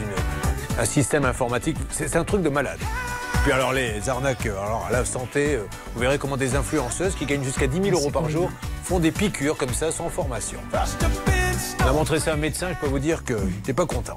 [0.80, 1.76] un système informatique.
[1.90, 2.80] C'est un truc de malade.
[3.46, 7.14] Puis alors les arnaques, euh, alors à la santé, euh, vous verrez comment des influenceuses
[7.14, 8.50] qui gagnent jusqu'à 10 000 euros par jour
[8.84, 10.58] font des piqûres comme ça sans formation.
[10.74, 10.86] Enfin,
[11.84, 14.16] on a montré ça à un médecin, je peux vous dire qu'il n'était pas content.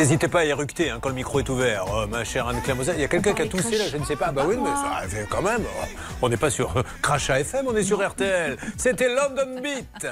[0.00, 2.92] N'hésitez pas à éructer hein, quand le micro est ouvert, euh, ma chère Anne-Claire Moser.
[2.94, 4.32] Il y a quelqu'un qui a toussé là, je ne sais pas.
[4.32, 5.60] Bah oui, mais ça fait quand même.
[5.60, 5.86] euh,
[6.22, 8.56] On n'est pas sur euh, Crachat FM, on est sur RTL.
[8.78, 10.06] C'était London Beat.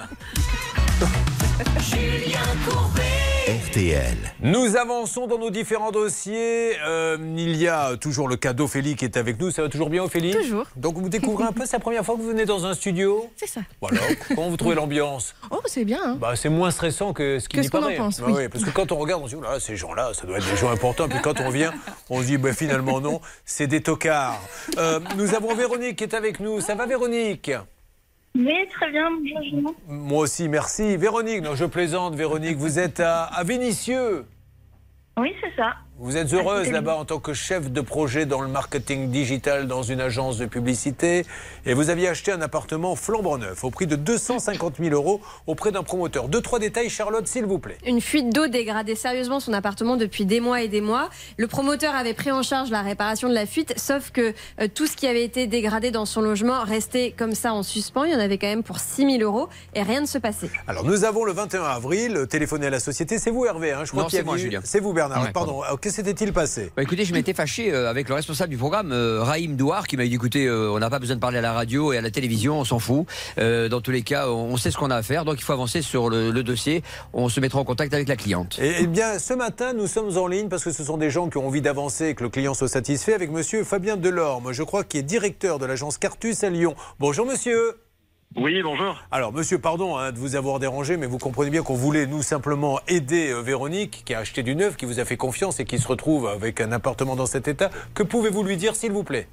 [1.80, 3.07] Julien Courbet.
[3.78, 4.16] RTL.
[4.42, 6.72] Nous avançons dans nos différents dossiers.
[6.84, 9.52] Euh, il y a toujours le cas d'Ophélie qui est avec nous.
[9.52, 10.32] Ça va toujours bien, Ophélie?
[10.32, 10.64] Toujours.
[10.74, 13.30] Donc vous découvrez un peu, c'est la première fois que vous venez dans un studio?
[13.36, 13.60] C'est ça.
[13.80, 14.00] Voilà.
[14.34, 15.32] Comment vous trouvez l'ambiance?
[15.52, 16.00] Oh, c'est bien.
[16.04, 16.16] hein.
[16.20, 18.48] bah, C'est moins stressant que ce qui Que y ce qu'on en pense, Bah oui.
[18.48, 20.50] parce que quand on regarde, on se dit, oh là, ces gens-là, ça doit être
[20.50, 21.08] des gens importants.
[21.08, 21.72] Puis quand on vient,
[22.10, 24.40] on se dit, bah, finalement non, c'est des tocards.
[24.78, 26.60] Euh, nous avons Véronique qui est avec nous.
[26.60, 27.52] Ça va, Véronique?
[28.34, 29.10] Oui, très bien.
[29.10, 29.74] Bonjour.
[29.88, 30.96] Moi aussi, merci.
[30.96, 32.56] Véronique, non, je plaisante, Véronique.
[32.56, 34.24] Vous êtes à, à Vénissieux.
[35.18, 35.74] Oui, c'est ça.
[36.00, 39.82] Vous êtes heureuse là-bas en tant que chef de projet dans le marketing digital dans
[39.82, 41.26] une agence de publicité.
[41.66, 45.72] Et vous aviez acheté un appartement flambant neuf au prix de 250 000 euros auprès
[45.72, 46.28] d'un promoteur.
[46.28, 47.78] Deux, trois détails, Charlotte, s'il vous plaît.
[47.84, 51.10] Une fuite d'eau dégradait sérieusement son appartement depuis des mois et des mois.
[51.36, 54.86] Le promoteur avait pris en charge la réparation de la fuite, sauf que euh, tout
[54.86, 58.04] ce qui avait été dégradé dans son logement restait comme ça en suspens.
[58.04, 60.48] Il y en avait quand même pour 6 000 euros et rien ne se passait.
[60.68, 63.18] Alors, nous avons le 21 avril téléphoné à la société.
[63.18, 64.60] C'est vous, Hervé hein Je crois Non, qu'il y c'est moi, eu- Julien.
[64.62, 65.24] C'est vous, Bernard.
[65.24, 65.62] Ouais, pardon.
[65.62, 66.70] Alors, que s'était-il passé?
[66.76, 69.96] Bah, écoutez, je m'étais fâché euh, avec le responsable du programme, euh, Raïm Douar, qui
[69.96, 72.00] m'a dit écoutez, euh, on n'a pas besoin de parler à la radio et à
[72.00, 73.06] la télévision, on s'en fout.
[73.36, 75.82] Dans tous les cas, on sait ce qu'on a à faire, donc il faut avancer
[75.82, 76.82] sur le, le dossier.
[77.12, 78.58] On se mettra en contact avec la cliente.
[78.60, 81.28] Eh eh bien, ce matin, nous sommes en ligne parce que ce sont des gens
[81.28, 84.62] qui ont envie d'avancer et que le client soit satisfait avec monsieur Fabien Delorme, je
[84.62, 86.74] crois, qui est directeur de l'agence Cartus à Lyon.
[86.98, 87.87] Bonjour, monsieur.
[88.36, 88.96] Oui, bonjour.
[89.10, 92.22] Alors, monsieur, pardon hein, de vous avoir dérangé, mais vous comprenez bien qu'on voulait, nous,
[92.22, 95.64] simplement aider euh, Véronique, qui a acheté du neuf, qui vous a fait confiance et
[95.64, 97.70] qui se retrouve avec un appartement dans cet état.
[97.94, 99.26] Que pouvez-vous lui dire, s'il vous plaît?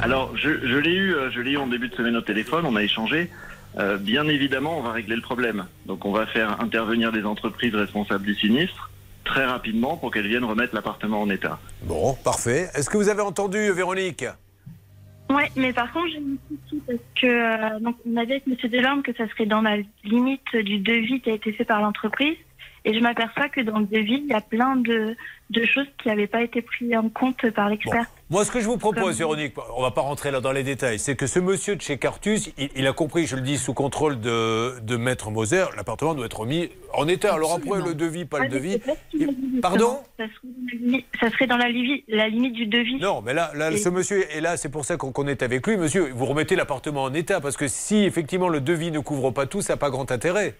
[0.00, 2.66] Alors, je, je l'ai eu, euh, je l'ai eu en début de semaine au téléphone,
[2.66, 3.30] on a échangé.
[3.78, 5.66] Euh, bien évidemment, on va régler le problème.
[5.86, 8.90] Donc, on va faire intervenir des entreprises responsables du sinistre
[9.24, 11.58] très rapidement pour qu'elles viennent remettre l'appartement en état.
[11.82, 12.70] Bon, parfait.
[12.74, 14.24] Est-ce que vous avez entendu, Véronique?
[15.30, 18.48] Ouais, mais par contre, j'ai un souci parce que euh, donc on a dit avec
[18.48, 21.80] Monsieur Delorme que ça serait dans la limite du devis qui a été fait par
[21.80, 22.36] l'entreprise.
[22.84, 25.14] Et je m'aperçois que dans le devis, il y a plein de,
[25.50, 28.06] de choses qui n'avaient pas été prises en compte par l'expert.
[28.30, 30.62] Moi, ce que je vous propose, Comme- Véronique, on va pas rentrer là dans les
[30.62, 33.58] détails, c'est que ce monsieur de chez Cartus, il, il a compris, je le dis
[33.58, 37.34] sous contrôle de, de Maître Moser, l'appartement doit être remis en état.
[37.34, 38.78] Alors après, le devis, pas le mais devis.
[39.60, 39.98] Pardon?
[40.18, 42.98] Ça serait, dans la limite, ça serait dans la, livi- la limite du devis.
[43.00, 45.42] Non, mais là, là Et- ce monsieur est là, c'est pour ça qu'on qu'on est
[45.42, 45.76] avec lui.
[45.76, 49.46] Monsieur, vous remettez l'appartement en état, parce que si effectivement le devis ne couvre pas
[49.46, 50.54] tout, ça n'a pas grand intérêt.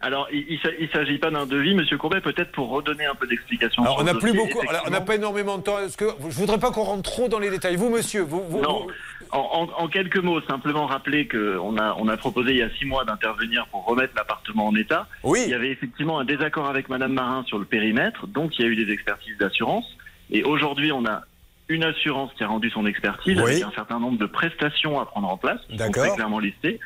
[0.00, 3.82] Alors, il ne s'agit pas d'un devis, Monsieur Courbet, peut-être pour redonner un peu d'explication.
[3.84, 5.78] Alors, on n'a plus beaucoup, alors, on n'a pas énormément de temps.
[5.78, 7.76] Est-ce que, je voudrais pas qu'on rentre trop dans les détails.
[7.76, 8.90] Vous, monsieur, vous, vous- Non, vous-
[9.32, 13.04] en, quelques mots, simplement rappeler qu'on a, on a proposé il y a six mois
[13.04, 15.08] d'intervenir pour remettre l'appartement en état.
[15.22, 15.40] Oui.
[15.44, 18.68] Il y avait effectivement un désaccord avec Madame Marin sur le périmètre, donc il y
[18.68, 19.86] a eu des expertises d'assurance.
[20.30, 21.22] Et aujourd'hui, on a
[21.68, 23.52] une assurance qui a rendu son expertise Oui.
[23.52, 26.78] avec un certain nombre de prestations à prendre en place, qui sont très clairement listées.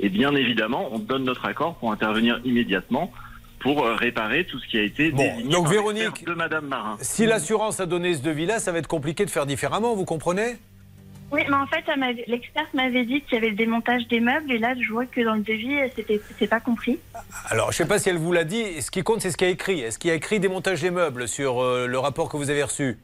[0.00, 3.12] Et bien évidemment, on donne notre accord pour intervenir immédiatement
[3.60, 6.66] pour euh, réparer tout ce qui a été Bon, désigné donc par Véronique, de Madame
[6.66, 6.96] Marin.
[7.00, 10.56] si l'assurance a donné ce devis-là, ça va être compliqué de faire différemment, vous comprenez?
[11.30, 11.84] Oui, mais en fait,
[12.26, 15.22] l'experte m'avait dit qu'il y avait le démontage des meubles, et là, je vois que
[15.22, 16.98] dans le devis, c'était pas compris.
[17.48, 18.82] Alors, je ne sais pas si elle vous l'a dit.
[18.82, 19.80] Ce qui compte, c'est ce qu'il y a écrit.
[19.80, 22.62] Est-ce qu'il y a écrit démontage des meubles sur euh, le rapport que vous avez
[22.62, 22.98] reçu?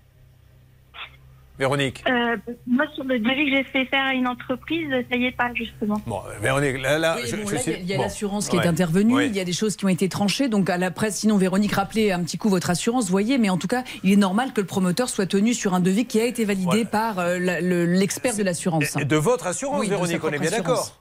[1.58, 2.36] Véronique Euh,
[2.66, 5.50] moi, sur le devis que j'ai fait faire à une entreprise, ça y est pas,
[5.54, 6.00] justement.
[6.06, 7.94] Bon, Véronique, là, là, Oui, je, bon, je là, sais- il y a- il y
[7.94, 8.02] a bon.
[8.04, 8.64] l'assurance qui Ouais.
[8.64, 9.26] est intervenue, Ouais.
[9.26, 10.48] il y a des choses qui ont été tranchées.
[10.48, 13.50] Donc à la presse, sinon Véronique rappelait un petit coup votre assurance, vous voyez, mais
[13.50, 16.20] en tout cas, il est normal que le promoteur soit tenu sur un devis qui
[16.20, 18.96] a été validé par euh, l'expert de l'assurance.
[19.00, 20.92] Et de votre assurance, Oui, Véronique, on est bien d'accord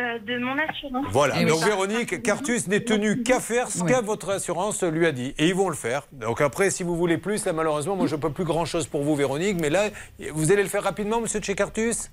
[0.00, 1.06] Euh, de mon assurance.
[1.10, 1.50] Voilà, Eh oui.
[1.50, 3.90] donc Véronique, Cartus n'est tenu qu'à faire ce Oui.
[3.92, 5.34] que votre assurance lui a dit.
[5.38, 6.02] Et ils vont le faire.
[6.12, 9.02] Donc après, si vous voulez plus, là malheureusement, moi je ne peux plus grand-chose pour
[9.02, 9.56] vous, Véronique.
[9.60, 9.88] Mais là,
[10.32, 12.12] vous allez le faire rapidement, monsieur de chez Cartus?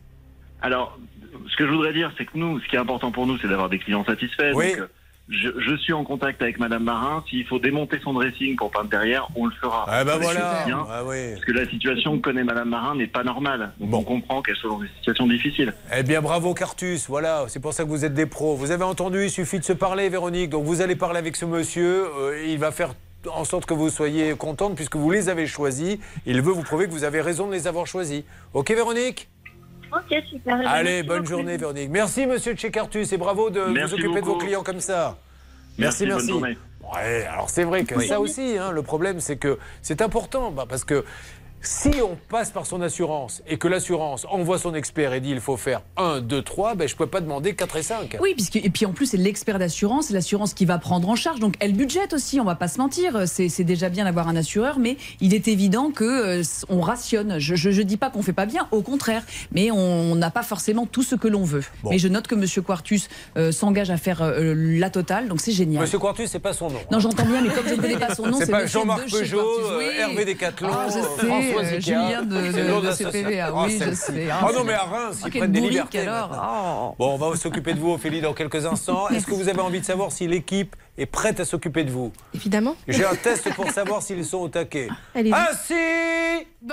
[0.64, 0.98] Alors,
[1.48, 3.48] ce que je voudrais dire, c'est que nous, ce qui est important pour nous, c'est
[3.48, 4.54] d'avoir des clients satisfaits.
[4.56, 4.72] Oui.
[4.72, 4.88] Donc, euh,
[5.30, 7.24] je, je suis en contact avec Madame Marin.
[7.30, 9.86] S'il faut démonter son dressing pour peindre derrière, on le fera.
[9.88, 10.64] Ah Ça, voilà.
[10.66, 10.86] bien.
[10.90, 11.32] Ah oui.
[11.34, 13.72] Parce que la situation que connaît Madame Marin n'est pas normale.
[13.80, 15.74] Donc on comprend qu'elle soit dans une situation difficile.
[15.96, 18.56] Eh bien, bravo Cartus, voilà, c'est pour ça que vous êtes des pros.
[18.56, 20.50] Vous avez entendu, il suffit de se parler, Véronique.
[20.52, 22.94] Donc vous allez parler avec ce monsieur, euh, il va faire
[23.34, 25.98] en sorte que vous soyez contente puisque vous les avez choisis.
[26.28, 28.24] Il veut vous prouver que vous avez raison de les avoir choisis.
[28.54, 29.28] Ok, Véronique?
[29.92, 30.56] Ok, super.
[30.68, 31.30] Allez, Merci bonne beaucoup.
[31.30, 31.90] journée, Véronique.
[31.90, 35.18] Merci, monsieur Cartus, et bravo de Merci vous occuper de vos clients comme ça.
[35.78, 36.28] Merci, Merci, bonne merci.
[36.28, 36.58] journée.
[36.94, 38.08] Ouais, alors c'est vrai que Oui.
[38.08, 41.04] ça aussi, hein, le problème, c'est que c'est important, bah, parce que
[41.66, 45.40] Si on passe par son assurance et que l'assurance envoie son expert et dit il
[45.40, 48.18] faut faire 1, 2, 3, ben je ne peux pas demander 4 et 5.
[48.22, 51.16] Oui, puisque, et puis en plus, c'est l'expert d'assurance, c'est l'assurance qui va prendre en
[51.16, 51.40] charge.
[51.40, 53.24] Donc elle budgète aussi, on va pas se mentir.
[53.28, 56.04] C'est déjà bien d'avoir un assureur, mais il est évident que
[56.40, 57.40] euh, on rationne.
[57.40, 60.86] Je ne dis pas qu'on fait pas bien, au contraire, mais on n'a pas forcément
[60.86, 61.64] tout ce que l'on veut.
[61.90, 65.52] Mais je note que Monsieur Quartus euh, s'engage à faire euh, la totale, donc c'est
[65.52, 65.82] génial.
[65.82, 66.80] Monsieur Quartus, c'est pas son nom.
[66.92, 69.38] Non, j'entends bien, mais comme je ne connais pas son nom, C'est pas Jean-Marc Peugeot,
[69.38, 69.78] Quartus.
[69.78, 69.86] Oui.
[70.00, 71.80] Hervé Décathlon, Ah, je euh.
[71.80, 72.92] Julien de, de, de.
[72.92, 74.28] CPVA, Ah, oui, je sais.
[74.32, 76.00] Ah non, mais à Reims, Ah, ils quel prennent des libertés.
[76.00, 76.32] alors.
[76.90, 76.96] Oh.
[77.00, 79.10] Bon, on va s'occuper de vous, Ophélie, dans quelques instants.
[79.10, 82.12] Est-ce que vous avez envie de savoir si l'équipe est prête à s'occuper de vous
[82.34, 82.76] Évidemment.
[82.88, 84.88] J'ai un test pour savoir s'ils sont au taquet.
[85.14, 85.34] Allez-y.
[85.34, 86.70] Ainsi Vous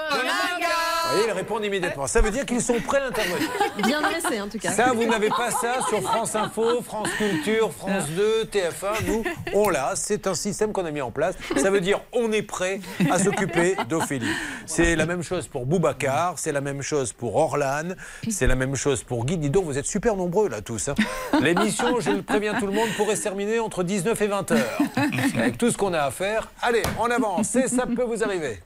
[1.13, 2.07] voyez, ils répondent immédiatement.
[2.07, 3.49] Ça veut dire qu'ils sont prêts à intervenir.
[3.85, 4.71] Bien dressé en tout cas.
[4.71, 9.07] Ça, vous n'avez pas ça sur France Info, France Culture, France 2, TF1.
[9.07, 9.93] Nous, on l'a.
[9.97, 11.35] C'est un système qu'on a mis en place.
[11.57, 12.81] Ça veut dire on est prêt
[13.11, 14.27] à s'occuper d'Ophélie.
[14.67, 17.91] C'est la même chose pour Boubacar, c'est la même chose pour Orlan,
[18.31, 19.37] c'est la même chose pour Guy.
[19.37, 20.89] Dis donc, vous êtes super nombreux là tous.
[20.89, 20.95] hein.
[21.41, 24.79] L'émission, je le préviens tout le monde, pourrait se terminer entre 19 et 20 heures.
[25.37, 26.51] Avec tout ce qu'on a à faire.
[26.61, 27.55] Allez, on avance.
[27.57, 28.61] Et ça peut vous arriver.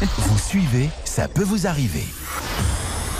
[0.00, 2.04] Vous suivez, ça peut vous arriver.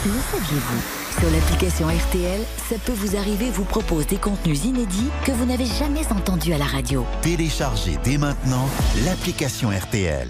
[0.05, 1.03] Le saviez-vous?
[1.19, 5.65] Sur l'application RTL, ça peut vous arriver vous propose des contenus inédits que vous n'avez
[5.65, 7.05] jamais entendus à la radio.
[7.21, 8.67] Téléchargez dès maintenant
[9.05, 10.27] l'application RTL.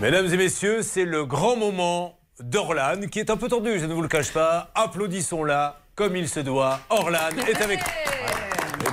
[0.00, 3.94] Mesdames et messieurs, c'est le grand moment d'Orlan qui est un peu tendu, je ne
[3.94, 4.70] vous le cache pas.
[4.74, 6.80] Applaudissons-la comme il se doit.
[6.90, 8.23] Orlan est avec nous.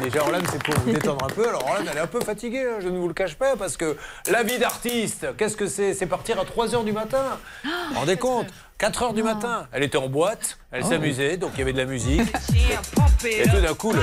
[0.02, 1.48] Déjà, Orlan, c'est pour vous détendre un peu.
[1.48, 3.78] Alors, Orlan, elle est un peu fatiguée, hein, je ne vous le cache pas, parce
[3.78, 3.96] que
[4.32, 5.94] la vie d'artiste, qu'est-ce que c'est?
[5.94, 7.38] C'est partir à 3 h du matin.
[7.64, 8.48] Vous vous rendez compte
[8.80, 9.68] 4 h du matin.
[9.72, 10.90] Elle était en boîte, elle Oh.
[10.90, 12.22] s'amusait, donc il y avait de la musique.
[13.24, 14.00] Et tout d'un coup, le,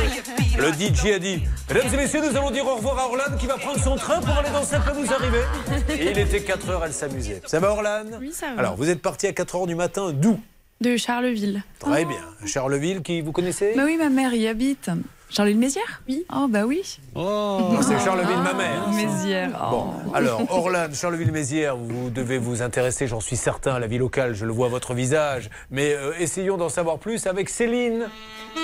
[0.62, 3.46] le DJ a dit Mesdames et messieurs, nous allons dire au revoir à Orlan qui
[3.48, 5.40] va prendre son train pour aller dans peut vous arriver.
[5.88, 7.42] Et il était 4 heures, elle s'amusait.
[7.46, 8.60] Ça va, Orlan Oui, ça va.
[8.60, 10.38] Alors, vous êtes parti à 4 heures du matin, d'où?
[10.80, 11.64] De Charleville.
[11.80, 12.20] Très bien.
[12.46, 13.72] Charleville, qui vous connaissez?
[13.74, 14.88] Bah oui, ma mère y habite.
[15.30, 16.24] Charleville-Mézières Oui.
[16.34, 16.98] Oh, bah oui.
[17.14, 18.88] Oh, c'est Charleville, ma mère.
[18.88, 19.50] Mézières.
[19.62, 19.70] oh.
[19.70, 24.34] Bon, alors, Orlan, Charleville-Mézières, vous devez vous intéresser, j'en suis certain, à la vie locale,
[24.34, 25.50] je le vois à votre visage.
[25.70, 28.06] Mais euh, essayons d'en savoir plus avec Céline.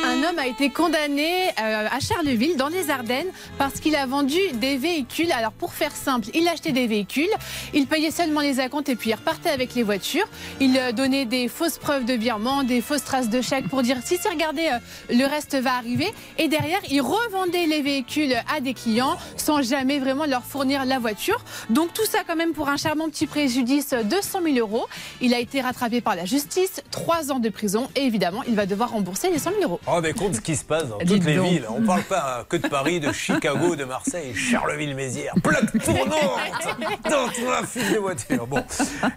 [0.04, 3.28] Un homme a été condamné euh, à Charleville, dans les Ardennes,
[3.58, 5.30] parce qu'il a vendu des véhicules.
[5.32, 7.28] Alors, pour faire simple, il achetait des véhicules,
[7.74, 10.26] il payait seulement les acomptes et puis il repartait avec les voitures.
[10.60, 13.98] Il euh, donnait des fausses preuves de virement, des fausses traces de chèques pour dire
[14.04, 16.12] si c'est regardez, euh, le reste va arriver.
[16.38, 21.00] Et derrière, il revendait les véhicules à des clients sans jamais vraiment leur fournir la
[21.00, 21.42] voiture.
[21.68, 24.86] Donc, tout ça, quand même, pour un charmant petit préjudice de 100 000 euros.
[25.20, 28.66] Il a été rattrapé par la justice, trois ans de prison et évidemment, il va
[28.66, 29.80] devoir rembourser les 100 000 euros.
[29.88, 31.48] Oh, mais compte ce qui se passe dans Dites toutes les donc.
[31.48, 31.66] villes.
[31.68, 35.34] On ne parle pas euh, que de Paris, de Chicago, de Marseille, Charleville-Mézières.
[35.42, 36.12] Plaque tournante
[37.04, 38.46] dans ton affiche de voiture.
[38.46, 38.62] Bon,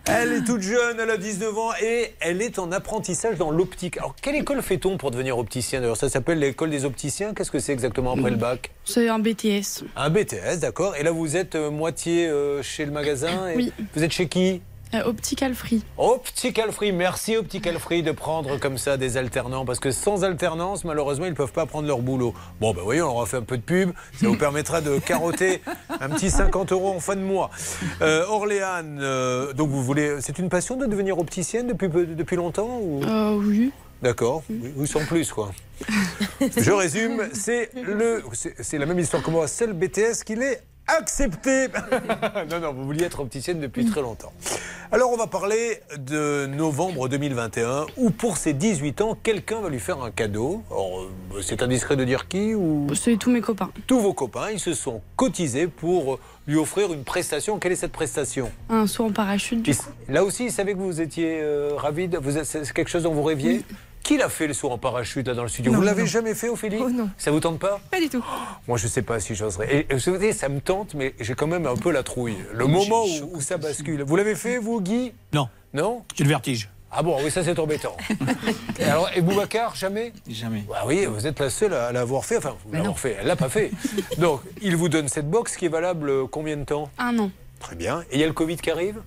[0.06, 3.98] elle est toute jeune, elle a 19 ans et elle est en apprentissage dans l'optique.
[3.98, 5.82] Alors, quelle école fait-on pour devenir opticien?
[5.82, 7.27] D'ailleurs, ça s'appelle l'école des opticiens.
[7.34, 8.72] Qu'est-ce que c'est exactement après le bac?
[8.86, 9.84] C'est un BTS.
[9.96, 10.96] Un BTS, d'accord.
[10.96, 13.50] Et là, vous êtes euh, moitié euh, chez le magasin.
[13.50, 13.74] et Oui.
[13.96, 14.62] Vous êtes chez qui?
[14.94, 15.84] Euh, Optical Free.
[15.98, 20.86] Optical Free, merci Optical Free de prendre comme ça des alternants parce que sans alternance,
[20.86, 22.34] malheureusement, ils ne peuvent pas prendre leur boulot.
[22.62, 24.98] Bon, ben voyez, on leur a fait un peu de pub, ça vous permettra de
[25.00, 25.62] carotter
[26.00, 27.50] un petit 50 euros en fin de mois.
[28.02, 32.80] Euh, Orléane, euh, donc vous voulez, c'est une passion de devenir opticienne depuis, depuis longtemps
[32.82, 33.04] ou...
[33.04, 33.72] Euh, oui.
[34.02, 35.52] D'accord, oui, oui, sans plus quoi.
[36.40, 40.36] Je résume, c'est le, c'est c'est la même histoire que moi, c'est le BTS qui
[40.36, 41.68] l'est accepté.
[42.50, 44.32] non, non, vous vouliez être opticienne depuis très longtemps.
[44.90, 49.82] Alors on va parler de novembre 2021 où pour ses 18 ans, quelqu'un va lui
[49.82, 50.64] faire un cadeau.
[50.72, 52.88] Euh, c'est indiscret de dire qui ou?
[52.96, 53.70] C'est tous mes copains.
[53.86, 57.60] tous vos copains, ils se sont cotisés pour lui offrir une prestation.
[57.60, 58.50] Quelle est cette prestation?
[58.70, 59.62] Un saut en parachute.
[59.62, 59.90] Du coup.
[60.08, 62.10] Là aussi, ils savaient que vous étiez euh, ravi.
[62.46, 63.66] c'est quelque chose dont vous rêviez?
[64.08, 66.34] Qui l'a fait le saut en parachute là dans le studio Non, Vous l'avez jamais
[66.34, 67.10] fait, Ophélie Oh, non.
[67.18, 67.82] Ça vous tente pas?
[67.92, 68.24] Pas du tout.
[68.66, 69.68] Moi, je sais pas si j'oserais.
[69.70, 72.38] Et, et vous savez, ça me tente, mais j'ai quand même un peu la trouille.
[72.54, 74.04] Le moment où, où ça bascule.
[74.04, 75.12] Vous l'avez fait, vous, Guy?
[75.34, 75.50] Non.
[75.74, 76.06] Non?
[76.16, 76.70] J'ai le vertige.
[76.90, 77.98] Ah bon, oui, ça c'est embêtant.
[78.80, 80.14] et, alors, et Boubacar, jamais?
[80.30, 80.64] Jamais.
[80.70, 82.38] Bah oui, vous êtes la seule à l'avoir fait.
[82.38, 83.72] Enfin, vous l'avoir fait, elle l'a pas fait.
[84.20, 86.90] Donc, il vous donne cette box qui est valable euh, combien de temps?
[86.98, 87.30] Un an.
[87.60, 88.04] Très bien.
[88.10, 89.02] Et il y a le Covid qui arrive?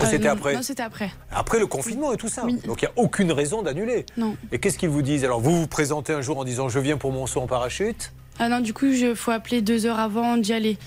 [0.00, 1.10] Euh, C'était non, après Non, c'était après.
[1.30, 2.44] Après le confinement et tout ça.
[2.44, 2.58] Oui.
[2.66, 4.06] Donc il n'y a aucune raison d'annuler.
[4.16, 4.36] Non.
[4.50, 5.24] Et qu'est-ce qu'ils vous disent?
[5.24, 8.12] Alors vous vous présentez un jour en disant je viens pour mon saut en parachute.
[8.38, 10.78] Ah non, du coup, il faut appeler deux heures avant d'y aller.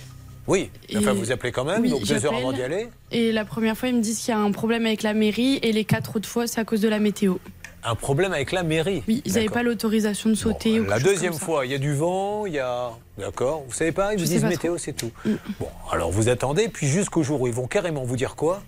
[0.47, 2.87] Oui, enfin vous appelez quand même, Oui, donc deux heures avant d'y aller.
[3.11, 5.59] Et la première fois, ils me disent qu'il y a un problème avec la mairie.
[5.63, 7.35] Et les quatre autres fois, c'est à cause de la météo.
[7.83, 9.03] un problème avec la mairie.
[9.07, 10.79] Oui, ils n'avaient pas l'autorisation de sauter.
[10.79, 12.91] ou La deuxième fois, il y a du vent, il y a.
[13.17, 15.11] D'accord Vous savez pas Ils vous Je disent météo, c'est tout.
[15.25, 15.33] Mm.
[15.59, 18.61] Bon, alors vous attendez, puis jusqu'au jour où ils vont carrément vous dire quoi?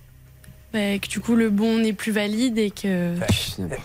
[0.73, 3.15] Bah, que du coup, le bon n'est plus valide et que.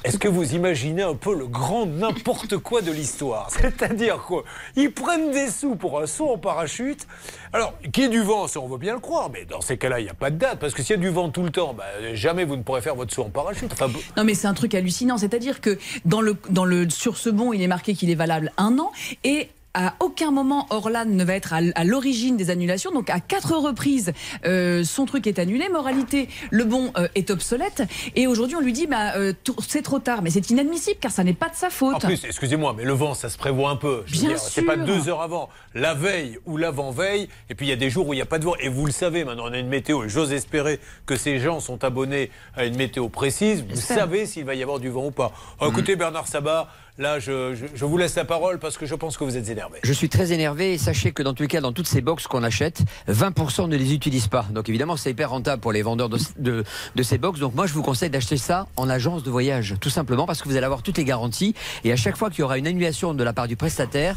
[0.02, 3.48] Est-ce que vous imaginez un peu le grand n'importe quoi de l'histoire?
[3.50, 4.42] C'est-à-dire quoi?
[4.74, 7.06] Ils prennent des sous pour un saut en parachute.
[7.52, 9.78] Alors, qu'il y ait du vent, ça on veut bien le croire, mais dans ces
[9.78, 11.42] cas-là, il n'y a pas de date, parce que s'il y a du vent tout
[11.44, 11.84] le temps, bah,
[12.14, 13.72] jamais vous ne pourrez faire votre saut en parachute.
[13.72, 17.16] Enfin, bon, Non mais c'est un truc hallucinant, c'est-à-dire que dans le, dans le, sur
[17.16, 18.90] ce bon, il est marqué qu'il est valable un an
[19.22, 22.92] et à aucun moment Orlan ne va être à, l'origine des annulations.
[22.92, 24.12] Donc à quatre reprises,
[24.44, 25.68] euh, son truc est annulé.
[25.68, 27.82] Moralité, le bon euh, est obsolète.
[28.16, 29.32] Et aujourd'hui, on lui dit, bah, euh,
[29.66, 30.22] c'est trop tard.
[30.22, 31.96] Mais c'est inadmissible car ça n'est pas de sa faute.
[31.96, 34.02] En plus, excusez-moi, mais le vent, ça se prévoit un peu.
[34.06, 34.84] Je veux Bien dire, c'est pas sûr.
[34.84, 35.48] deux heures avant.
[35.74, 38.26] La veille ou l'avant-veille, et puis il y a des jours où il n'y a
[38.26, 38.54] pas de vent.
[38.60, 41.60] Et vous le savez, maintenant on a une météo, et j'ose espérer que ces gens
[41.60, 43.62] sont abonnés à une météo précise.
[43.62, 43.98] Vous J'espère.
[43.98, 45.32] savez s'il va y avoir du vent ou pas.
[45.60, 46.68] Oh, Écoutez, Bernard Sabat,
[46.98, 49.78] là, je, vous laisse la parole parce que je pense que vous êtes énervé.
[49.82, 52.26] Je suis très énervé et sachez que dans tous les cas, dans toutes ces box
[52.26, 54.46] qu'on achète, 20% ne les utilisent pas.
[54.50, 56.64] Donc évidemment, c'est hyper rentable pour les vendeurs de, de,
[56.94, 57.40] de ces box.
[57.40, 60.48] Donc moi, je vous conseille d'acheter ça en agence de voyage, tout simplement parce que
[60.48, 61.54] vous allez avoir toutes les garanties
[61.84, 64.16] et à chaque fois qu'il y aura une annulation de la part du prestataire,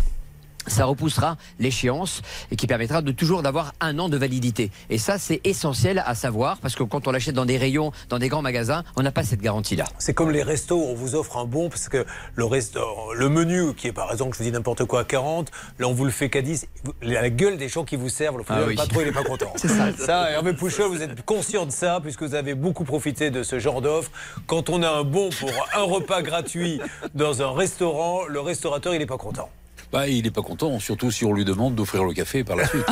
[0.68, 2.22] ça repoussera l'échéance
[2.52, 4.72] et qui permettra de toujours d'avoir un an de validité.
[4.90, 8.20] Et ça, c'est essentiel à savoir parce que quand on l'achète dans des rayons, dans
[8.20, 9.86] des grands magasins, on n'a pas cette garantie-là.
[9.98, 12.06] C'est comme les restos, on vous offre un bon parce que
[12.36, 12.80] le, resto,
[13.14, 15.94] le menu qui est par exemple, je vous dis n'importe quoi, à 40, là on
[15.94, 18.60] vous le fait qu'à 10, vous- la gueule des gens qui vous servent, le Ah
[18.68, 18.76] oui.
[18.76, 19.52] patron il n'est pas content.
[19.56, 19.88] C'est ça.
[19.98, 23.60] Ça, Hervé Pouchol, vous êtes conscient de ça puisque vous avez beaucoup profité de ce
[23.60, 24.12] genre d'offre.
[24.48, 26.80] Quand on a un bon pour un repas gratuit
[27.14, 29.50] dans un restaurant, le restaurateur il n'est pas content.
[29.96, 32.68] Bah, il n'est pas content, surtout si on lui demande d'offrir le café par la
[32.68, 32.84] suite.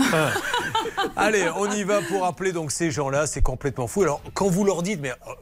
[1.18, 4.04] Allez, on y va pour appeler donc ces gens-là, c'est complètement fou.
[4.04, 5.34] Alors, quand vous leur dites, mais euh,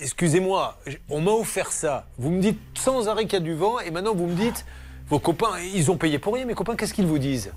[0.00, 0.78] excusez-moi,
[1.10, 3.90] on m'a offert ça, vous me dites sans arrêt qu'il y a du vent, et
[3.90, 4.64] maintenant vous me dites,
[5.10, 7.52] vos copains, ils ont payé pour rien, mes copains, qu'est-ce qu'ils vous disent?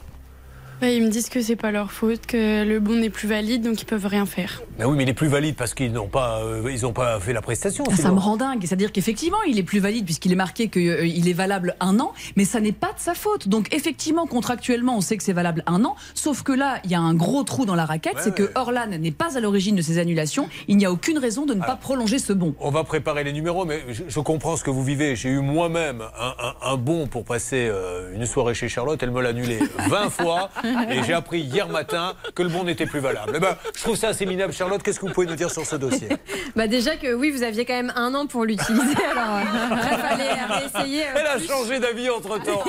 [0.81, 3.63] Bah, ils me disent que c'est pas leur faute, que le bon n'est plus valide,
[3.63, 4.61] donc ils peuvent rien faire.
[4.77, 7.19] Ben oui, mais il est plus valide parce qu'ils n'ont pas, euh, ils n'ont pas
[7.19, 7.83] fait la prestation.
[7.91, 8.61] Ah, Ça me rend dingue.
[8.61, 12.45] C'est-à-dire qu'effectivement, il est plus valide puisqu'il est marqué qu'il est valable un an, mais
[12.45, 13.49] ça n'est pas de sa faute.
[13.49, 16.95] Donc effectivement, contractuellement, on sait que c'est valable un an, sauf que là, il y
[16.95, 19.81] a un gros trou dans la raquette, c'est que Orlan n'est pas à l'origine de
[19.81, 20.47] ces annulations.
[20.69, 22.55] Il n'y a aucune raison de ne pas prolonger ce bon.
[22.59, 25.15] On va préparer les numéros, mais je, je comprends ce que vous vivez.
[25.17, 29.01] J'ai eu moi-même un, un- un bon pour passer euh, une soirée chez Charlotte.
[29.03, 30.49] Elle me l'a annulé 20 fois.
[30.91, 33.33] Et j'ai appris hier matin que le bon n'était plus valable.
[33.35, 34.53] Eh ben, je trouve ça assez minable.
[34.53, 36.09] Charlotte, qu'est-ce que vous pouvez nous dire sur ce dossier?
[36.55, 38.95] Bah déjà que oui, vous aviez quand même un an pour l'utiliser.
[39.11, 39.41] Alors, euh,
[39.91, 42.63] il fallait euh, Elle a changé d'avis entre-temps.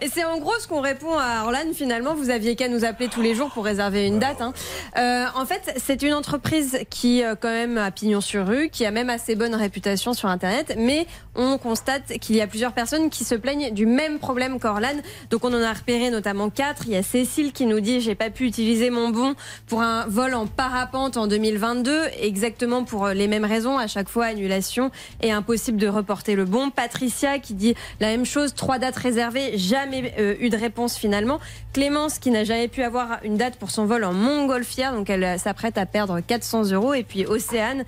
[0.00, 2.14] Et c'est en gros ce qu'on répond à Orlan finalement.
[2.14, 4.40] Vous aviez qu'à nous appeler tous les jours pour réserver une date.
[4.40, 4.52] hein.
[4.96, 8.90] Euh, en fait, c'est une entreprise qui quand même a pignon sur rue, qui a
[8.90, 13.24] même assez bonne réputation sur Internet, mais on constate qu'il y a plusieurs personnes qui
[13.24, 14.96] se plaignent du même problème qu'Orlan.
[15.30, 16.82] Donc on en a repéré notamment quatre.
[16.86, 19.34] Il y a Cécile qui nous dit j'ai pas pu utiliser mon bon
[19.66, 23.78] pour un vol en parapente en 2022, exactement pour euh, les mêmes raisons.
[23.78, 24.90] À chaque fois annulation
[25.22, 26.70] et impossible de reporter le bon.
[26.70, 31.38] Patricia qui dit la même chose, trois dates réservées, jamais euh, eu de réponse finalement.
[31.72, 35.24] Clémence qui n'a jamais pu avoir une date pour son vol en montgolfière, donc elle
[35.24, 36.94] euh, s'apprête à perdre 400 euros.
[36.94, 37.84] Et puis Océane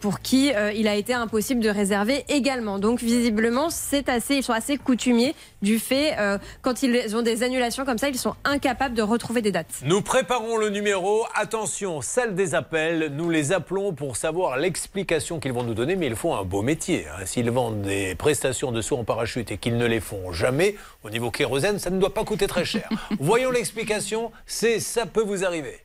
[0.00, 2.78] pour qui il a été impossible de réserver également.
[2.78, 6.16] Donc visiblement c'est assez, ils sont assez coutumiers du fait
[6.62, 9.80] quand ils ont des annulations comme ça, ils sont incapables de retrouver des dates.
[9.82, 11.24] Nous préparons le numéro.
[11.34, 13.12] Attention, salle des appels.
[13.14, 15.96] Nous les appelons pour savoir l'explication qu'ils vont nous donner.
[15.96, 17.06] Mais ils font un beau métier.
[17.08, 17.24] hein.
[17.24, 21.10] S'ils vendent des prestations de saut en parachute et qu'ils ne les font jamais, au
[21.10, 22.88] niveau kérosène, ça ne doit pas coûter très cher.
[23.20, 24.30] Voyons l'explication.
[24.44, 25.80] C'est ça peut vous arriver.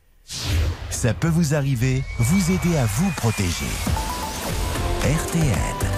[0.90, 3.66] Ça peut vous arriver, vous aider à vous protéger.
[5.02, 5.91] RTL.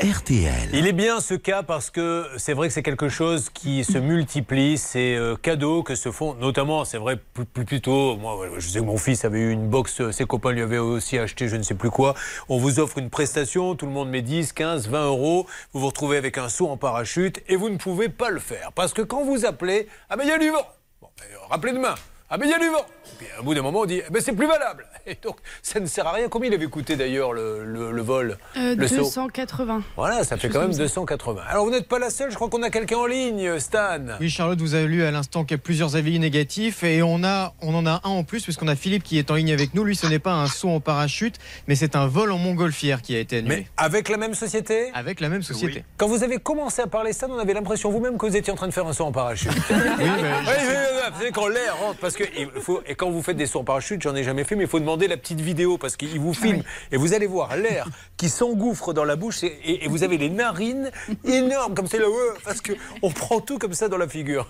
[0.00, 0.70] RTL.
[0.72, 3.98] Il est bien ce cas parce que c'est vrai que c'est quelque chose qui se
[3.98, 8.80] multiplie, ces euh, cadeaux que se font, notamment, c'est vrai, plus, plutôt, moi je sais
[8.80, 11.56] que mon fils avait eu une box, euh, ses copains lui avaient aussi acheté je
[11.56, 12.14] ne sais plus quoi,
[12.48, 15.88] on vous offre une prestation, tout le monde met 10, 15, 20 euros, vous vous
[15.88, 18.72] retrouvez avec un saut en parachute et vous ne pouvez pas le faire.
[18.74, 20.66] Parce que quand vous appelez, ah mais il y a du vent,
[21.00, 21.94] bon, ben, rappelez demain,
[22.30, 22.86] ah mais il y a du vent.
[23.06, 24.86] Et puis à un bout d'un moment on dit, eh ben, c'est plus valable.
[25.06, 26.28] Et donc ça ne sert à rien.
[26.28, 29.82] Combien il avait coûté d'ailleurs le, le- le vol, Euh, le saut 280.
[29.96, 30.82] voilà, ça fait quand même comme ça.
[30.84, 31.42] 280.
[31.48, 33.98] Alors vous n'êtes pas la seule, je crois qu'on a quelqu'un en ligne, Stan.
[34.20, 37.22] Oui, Charlotte, vous avez lu à l'instant qu'il y a plusieurs avis négatifs et on,
[37.24, 39.74] a, on en a un en plus puisqu'on a Philippe qui est en ligne avec
[39.74, 39.84] nous.
[39.84, 41.36] Lui, ce n'est pas un saut en parachute,
[41.68, 43.56] mais c'est un vol en montgolfière qui a été annulé.
[43.56, 44.90] Mais avec la même société?
[44.94, 45.84] Avec la même société.
[45.98, 48.56] Quand vous avez commencé à parler Stan, on avait l'impression vous-même que vous étiez en
[48.56, 49.50] train de faire un saut en parachute.
[49.70, 50.08] oui, mais oui,
[50.46, 50.74] oui, oui,
[51.10, 53.46] vous savez, quand l'air rentre, parce parce que il faut, et quand vous faites des
[53.46, 55.96] sauts en parachute, j'en ai jamais fait, mais il faut demander la petite vidéo parce
[55.96, 56.62] qu'il vous filme
[56.92, 57.86] et vous allez voir l'air
[58.16, 60.90] qui s'engouffre dans la bouche et, et- et vous avez les narines
[61.24, 62.06] énormes comme c'est là,
[62.44, 62.72] parce que
[63.02, 64.46] on prend tout comme ça dans la figure.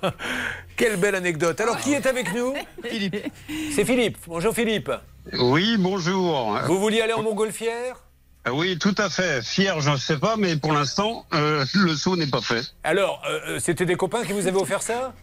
[0.76, 1.60] Quelle belle anecdote.
[1.60, 2.54] Alors qui est avec nous?
[2.84, 3.16] Philippe.
[3.74, 4.18] C'est Philippe.
[4.26, 4.90] Bonjour Philippe.
[5.32, 6.58] Oui, bonjour.
[6.66, 7.96] Vous vouliez aller en montgolfière?
[8.46, 9.42] Euh, Oui, tout à fait.
[9.42, 12.62] Fier, je ne sais pas, mais pour l'instant, euh, le saut n'est pas fait.
[12.82, 15.14] Alors, euh, c'était des copains qui vous avaient offert ça?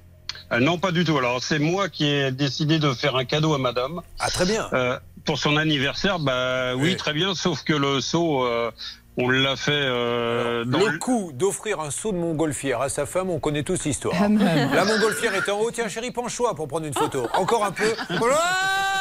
[0.52, 1.18] Euh, non, pas du tout.
[1.18, 4.02] Alors, c'est moi qui ai décidé de faire un cadeau à madame.
[4.20, 4.68] Ah, très bien.
[4.74, 8.72] Euh, pour son anniversaire, bah oui, très bien, sauf que le saut, euh,
[9.18, 13.30] on l'a fait euh, dans Le coup d'offrir un saut de montgolfière à sa femme,
[13.30, 14.16] on connaît tous l'histoire.
[14.20, 14.28] Ah.
[14.74, 15.72] La montgolfière est en haut.
[15.72, 17.28] Tiens, chérie, penche-toi pour prendre une photo.
[17.34, 17.94] Encore un peu.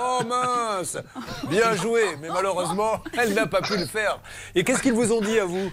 [0.00, 0.98] Oh mince
[1.48, 4.20] Bien joué, mais malheureusement, elle n'a pas pu le faire.
[4.54, 5.70] Et qu'est-ce qu'ils vous ont dit à vous?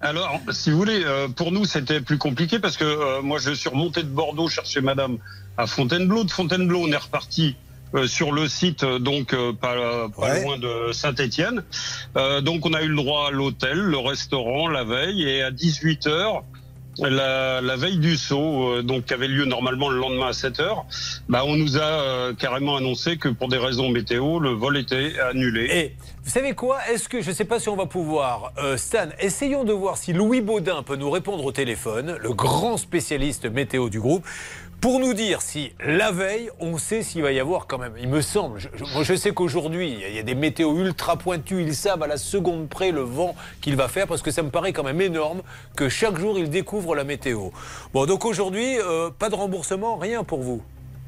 [0.00, 3.50] Alors, si vous voulez, euh, pour nous, c'était plus compliqué parce que euh, moi, je
[3.52, 5.18] suis remonté de Bordeaux chercher madame
[5.56, 6.24] à Fontainebleau.
[6.24, 7.56] De Fontainebleau, on est reparti
[7.94, 9.74] euh, sur le site, euh, donc euh, pas,
[10.42, 11.62] loin de Saint-Étienne.
[12.42, 16.06] donc, on a eu le droit à l'hôtel, le restaurant, la veille, et à 18
[16.06, 16.42] h
[17.00, 20.60] la, la veille du saut, euh, donc qui avait lieu normalement le lendemain à 7
[20.60, 20.84] heures,
[21.28, 25.18] bah on nous a euh, carrément annoncé que pour des raisons météo, le vol était
[25.20, 25.68] annulé.
[25.72, 25.94] Et
[26.24, 26.78] vous savez quoi?
[26.90, 29.96] Est-ce que je ne sais pas si on va pouvoir, euh, Stan, essayons de voir
[29.96, 34.26] si Louis Baudin peut nous répondre au téléphone, le grand spécialiste météo du groupe,
[34.80, 37.94] pour nous dire si la veille, on sait s'il va y avoir quand même.
[38.00, 38.60] Il me semble.
[39.02, 41.64] Je, sais qu'aujourd'hui, il y a- il y a des météos ultra pointus.
[41.66, 44.50] Ils savent à la seconde près le vent qu'il va faire parce que ça me
[44.50, 45.42] paraît quand même énorme
[45.76, 47.50] que chaque jour ils découvrent la météo.
[47.92, 50.62] Bon, donc aujourd'hui, euh, pas de remboursement, rien pour vous?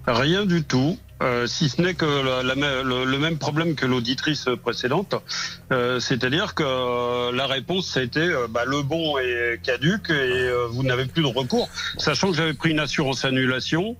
[0.07, 5.15] Rien du tout, euh, si ce n'est que le, le même problème que l'auditrice précédente,
[5.73, 10.13] Euh, c'est-à-dire que euh, la réponse a été euh, bah, le bon est caduque et
[10.13, 13.97] euh, vous n'avez plus de recours, sachant que j'avais pris une assurance annulation.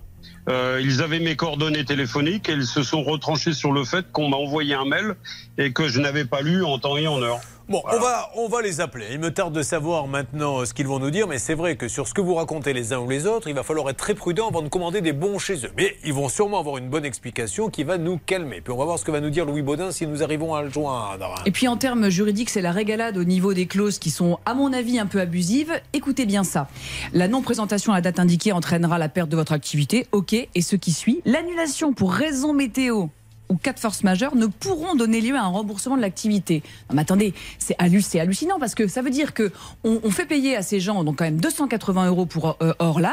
[0.49, 4.27] Euh, ils avaient mes coordonnées téléphoniques et ils se sont retranchés sur le fait qu'on
[4.27, 5.15] m'a envoyé un mail
[5.57, 7.39] et que je n'avais pas lu en temps et en heure.
[7.71, 9.05] Bon, on, va, on va les appeler.
[9.13, 11.77] Il me tarde de savoir maintenant euh, ce qu'ils vont nous dire, mais c'est vrai
[11.77, 13.95] que sur ce que vous racontez les uns ou les autres, il va falloir être
[13.95, 15.71] très prudent avant de commander des bons chez eux.
[15.77, 18.59] Mais ils vont sûrement avoir une bonne explication qui va nous calmer.
[18.59, 20.63] Puis on va voir ce que va nous dire Louis Baudin si nous arrivons à
[20.63, 21.35] le joindre.
[21.45, 24.53] Et puis en termes juridiques, c'est la régalade au niveau des clauses qui sont, à
[24.53, 25.71] mon avis, un peu abusives.
[25.93, 26.67] Écoutez bien ça.
[27.13, 30.07] La non-présentation à la date indiquée entraînera la perte de votre activité.
[30.11, 30.33] OK.
[30.33, 33.07] Et ce qui suit, l'annulation pour raison météo
[33.51, 36.63] ou cas de force majeure ne pourront donner lieu à un remboursement de l'activité.
[36.89, 39.51] Non, mais attendez, c'est hallu- c'est hallucinant parce que ça veut dire que
[39.83, 43.09] on, on fait payer à ces gens donc quand même 280 euros pour euh, Orlan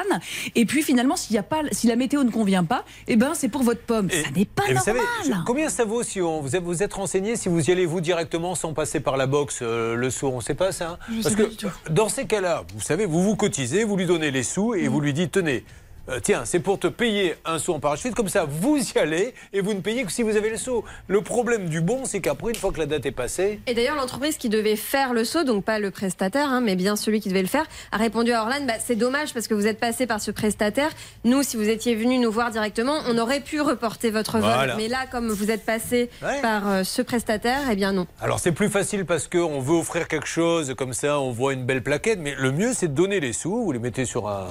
[0.54, 3.32] et puis finalement s'il y a pas si la météo ne convient pas, eh ben
[3.34, 4.08] c'est pour votre pomme.
[4.10, 4.84] ça n'est pas vous normal.
[5.24, 7.86] savez, combien ça vaut si on, vous êtes, vous êtes renseigné, si vous y allez
[7.86, 10.28] vous directement sans passer par la boxe, euh, le saut?
[10.28, 10.98] On ne sait pas ça hein?
[11.08, 11.68] Je Parce sais que pas du tout.
[11.90, 15.00] dans ces cas-là, vous savez, vous vous cotisez, vous lui donnez les sous et vous
[15.00, 15.64] lui dites tenez.
[16.08, 19.34] Euh, tiens, c'est pour te payer un saut en parachute, comme ça vous y allez
[19.52, 20.84] et vous ne payez que si vous avez le saut.
[21.06, 23.96] Le problème du bon, c'est qu'après, une fois que la date est passée, Et d'ailleurs,
[23.96, 27.28] l'entreprise qui devait faire le saut, donc pas le prestataire, hein, mais bien celui qui
[27.28, 30.06] devait le faire, a répondu à Orlan bah, c'est dommage parce que vous êtes passé
[30.06, 30.90] par ce prestataire.
[31.24, 34.42] Nous, si vous étiez venu nous voir directement, on aurait pu reporter votre vol.
[34.42, 34.76] Voilà.
[34.76, 36.40] Mais là, comme vous êtes passé Ouais.
[36.42, 38.06] par euh, ce prestataire, eh bien non.
[38.20, 41.64] Alors c'est plus facile parce qu'on veut offrir quelque chose, comme ça on voit une
[41.64, 44.46] belle plaquette, mais le mieux c'est de donner les sous, vous les mettez sur un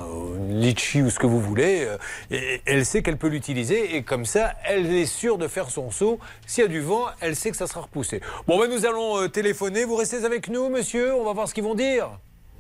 [0.50, 1.98] une litchi ou ce que vous voulez, euh,
[2.32, 5.92] et elle sait qu'elle peut l'utiliser, et comme ça elle est sûre de faire son
[5.92, 6.20] saut.
[6.46, 8.22] S'il y a du vent, elle sait que ça sera repoussé.
[8.48, 11.54] Bon ben nous allons euh, téléphoner, vous restez avec nous monsieur, on va voir ce
[11.54, 12.10] qu'ils vont dire.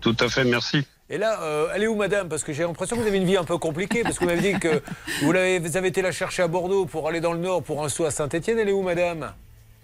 [0.01, 0.85] Tout à fait, merci.
[1.09, 2.27] Et là, euh, elle est où madame?
[2.27, 4.29] Parce que j'ai l'impression que vous avez une vie un peu compliquée, parce que vous
[4.29, 4.81] m'avez dit que
[5.21, 5.31] vous,
[5.77, 8.11] avez été la chercher à Bordeaux pour aller dans le nord pour un saut à
[8.11, 9.33] Saint-Etienne, elle est où madame?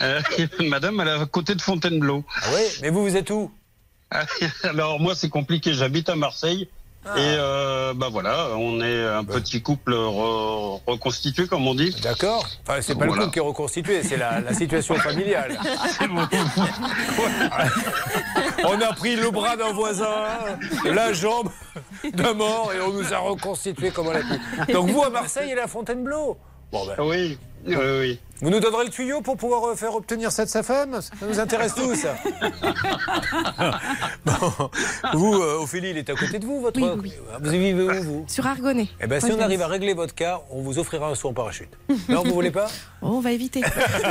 [0.01, 0.21] Euh,
[0.59, 2.23] madame, elle est à côté de Fontainebleau.
[2.35, 3.51] Ah oui Mais vous, vous êtes où?
[4.63, 5.73] Alors moi, c'est compliqué.
[5.73, 6.69] J'habite à Marseille.
[7.05, 7.19] Ah.
[7.19, 11.93] Et euh, bah voilà, on est un petit couple re- reconstitué, comme on dit.
[12.01, 12.47] D'accord.
[12.65, 15.59] Enfin, c'est pas le couple qui est reconstitué, c'est la, la situation familiale.
[18.65, 20.13] on a pris le bras d'un voisin,
[20.85, 21.49] la jambe
[22.13, 24.71] d'un mort et on nous a reconstitué comme on l'a pu.
[24.73, 26.37] Donc vous à Marseille et à Fontainebleau?
[26.71, 26.95] Bon ben.
[26.99, 28.19] Oui, oui, oui.
[28.43, 31.25] Vous nous donnerez le tuyau pour pouvoir euh, faire obtenir ça de sa femme Ça
[31.25, 32.05] nous intéresse tous.
[34.25, 34.33] bon.
[35.13, 36.77] Vous, euh, Ophélie, il est à côté de vous, votre.
[36.77, 38.25] Vous vivez où, vous?
[38.27, 38.89] Sur Argonnet.
[38.99, 41.33] Eh ben, si on arrive à régler votre cas, on vous offrira un saut en
[41.33, 41.69] parachute.
[42.09, 42.67] Non, vous voulez pas?
[43.05, 43.61] On va éviter.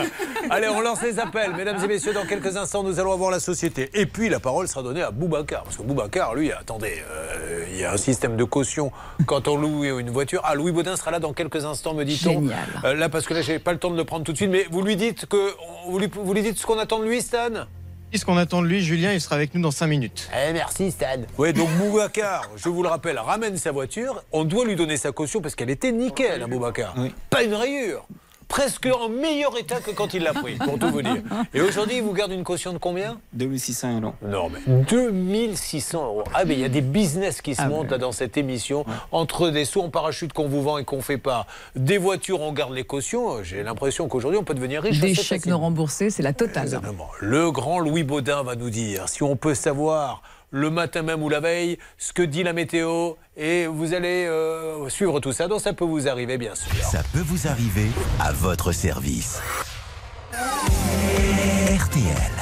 [0.51, 1.55] Allez, on lance les appels.
[1.57, 3.89] Mesdames et messieurs, dans quelques instants, nous allons avoir la société.
[3.95, 5.63] Et puis, la parole sera donnée à Boubacar.
[5.65, 8.93] Parce que Boubacar, lui, attendez, euh, il y a un système de caution
[9.25, 10.43] quand on loue une voiture.
[10.45, 12.33] Ah, Louis Baudin sera là dans quelques instants, me dit-on.
[12.33, 12.59] Génial.
[12.85, 14.51] Euh, là, parce que là, j'ai pas le temps de le prendre tout de suite.
[14.51, 15.55] Mais vous lui dites que.
[15.87, 17.67] Vous lui, vous lui dites ce qu'on attend de lui, Stan?
[18.15, 20.29] Ce qu'on attend de lui, Julien, il sera avec nous dans 5 minutes.
[20.35, 21.23] Eh, merci Stan.
[21.39, 24.23] Oui, donc Boubacar, je vous le rappelle, ramène sa voiture.
[24.33, 26.95] On doit lui donner sa caution parce qu'elle était nickel, hein, Boubacar.
[27.31, 28.07] Pas une rayure.
[28.53, 31.23] Presque en meilleur état que quand il l'a pris, pour tout vous dire.
[31.55, 33.19] Et aujourd'hui, il vous garde une caution de combien?
[33.33, 34.13] 2600 euros.
[34.23, 34.61] Non, mais
[34.91, 36.25] 2600 euros.
[36.35, 37.93] Ah, mais il y a des business qui se Ah, montent ouais.
[37.93, 38.85] là dans cette émission.
[39.11, 41.47] Entre des sauts en parachute qu'on vous vend et qu'on fait pas,
[41.77, 43.43] des voitures, on garde les cautions.
[43.43, 45.01] J'ai l'impression qu'aujourd'hui, on peut devenir riche.
[45.01, 46.65] Des chèques non remboursés, c'est la totale.
[46.65, 47.09] Exactement.
[47.21, 50.21] Le grand Louis Baudin va nous dire si on peut savoir
[50.53, 54.89] le matin même ou la veille ce que dit la météo et vous allez euh,
[54.89, 55.49] suivre tout ça.
[55.49, 56.73] Donc ça peut vous arriver bien sûr.
[56.85, 57.89] Ça peut vous arriver
[58.21, 59.41] à votre service.
[60.33, 62.33] RTL.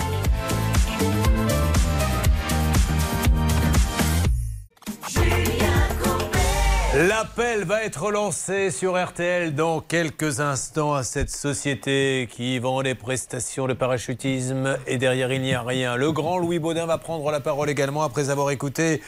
[7.09, 12.95] L'appel va être lancé sur RTL dans quelques instants à cette société qui vend des
[12.95, 15.97] prestations de parachutisme et derrière il n'y a rien.
[15.97, 19.01] Le grand Louis Baudin va prendre la parole également après avoir écouté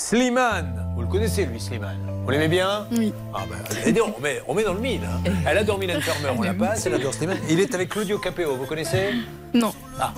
[0.00, 0.92] Slimane.
[0.94, 3.14] Vous le connaissez lui Slimane Vous l'aimez bien Oui.
[3.34, 5.00] Ah ben, on, met, on met dans le mille.
[5.02, 5.30] hein.
[5.48, 7.38] Elle adore Mylène Farmer, on la passe, elle adore Slimane.
[7.48, 9.14] Il est avec Claudio Capéo, vous connaissez?
[9.54, 9.72] Non.
[9.98, 10.12] Ah.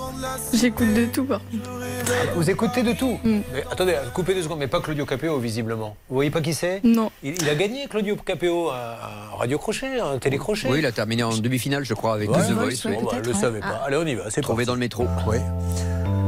[0.53, 2.33] J'écoute de tout par contre.
[2.35, 3.19] Vous écoutez de tout?
[3.23, 5.95] Mais attendez, coupez deux secondes, mais pas Claudio Capéo visiblement.
[6.09, 6.81] Vous voyez pas qui c'est?
[6.83, 7.09] Non.
[7.23, 10.67] Il, il a gagné Claudio Capéo un radio crochet, un télécrochet.
[10.69, 12.83] Oui, il a terminé en demi-finale, je crois, avec Ouais, The ouais, Voice.
[12.85, 13.81] bon, bah, je le savais pas.
[13.87, 14.29] Allez, on y va.
[14.29, 14.67] C'est Trouvé parti.
[14.67, 15.05] dans le métro.
[15.25, 15.37] Oui.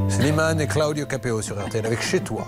[0.08, 2.48] Slimane et Claudio Capéo sur RTL avec Chez toi.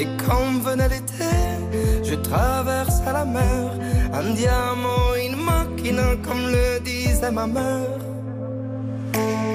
[0.00, 1.30] Et quand venait l'été,
[2.02, 3.70] je traversais la mer.
[4.14, 8.00] Un diamant, une machina, comme le disait ma mère.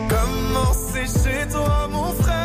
[0.08, 2.45] Comment c'est chez toi, mon frère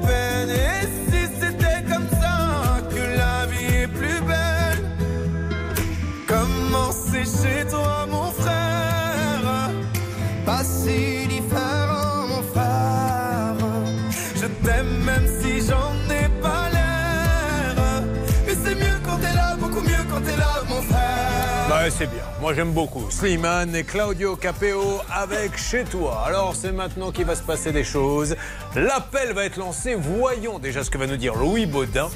[21.89, 22.21] C'est bien.
[22.39, 23.09] Moi, j'aime beaucoup.
[23.09, 26.23] Slimane et Claudio Capéo avec Chez toi.
[26.27, 28.35] Alors, c'est maintenant qu'il va se passer des choses.
[28.75, 29.95] L'appel va être lancé.
[29.95, 32.09] Voyons déjà ce que va nous dire Louis Baudin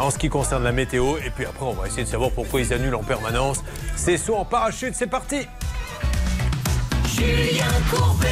[0.00, 1.18] en ce qui concerne la météo.
[1.24, 3.62] Et puis après, on va essayer de savoir pourquoi ils annulent en permanence.
[3.94, 4.94] C'est saut en parachute.
[4.96, 5.46] C'est parti.
[7.06, 8.26] Julien Courbet.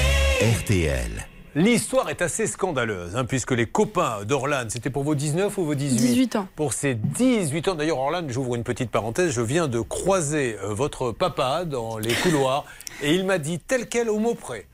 [0.61, 1.34] RTL.
[1.57, 5.77] L'histoire est assez scandaleuse, hein, puisque les copains d'Orlan, c'était pour vos 19 ou vos
[5.77, 6.49] 18 18 ans.
[6.57, 10.75] Pour ces 18 ans, d'ailleurs, Orlan, j'ouvre une petite parenthèse, je viens de croiser euh,
[10.75, 12.65] votre papa dans les couloirs,
[13.03, 14.67] et il m'a dit tel quel au mot près.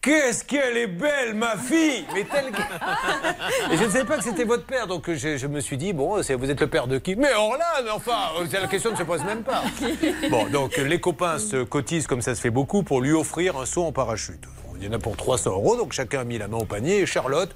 [0.00, 2.64] Qu'est-ce qu'elle est belle, ma fille Mais tel quel...
[3.72, 5.92] Et je ne savais pas que c'était votre père, donc je, je me suis dit,
[5.92, 7.16] bon, vous êtes le père de qui?
[7.16, 9.62] Mais Orlan, enfin, euh, la question ne se pose même pas.
[10.30, 13.66] Bon, donc les copains se cotisent, comme ça se fait beaucoup, pour lui offrir un
[13.66, 14.42] saut en parachute.
[14.82, 16.98] Il y en a pour 300 euros, donc chacun a mis la main au panier.
[16.98, 17.50] Et Charlotte,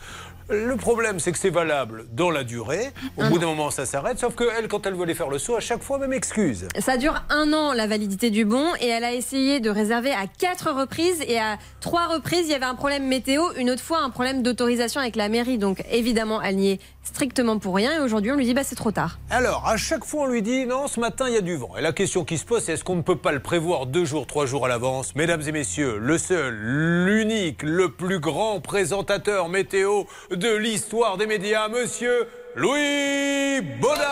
[0.48, 2.92] le problème, c'est que c'est valable dans la durée.
[3.16, 4.20] Au bout d'un moment, ça s'arrête.
[4.20, 6.68] Sauf qu'elle, quand elle aller faire le saut, à chaque fois, même excuse.
[6.78, 10.28] Ça dure un an la validité du bon et elle a essayé de réserver à
[10.28, 14.02] quatre reprises et à trois reprises il y avait un problème météo, une autre fois
[14.02, 18.00] un problème d'autorisation avec la mairie donc évidemment elle n'y est strictement pour rien et
[18.00, 19.18] aujourd'hui on lui dit bah c'est trop tard.
[19.30, 21.76] Alors, à chaque fois, on lui dit non, ce matin, il y a du vent.
[21.78, 24.04] Et la question qui se pose, c'est est-ce qu'on ne peut pas le prévoir deux
[24.04, 25.14] jours, trois jours à l'avance?
[25.14, 31.68] Mesdames et messieurs, le seul, l'unique, le plus grand présentateur météo de l'histoire des médias,
[31.68, 34.02] monsieur Louis Baudin.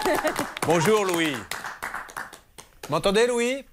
[0.66, 1.34] Bonjour Louis.
[2.88, 3.64] M'entendez Louis?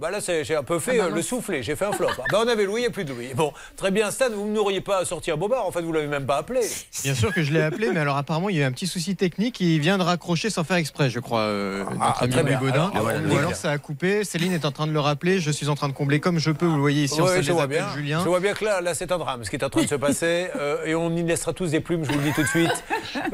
[0.00, 2.08] Bah là, j'ai un peu fait Ah bah euh, le soufflé, j'ai fait un flop.
[2.18, 3.32] Ah bah on avait Louis, il n'y a plus de Louis.
[3.34, 6.26] Bon, très bien, Stan, vous n'auriez pas sorti un bobard, en fait, vous l'avez même
[6.26, 6.60] pas appelé.
[7.04, 8.86] Bien sûr que je l'ai appelé, mais alors apparemment il y a eu un petit
[8.86, 9.60] souci technique.
[9.60, 12.56] Il vient de raccrocher sans faire exprès, je crois, euh, notre Ah, ami très Louis.
[12.56, 12.90] Baudin.
[12.94, 14.24] Alors, ah, Ou alors ça a coupé.
[14.24, 15.38] Céline est en train de le rappeler.
[15.38, 16.66] Je suis en train de combler comme je peux.
[16.66, 17.86] Vous le voyez ici Ouais, salle je vois bien.
[17.94, 18.20] Julien.
[18.24, 19.86] Je vois bien que là, là c'est un drame ce qui est en train de
[19.88, 20.48] se passer.
[20.56, 22.84] euh, et on y laissera tous des plumes, je vous le dis tout de suite.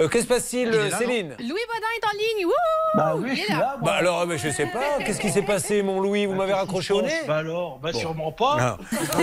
[0.00, 1.36] Euh, que se passe-t-il, Céline?
[1.38, 2.46] Louis Baudin est en ligne.
[2.46, 2.52] Wouh
[2.96, 3.58] Bah oui, je suis là.
[3.58, 3.90] là, moi.
[3.92, 4.98] Bah alors, mais je sais pas.
[5.04, 6.26] Qu'est-ce qui s'est passé, mon Louis?
[6.26, 7.98] Vous m'avez raccroché au nez Bah alors, bah Bon.
[7.98, 8.56] sûrement pas.
[8.60, 8.78] Ah.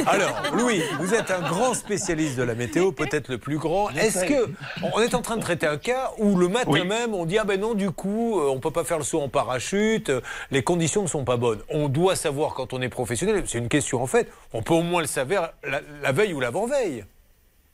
[0.07, 3.89] Alors, Louis, vous êtes un grand spécialiste de la météo, peut-être le plus grand.
[3.91, 4.49] Est-ce que
[4.93, 6.85] on est en train de traiter un cas où le matin Oui.
[6.85, 9.21] même on dit ah ben non du coup euh, on peut pas faire le saut
[9.21, 11.59] en parachute, euh, les conditions ne sont pas bonnes.
[11.69, 13.43] On doit savoir quand on est professionnel.
[13.45, 14.29] C'est une question en fait.
[14.53, 17.05] On peut au moins le savoir la, la veille ou l'avant-veille.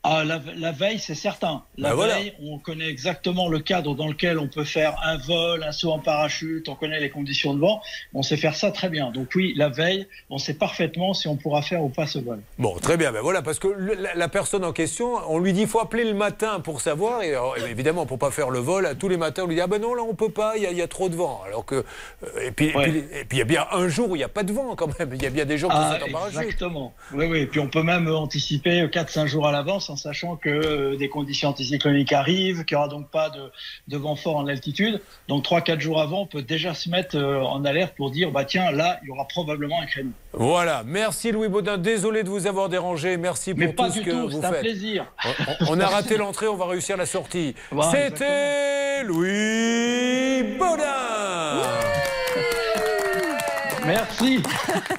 [0.03, 1.61] Ah, la, la veille, c'est certain.
[1.77, 2.15] La Bah voilà.
[2.15, 5.91] veille, on connaît exactement le cadre dans lequel on peut faire un vol, un saut
[5.91, 7.81] en parachute, on connaît les conditions de vent,
[8.13, 9.11] on sait faire ça très bien.
[9.11, 12.39] Donc oui, la veille, on sait parfaitement si on pourra faire ou pas ce vol.
[12.57, 15.61] Bon, très bien, ben voilà, parce que la, la personne en question, on lui dit
[15.63, 18.87] il faut appeler le matin pour savoir, et, alors, évidemment, pour pas faire le vol,
[18.97, 20.65] tous les matins, on lui dit ah ben non, là on peut pas, il y,
[20.65, 21.41] a- il y a trop de vent.
[21.45, 24.09] Alors que, euh, et puis et puis- et puis il y a bien un jour
[24.11, 25.67] où il n'y a pas de vent quand même, il y a bien des gens
[25.67, 26.39] qui Ah, sautent en parachute.
[26.39, 26.93] exactement.
[27.13, 27.39] Oui, oui.
[27.39, 31.09] Et puis on peut même anticiper 4-5 jours à l'avance en sachant que euh, des
[31.09, 33.51] conditions anticycloniques arrivent, qu'il n'y aura donc pas de,
[33.87, 35.01] de vent fort en altitude.
[35.27, 38.45] Donc 3-4 jours avant, on peut déjà se mettre euh, en alerte pour dire bah
[38.45, 40.11] tiens, là, il y aura probablement un créneau.
[40.33, 43.99] Voilà, merci Louis Baudin, désolé de vous avoir dérangé, merci pour Mais pas tout ce
[43.99, 44.61] du que tout, vous c'est un faites.
[44.61, 45.05] plaisir.
[45.67, 47.55] On, a raté l'entrée, on va réussir la sortie.
[47.71, 51.88] Voilà, C'était Louis Baudin.
[53.85, 54.41] Merci.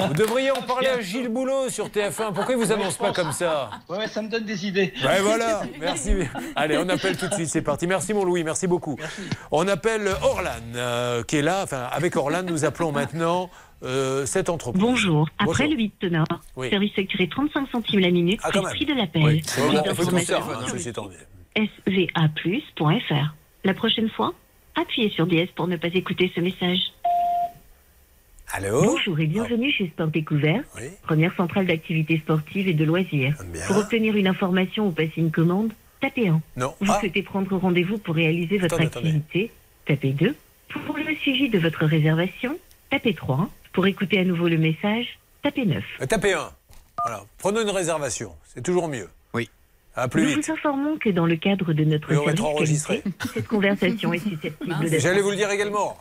[0.00, 2.32] Vous devriez en parler à Gilles Boulot sur TF1.
[2.32, 3.70] Pourquoi il vous annonce pas comme ça?
[3.88, 4.92] Ouais, ça me donne des idées.
[5.04, 6.12] Ouais, voilà, merci.
[6.56, 7.86] Allez, on appelle tout de suite, c'est parti.
[7.86, 8.96] Merci mon Louis, merci beaucoup.
[9.50, 11.60] On appelle Orlan, euh, qui est là.
[11.64, 13.50] Enfin, avec Orlan, nous appelons maintenant
[13.82, 14.82] euh, cette entreprise.
[14.82, 15.28] Bonjour.
[15.38, 15.70] Après Bonjour.
[15.70, 16.26] le 8 sonore,
[16.56, 16.70] Oui.
[16.70, 19.22] service facturé 35 centimes la minute, Ah, prix de l'appel.
[19.22, 19.40] Oui.
[19.42, 20.42] Plus Bon, on fait tout d'informations ça,
[23.14, 23.32] hein.
[23.64, 24.32] La prochaine fois,
[24.74, 26.78] appuyez sur DS pour ne pas écouter ce message.
[28.52, 30.62] Allô Bonjour et bienvenue chez Sport Découvert,
[31.02, 33.36] première centrale d'activités sportives et de loisirs.
[33.68, 36.40] Pour obtenir une information ou passer une commande, tapez 1.
[36.56, 36.74] Non.
[36.80, 36.98] Vous Ah.
[37.00, 39.08] souhaitez prendre rendez-vous pour réaliser votre Attendez, attendez.
[39.08, 39.50] activité,
[39.86, 40.34] tapez 2.
[40.86, 42.58] Pour le suivi de votre réservation,
[42.90, 43.48] tapez 3.
[43.72, 45.84] Pour écouter à nouveau le message, tapez 9.
[46.00, 46.50] Euh, Tapez un.
[47.04, 47.22] Voilà.
[47.38, 49.08] Prenons une réservation, c'est toujours mieux.
[50.00, 50.46] À plus Nous vite.
[50.46, 53.02] vous informons que dans le cadre de notre service être enregistré.
[53.02, 55.00] qualité, cette conversation est susceptible d'être...
[55.00, 55.98] J'allais vous le dire également.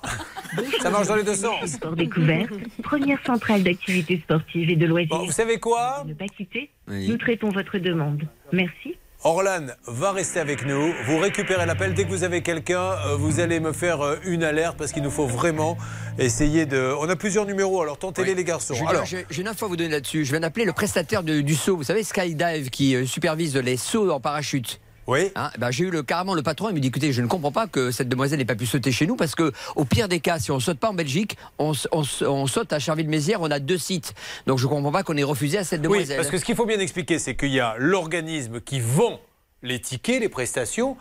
[0.82, 1.66] Ça marche dans les deux sens.
[1.66, 2.50] Sport découverte,
[2.82, 5.10] première centrale d'activités sportives et de loisirs.
[5.10, 6.06] Bon, vous savez quoi?
[6.08, 6.70] Ne pas quitter.
[6.88, 7.10] Oui.
[7.10, 8.24] Nous traitons votre demande.
[8.54, 8.96] Merci.
[9.24, 10.94] Orlan va rester avec nous.
[11.06, 11.94] Vous récupérez l'appel.
[11.94, 15.04] Dès que vous avez quelqu'un, euh, vous allez me faire euh, une alerte parce qu'il
[15.04, 15.78] nous faut vraiment
[16.18, 16.94] essayer de.
[17.00, 18.74] On a plusieurs numéros, alors tentez-les les garçons.
[18.76, 20.24] Julien, Alors, j'ai une info à vous donner là-dessus.
[20.24, 23.76] Je viens d'appeler le prestataire de- du saut, vous savez, Skydive, qui euh, supervise les
[23.76, 24.80] sauts en parachute.
[25.10, 25.31] Oui.
[25.57, 27.65] ben, j'ai eu le, carrément le patron, il me dit écoutez, je ne comprends pas
[27.65, 30.38] que cette demoiselle n'ait pas pu sauter chez nous parce que, au pire des cas,
[30.38, 34.14] si on saute pas en Belgique, on, saute à Charleville-Mézières, on a deux sites.
[34.45, 36.18] Donc je ne comprends pas qu'on ait refusé à cette oui, demoiselle.
[36.18, 39.19] parce que ce qu'il faut bien expliquer, c'est qu'il y a l'organisme qui vend
[39.64, 40.95] les tickets, les prestations,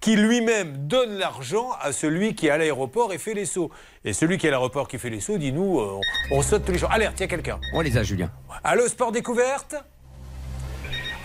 [0.00, 3.70] qui lui-même donne l'argent à celui qui est à l'aéroport et fait les sauts.
[4.04, 5.98] Et celui qui est à l'aéroport qui fait les sauts dit nous, euh,
[6.30, 6.90] on, on saute tous les jours.
[6.92, 7.58] Alerte, il y a quelqu'un.
[7.72, 8.30] On les a, Julien.
[8.62, 9.76] Allô, Sport Découverte?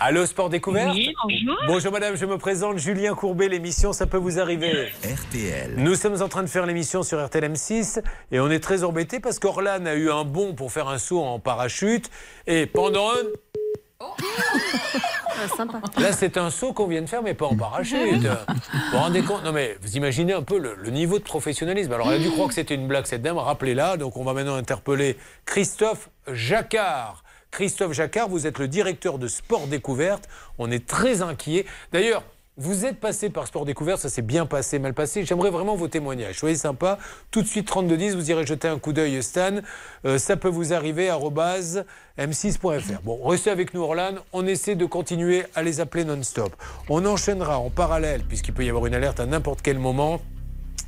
[0.01, 1.57] Allô, Sport Découverte Oui, bonjour.
[1.67, 4.89] Bonjour madame, je me présente Julien Courbet, l'émission Ça peut vous arriver.
[5.03, 5.73] RTL.
[5.76, 8.01] Nous sommes en train de faire l'émission sur RTL M6
[8.31, 11.21] et on est très embêtés parce qu'Orlan a eu un bon pour faire un saut
[11.21, 12.09] en parachute
[12.47, 14.05] et pendant un...
[15.41, 15.81] Ah, sympa.
[15.97, 18.23] Là, c'est un saut qu'on vient de faire, mais pas en parachute.
[18.23, 19.43] Vous vous rendez compte?
[19.43, 21.91] Non, mais vous imaginez un peu le, le niveau de professionnalisme.
[21.91, 23.38] Alors, elle a dû croire que c'était une blague, cette dame.
[23.38, 23.97] Rappelez-la.
[23.97, 27.23] Donc, on va maintenant interpeller Christophe Jacquard.
[27.51, 30.30] Christophe Jacquard, vous êtes le directeur de Sport Découverte.
[30.57, 31.65] On est très inquiets.
[31.91, 32.23] D'ailleurs,
[32.57, 35.23] vous êtes passé par Sport Découverte, ça s'est bien passé, mal passé.
[35.23, 36.39] J'aimerais vraiment vos témoignages.
[36.39, 36.99] Soyez sympa.
[37.31, 39.61] Tout de suite, 3210, vous irez jeter un coup d'œil, Stan.
[40.05, 41.85] Euh, ça peut vous arriver, arobase
[42.17, 43.01] m6.fr.
[43.03, 44.15] Bon, restez avec nous, Orlan.
[44.34, 46.53] On essaie de continuer à les appeler non-stop.
[46.89, 50.19] On enchaînera en parallèle, puisqu'il peut y avoir une alerte à n'importe quel moment,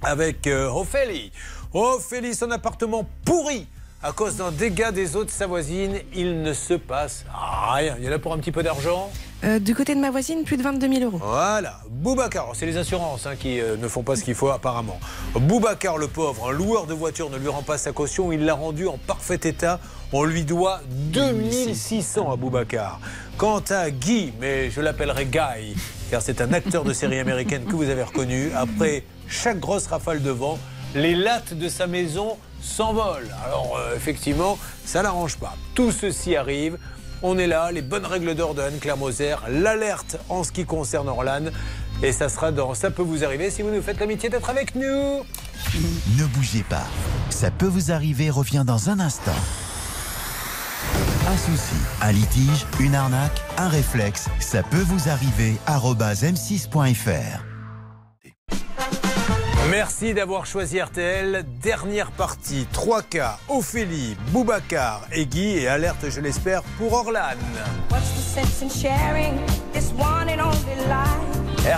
[0.03, 1.31] avec euh, Ophélie.
[1.73, 3.65] Ophélie, son appartement pourri
[4.03, 5.97] à cause d'un dégât des eaux de sa voisine.
[6.13, 7.25] Il ne se passe
[7.71, 7.95] rien.
[7.99, 9.11] Il y en a pour un petit peu d'argent
[9.43, 11.19] Euh, du côté de ma voisine, plus de 22 000 euros.
[11.19, 14.99] Voilà, Boubacar, c'est les assurances hein, qui euh, ne font pas ce qu'il faut apparemment.
[15.33, 18.53] Boubacar le pauvre, un loueur de voiture ne lui rend pas sa caution, il l'a
[18.53, 19.79] rendu en parfait état,
[20.13, 22.99] on lui doit 2600 à Boubacar.
[23.37, 25.75] Quant à Guy, mais je l'appellerai Guy,
[26.11, 30.21] car c'est un acteur de série américaine que vous avez reconnu, après chaque grosse rafale
[30.21, 30.59] de vent,
[30.93, 33.33] les lattes de sa maison s'envolent.
[33.45, 35.55] Alors euh, effectivement, ça n'arrange pas.
[35.75, 36.77] Tout ceci arrive.
[37.23, 41.07] On est là, les bonnes règles d'or de Anne-Claire Moser, l'alerte en ce qui concerne
[41.07, 41.45] Orlan.
[42.01, 44.73] Et ça sera dans Ça peut vous arriver si vous nous faites l'amitié d'être avec
[44.73, 45.23] nous.
[46.17, 46.87] Ne bougez pas.
[47.29, 49.31] Ça peut vous arriver revient dans un instant.
[51.27, 55.55] Un souci, un litige, une arnaque, un réflexe, ça peut vous arriver.
[55.67, 57.50] arobase m6.fr.
[59.71, 61.45] Merci d'avoir choisi RTL.
[61.63, 65.59] Dernière partie, 3 cas, Ophélie, Boubacar et Guy.
[65.59, 67.37] Et alerte, je l'espère, pour Orlan.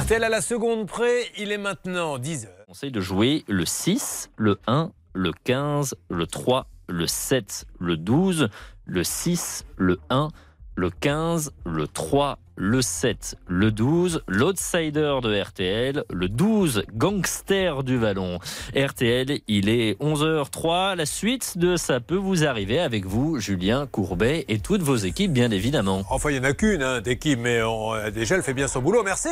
[0.01, 2.47] RTL à la seconde près, il est maintenant 10h.
[2.65, 8.49] conseille de jouer le 6, le 1, le 15, le 3, le 7, le 12,
[8.85, 10.29] le 6, le 1,
[10.75, 17.97] le 15, le 3, le 7, le 12, l'outsider de RTL, le 12, gangster du
[17.97, 18.39] Vallon.
[18.75, 20.95] RTL, il est 11h03.
[20.95, 25.33] La suite de Ça peut vous arriver avec vous, Julien Courbet et toutes vos équipes,
[25.33, 26.03] bien évidemment.
[26.09, 28.67] Enfin, il n'y en a qu'une hein, d'équipe, mais on- euh, déjà, elle fait bien
[28.67, 29.03] son boulot.
[29.03, 29.29] Merci.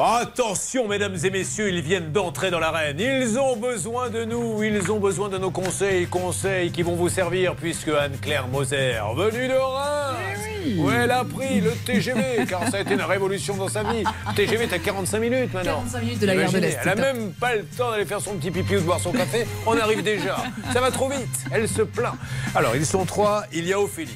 [0.00, 2.98] Attention, mesdames et messieurs, ils viennent d'entrer dans l'arène.
[2.98, 7.10] Ils ont besoin de nous, ils ont besoin de nos conseils, conseils qui vont vous
[7.10, 12.78] servir, puisque Anne-Claire Moser, venue de Reims, où elle a pris le TGV, car ça
[12.78, 14.02] a été une révolution dans sa vie.
[14.34, 15.80] TGV, t'as 45 minutes maintenant.
[15.80, 17.14] 45 minutes de la gare de l'Est, Elle a c'est top.
[17.14, 19.46] même pas le temps d'aller faire son petit pipi ou de boire son café.
[19.66, 20.36] On arrive déjà.
[20.72, 21.28] Ça va trop vite.
[21.50, 22.14] Elle se plaint.
[22.54, 23.44] Alors, ils sont trois.
[23.52, 24.10] Il y a Ophélie.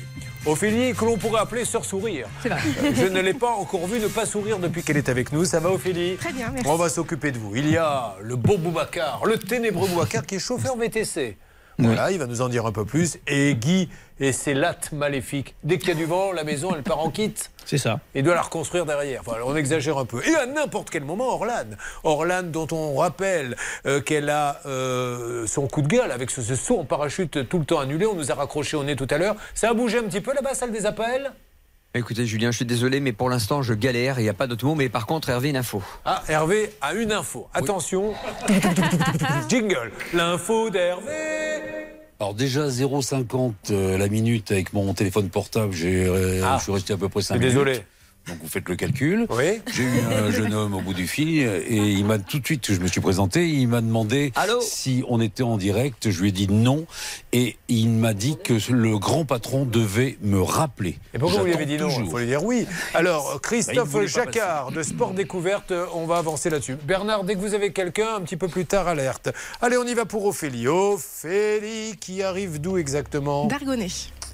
[0.47, 2.29] Ophélie, que l'on pourrait appeler Sœur Sourire.
[2.45, 2.57] Vrai.
[2.95, 5.45] Je ne l'ai pas encore vue ne pas sourire depuis qu'elle est avec nous.
[5.45, 6.17] Ça va, Ophélie?
[6.17, 6.69] Très bien, merci.
[6.71, 7.57] On va s'occuper de vous.
[7.57, 11.37] Il y a le beau Boubacar, le ténébreux Boubacar qui est chauffeur VTC.
[11.79, 13.19] Voilà, il va nous en dire un peu plus.
[13.27, 13.89] Et Guy
[14.19, 15.55] et ses lattes maléfiques.
[15.63, 17.35] Dès qu'il y a du vent, la maison, elle part en kit.
[17.67, 18.01] C'est ça.
[18.15, 19.21] Il doit la reconstruire derrière.
[19.21, 20.27] Enfin, on exagère un peu.
[20.27, 21.67] Et à n'importe quel moment, Orlan.
[22.03, 26.55] Orlan, dont on rappelle euh, qu'elle a euh, son coup de gueule avec ce, ce
[26.55, 28.07] saut en parachute tout le temps annulé.
[28.07, 29.37] On nous a raccroché au nez tout à l'heure.
[29.55, 31.33] Ça a bougé un petit peu là-bas, salle des appels?
[31.97, 34.19] Écoutez, Julien, je suis désolé, mais pour l'instant, je galère.
[34.21, 34.75] Il n'y a pas d'autre mot.
[34.75, 35.83] Mais par contre, Hervé, une info.
[36.05, 37.49] Ah, Hervé a une info.
[37.55, 38.13] Attention.
[39.49, 39.91] Jingle.
[40.13, 41.13] L'info d'Hervé.
[42.19, 46.57] Alors déjà 0,50 euh, la minute avec mon téléphone portable, j'ai, euh, Ah.
[46.59, 47.65] je suis resté à peu près 5 Je suis minutes.
[47.67, 47.85] désolé.
[48.27, 49.27] Donc vous faites le calcul.
[49.31, 49.61] Oui.
[49.73, 52.73] J'ai eu un jeune homme au bout du fil et il m'a tout de suite,
[52.73, 54.33] je me suis présenté, il m'a demandé
[54.63, 56.11] si on était en direct.
[56.11, 56.87] Je lui ai dit non
[57.33, 60.99] et il m'a dit que le grand patron devait me rappeler.
[61.15, 62.67] Et pourquoi vous lui avez dit non Il faut lui dire oui.
[62.95, 66.77] Alors, Bah, Christophe Jacquard de Sport Découverte, on va avancer là-dessus.
[66.85, 69.31] Bernard, dès que vous avez quelqu'un, un petit peu plus tard, alerte.
[69.63, 70.67] Allez, on y va pour Ophélie.
[70.69, 73.47] Ophélie, qui arrive d'où exactement?
[73.47, 73.87] D'Argonnet.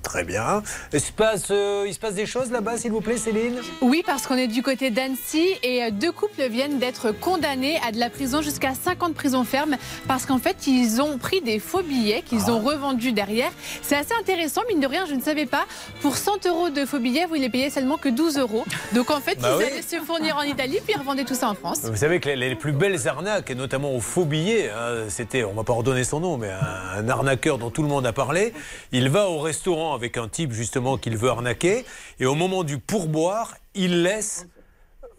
[0.02, 0.62] Très bien.
[0.92, 3.60] Il se passe, euh, il se passe des choses là-bas, s'il vous plaît, Céline?
[3.80, 7.92] Oui, parce qu'on est du côté d'Annecy et euh, deux couples viennent d'être condamnés à
[7.92, 9.76] de la prison jusqu'à 5 ans de prison ferme
[10.08, 12.52] parce qu'en fait, ils ont pris des faux billets qu'ils Ah.
[12.52, 13.50] ont revendus derrière.
[13.82, 15.64] C'est assez intéressant, mine de rien, je ne savais pas.
[16.00, 18.64] Pour 100 euros de faux billets, vous les payez seulement que 12 euros.
[18.94, 19.64] Donc en fait, Bah ils oui.
[19.72, 21.80] allaient se fournir en Italie puis ils revendaient tout ça en France.
[21.84, 25.44] Vous savez que les, les plus belles arnaques, et notamment aux faux billets, hein, c'était,
[25.44, 28.12] on va pas redonner son nom, mais un, un arnaqueur dont tout le monde a
[28.12, 28.52] parlé.
[28.90, 31.84] Il va au restaurant avec un type justement qu'il veut arnaquer,
[32.20, 34.46] et au moment du pourboire, il laisse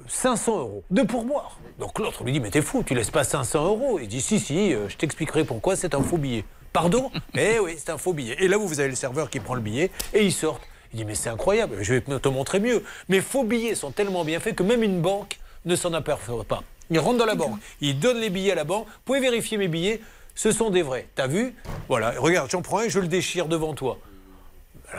[0.07, 1.57] 500 euros de pourboire.
[1.79, 3.99] Donc l'autre lui dit mais t'es fou, tu laisses pas 500 euros.
[4.01, 6.45] Il dit si si, euh, je t'expliquerai pourquoi c'est un faux billet.
[6.71, 7.11] Pardon?
[7.35, 8.35] Eh oui, c'est un faux billet.
[8.39, 10.59] Et là vous avez le serveur qui prend le billet et il sort.
[10.93, 12.83] Il dit mais c'est incroyable, je vais te montrer mieux.
[13.09, 16.63] Mes faux billets sont tellement bien faits que même une banque ne s'en aperçoit pas.
[16.89, 18.85] Il rentre dans la banque, il donne les billets à la banque.
[18.85, 20.01] Vous pouvez vérifier mes billets,
[20.35, 21.07] ce sont des vrais.
[21.15, 21.55] T'as vu?
[21.87, 23.97] Voilà, regarde, j'en prends un, je le déchire devant toi.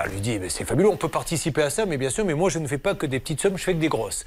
[0.03, 2.35] Elle lui dit, mais c'est fabuleux, on peut participer à ça, mais bien sûr, mais
[2.35, 4.25] moi je ne fais pas que des petites sommes, je fais que des grosses.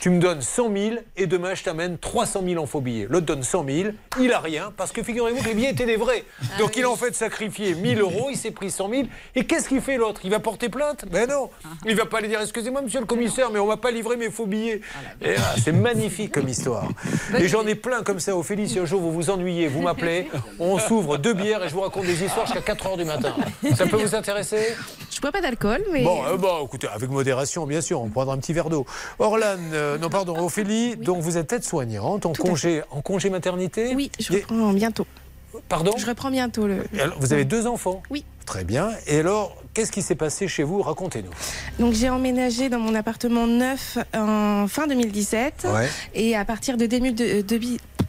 [0.00, 3.06] Tu me donnes 100 000 et demain je t'amène 300 000 en faux billets.
[3.08, 3.88] L'autre donne 100 000,
[4.20, 6.24] il a rien parce que figurez-vous que les billets étaient des vrais.
[6.58, 9.02] Donc il a en fait sacrifié 1000 euros, il s'est pris 100 000.
[9.34, 10.20] Et qu'est-ce qu'il fait l'autre?
[10.24, 11.06] Il va porter plainte?
[11.10, 11.48] Ben non.
[11.86, 14.30] Il va pas aller dire excusez-moi monsieur le commissaire, mais on m'a pas livré mes
[14.30, 14.82] faux billets.
[15.22, 16.88] Et là, c'est magnifique comme histoire.
[17.38, 18.36] Et j'en ai plein comme ça.
[18.36, 20.28] Ophélie, si un jour vous vous ennuyez, vous m'appelez,
[20.58, 23.34] on s'ouvre deux bières et je vous raconte des histoires jusqu'à 4 heures du matin.
[23.74, 24.74] Ça peut vous intéresser?
[25.24, 26.02] Bois pas d'alcool, mais.
[26.04, 28.84] Bon, euh, bon, écoutez, avec modération, bien sûr, on prendra un petit verre d'eau.
[29.18, 34.10] Orlan, euh, non, pardon, Ophélie, donc vous êtes aide-soignante en congé, en congé maternité Oui,
[34.20, 35.06] je reprends bientôt.
[35.68, 36.84] Pardon Je reprends bientôt le.
[37.00, 38.24] Alors, vous avez deux enfants Oui.
[38.44, 38.90] Très bien.
[39.06, 40.82] Et alors, qu'est-ce qui s'est passé chez vous?
[40.82, 41.30] Racontez-nous.
[41.78, 45.88] Donc j'ai emménagé dans mon appartement neuf en fin 2017 Ouais.
[46.14, 47.60] et à partir de début de, de-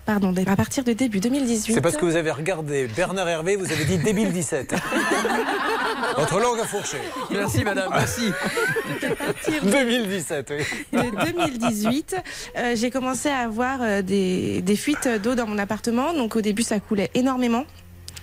[0.08, 1.76] pardon, à partir de début 2018.
[1.76, 4.74] C'est parce que vous avez regardé Bernard Hervé, vous avez dit débile 17.
[6.18, 6.98] Votre langue a fourché.
[7.32, 8.32] Merci madame, merci.
[9.64, 10.99] 2017, oui.
[10.99, 12.15] de 2018,
[12.57, 16.14] euh, j'ai commencé à avoir euh, des, des fuites d'eau dans mon appartement.
[16.14, 17.65] Donc au début, ça coulait énormément.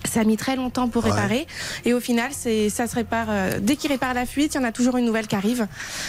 [0.05, 1.11] Ça a mis très longtemps pour Ouais.
[1.11, 1.47] réparer.
[1.85, 3.27] Et au final, c'est, ça se répare.
[3.31, 5.67] euh, dès qu'il répare la fuite, il y en a toujours une nouvelle qui arrive.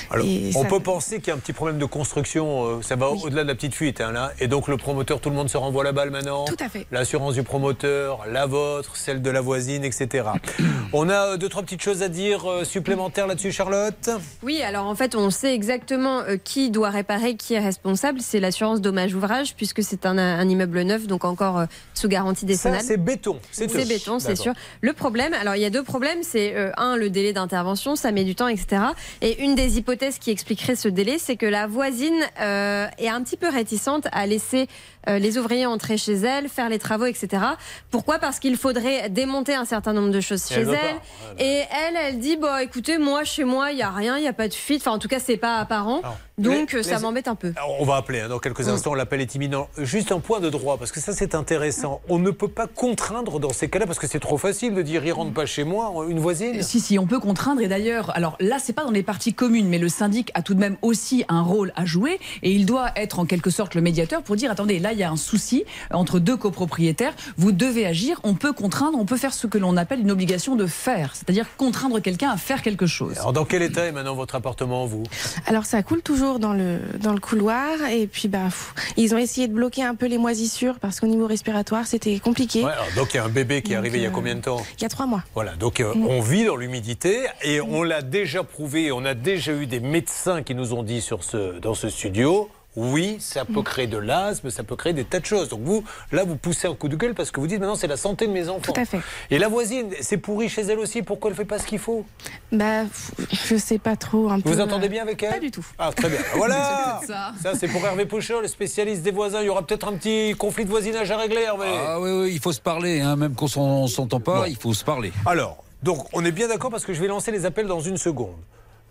[0.09, 2.81] Alors, Et on ça- peut penser qu'il y a un petit problème de construction, euh,
[2.81, 4.31] ça va au-delà de la petite fuite, hein, là.
[4.39, 6.45] Et donc le promoteur, tout le monde se renvoie la balle maintenant.
[6.45, 6.85] Tout à fait.
[6.91, 10.25] L'assurance du promoteur, la vôtre, celle de la voisine, etc.
[10.93, 14.09] on a euh, deux, trois petites choses à dire euh, supplémentaires là-dessus, Charlotte?
[14.41, 18.21] Oui, alors en fait, on sait exactement euh, qui doit réparer, qui est responsable.
[18.21, 22.41] C'est l'assurance dommage ouvrage, puisque c'est un, un immeuble neuf, donc encore euh, sous garantie
[22.41, 22.81] Ça, décennale.
[22.83, 23.39] c'est béton.
[23.51, 24.43] C'est C'est béton, c'est D'accord.
[24.43, 24.53] sûr.
[24.81, 28.11] Le problème, alors il y a deux problèmes, c'est euh, un le délai d'intervention, ça
[28.11, 28.81] met du temps, etc.
[29.21, 33.21] Et une des hypothèses qui expliquerait ce délai, c'est que la voisine euh, est un
[33.21, 34.67] petit peu réticente à laisser
[35.09, 37.43] euh, les ouvriers entrer chez elle, faire les travaux, etc.
[37.91, 38.19] Pourquoi?
[38.19, 40.95] Parce qu'il faudrait démonter un certain nombre de choses Et chez elle.
[41.39, 44.27] Et elle, elle dit bon, écoutez, moi chez moi, il y a rien, il y
[44.27, 44.81] a pas de fuite.
[44.81, 46.01] Enfin, en tout cas, c'est pas apparent.
[46.39, 47.53] Donc Les- euh, ça les- m'embête un peu.
[47.55, 49.67] Alors, On va appeler hein, dans quelques instants, l'appel est imminent.
[49.77, 52.01] Juste un point de droit, parce que ça c'est intéressant.
[52.09, 55.05] On ne peut pas contraindre dans ces cas-là, parce que c'est trop facile de dire
[55.05, 56.61] il rentre pas chez moi, une voisine.
[56.63, 57.61] Si, si, on peut contraindre.
[57.61, 60.55] Et d'ailleurs, alors là, c'est pas dans les parties communes, mais le syndic a tout
[60.55, 62.19] de même aussi un rôle à jouer.
[62.41, 65.03] Et il doit être en quelque sorte le médiateur pour dire attendez, là, il y
[65.03, 67.13] a un souci entre deux copropriétaires.
[67.37, 68.19] Vous devez agir.
[68.23, 71.11] On peut contraindre, on peut faire ce que l'on appelle une obligation de faire.
[71.15, 73.17] C'est-à-dire contraindre quelqu'un à faire quelque chose.
[73.17, 75.03] Alors dans quel état est maintenant votre appartement, vous?
[75.47, 79.17] Alors ça coule toujours dans le dans le couloir et puis bah pff, ils ont
[79.17, 82.63] essayé de bloquer un peu les moisissures parce qu'au niveau respiratoire c'était compliqué.
[82.63, 84.09] Ouais, alors, Donc il y a un bébé qui est Donc, arrivé il y a
[84.09, 84.61] euh, combien de temps?
[84.77, 85.23] Il y a trois mois.
[85.33, 86.07] Voilà, donc euh, Mm.
[86.07, 90.41] on vit dans l'humidité et on l'a déjà prouvé, on a déjà eu des médecins
[90.43, 94.49] qui nous ont dit sur ce, dans ce studio, oui, ça peut créer de l'asthme,
[94.49, 95.49] ça peut créer des tas de choses.
[95.49, 97.87] Donc vous, là, vous poussez un coup de gueule parce que vous dites maintenant c'est
[97.87, 98.73] la santé de mes enfants.
[98.73, 98.99] Tout à fait.
[99.29, 102.05] Et la voisine, c'est pourri chez elle aussi, pourquoi elle fait pas ce qu'il faut?
[102.51, 102.83] Bah
[103.31, 104.49] je sais pas trop un peu.
[104.49, 105.33] Vous entendez euh, bien avec elle?
[105.33, 105.65] Pas du tout.
[105.77, 106.19] Ah, très bien.
[106.35, 107.33] Voilà ça.
[107.41, 109.41] Ça, c'est pour Hervé Pocher, le spécialiste des voisins.
[109.41, 111.67] Il y aura peut-être un petit conflit de voisinage à régler, Hervé.
[111.69, 114.73] Ah oui, oui, il faut se parler, hein, même quand on s'entend pas, il faut
[114.73, 115.11] se parler.
[115.25, 117.97] Alors, donc on est bien d'accord parce que je vais lancer les appels dans une
[117.97, 118.37] seconde.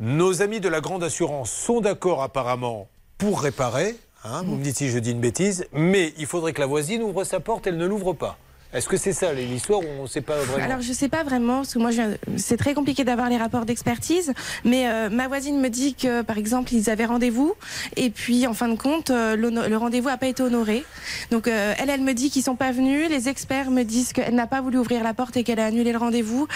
[0.00, 2.88] Nos amis de la grande assurance sont d'accord apparemment
[3.23, 3.94] pour réparer.
[4.24, 7.03] hein, vous me dites si je dis une bêtise, mais il faudrait que la voisine
[7.05, 8.36] ouvre sa porte, elle ne l'ouvre pas.
[8.74, 11.23] Est-ce que c'est ça l'histoire ou on ne sait pas vraiment Alors je sais pas
[11.23, 11.90] vraiment parce que moi
[12.36, 14.32] c'est très compliqué d'avoir les rapports d'expertise
[14.65, 17.55] mais euh, ma voisine me dit que par exemple ils avaient rendez-vous
[17.97, 20.85] et puis en fin de compte euh, le rendez-vous a pas été honoré.
[21.31, 24.35] Donc euh, elle elle me dit qu'ils sont pas venus, les experts me disent qu'elle
[24.35, 26.49] n'a pas voulu ouvrir la porte et qu'elle a annulé le rendez-vous.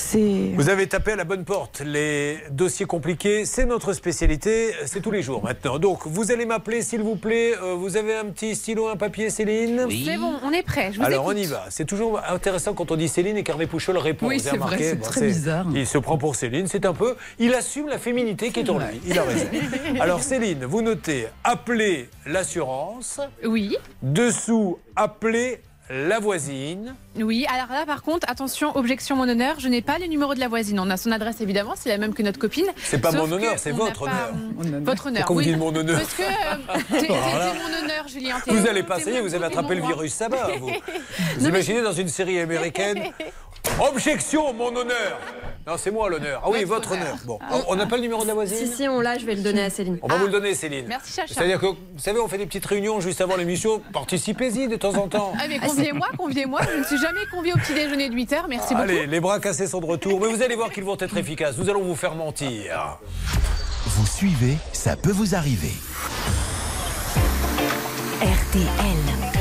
[0.00, 1.82] C'est Vous avez tapé à la bonne porte.
[1.84, 5.78] Les dossiers compliqués, c'est notre spécialité, c'est tous les jours maintenant.
[5.78, 7.52] Donc, vous allez m'appeler, s'il vous plaît.
[7.62, 10.90] Euh, vous avez un petit stylo, un papier, Céline C'est bon, on est prêt.
[10.92, 11.66] Je vous Alors, on y va.
[11.68, 14.26] C'est toujours intéressant quand on dit Céline et qu'Hervé Pouchol répond.
[14.26, 15.66] Oui, Vous avez c'est vrai, remarqué c'est très bizarre.
[15.74, 17.14] Il se prend pour Céline, c'est un peu.
[17.38, 19.00] Il assume la féminité qui est en lui.
[19.06, 19.46] Il a raison.
[20.00, 23.20] Alors, Céline, vous notez appeler l'assurance.
[23.44, 23.76] Oui.
[24.02, 25.60] Dessous, appeler
[25.90, 26.94] la voisine.
[27.20, 30.40] Oui, alors là par contre, attention, objection mon honneur, je n'ai pas le numéro de
[30.40, 30.78] la voisine.
[30.78, 32.66] On a son adresse évidemment, c'est la même que notre copine.
[32.76, 34.30] C'est pas mon honneur, c'est votre pas,
[34.60, 34.80] honneur.
[34.82, 35.24] Votre honneur.
[35.26, 38.36] Pourquoi vous dites mon honneur Parce que euh, mon honneur, Julien.
[38.46, 40.70] Vous allez pas, t'es ça y est, mon- vous attrapé mon le virus Saba, vous.
[41.38, 43.02] Vous imaginez dans une série américaine
[43.78, 45.18] Objection, mon honneur
[45.66, 46.42] Non, c'est moi l'honneur.
[46.44, 47.16] Ah oui, votre honneur.
[47.24, 47.38] Bon,
[47.68, 49.42] on n'a pas le numéro de la voisine Si, si, on l'a, je vais le
[49.42, 49.98] donner à Céline.
[50.02, 50.86] On va vous le donner, Céline.
[50.86, 51.34] Merci, Chacha.
[51.34, 53.80] C'est-à-dire que, vous savez, on fait des petites réunions juste avant l'émission.
[53.92, 55.32] Participez-y de temps en temps.
[55.38, 58.74] Ah mais conviez-moi, conviez-moi, je ne suis jamais conviée au petit déjeuner de 8h, merci
[58.74, 58.82] beaucoup.
[58.82, 60.20] Allez, les bras cassés sont de retour.
[60.20, 61.56] Mais vous allez voir qu'ils vont être efficaces.
[61.58, 62.98] Nous allons vous faire mentir.
[63.86, 65.72] Vous suivez, ça peut vous arriver.
[68.20, 69.39] RTL.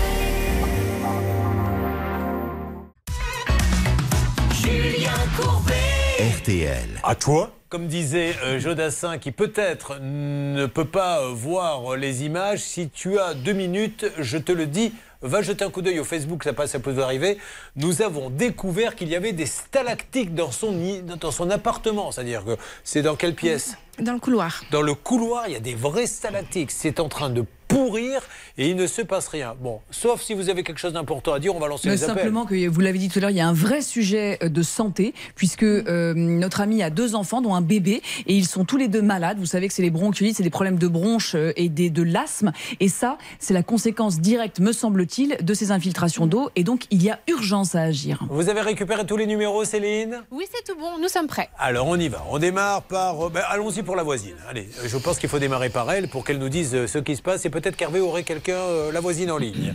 [6.49, 6.99] RTL.
[7.03, 12.61] À toi comme disait euh, Jodassin, qui peut-être ne peut pas euh, voir les images,
[12.61, 16.03] si tu as deux minutes, je te le dis, va jeter un coup d'œil au
[16.03, 17.37] Facebook, ça passe, ça peut vous arriver.
[17.75, 20.75] Nous avons découvert qu'il y avait des stalactites dans son,
[21.21, 22.11] dans son appartement.
[22.11, 23.77] C'est-à-dire que c'est dans quelle pièce?
[23.99, 24.63] Dans le couloir.
[24.71, 26.71] Dans le couloir, il y a des vrais stalactites.
[26.71, 28.21] C'est en train de pourrir
[28.57, 29.55] et il ne se passe rien.
[29.61, 32.03] Bon, sauf si vous avez quelque chose d'important à dire, on va lancer Mais les
[32.03, 32.15] appels.
[32.17, 34.49] simplement que vous l'avez dit tout à l'heure, il y a un vrai sujet euh,
[34.49, 38.65] de santé puisque euh, notre ami a deux enfants dont un bébé et ils sont
[38.65, 39.37] tous les deux malades.
[39.39, 42.03] Vous savez que c'est les bronchiolites, c'est des problèmes de bronches euh, et des, de
[42.03, 42.51] l'asthme
[42.81, 47.01] et ça c'est la conséquence directe, me semble-t-il, de ces infiltrations d'eau et donc il
[47.03, 48.25] y a urgence à agir.
[48.29, 50.23] Vous avez récupéré tous les numéros, Céline?
[50.31, 51.49] Oui, c'est tout bon, nous sommes prêts.
[51.57, 52.25] Alors on y va.
[52.31, 53.29] On démarre par.
[53.29, 54.35] ben, Allons-y pour la voisine.
[54.49, 57.21] Allez, je pense qu'il faut démarrer par elle pour qu'elle nous dise ce qui se
[57.21, 57.45] passe.
[57.45, 59.73] Et peut-être qu'Hervé aurait quelqu'un, euh, la voisine en ligne.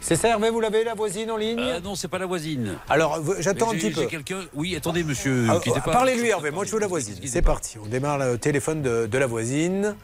[0.00, 2.74] C'est ça, Hervé, vous l'avez, la voisine en ligne Ah non, c'est pas la voisine.
[2.88, 4.06] Alors, j'attends un petit peu.
[4.06, 4.40] quelqu'un.
[4.52, 5.46] Oui, attendez, monsieur.
[5.48, 5.60] Ah.
[5.92, 6.50] Parlez-lui, Hervé.
[6.50, 7.14] Moi, je veux la voisine.
[7.24, 7.78] C'est parti.
[7.80, 9.94] On démarre le téléphone de, de la voisine.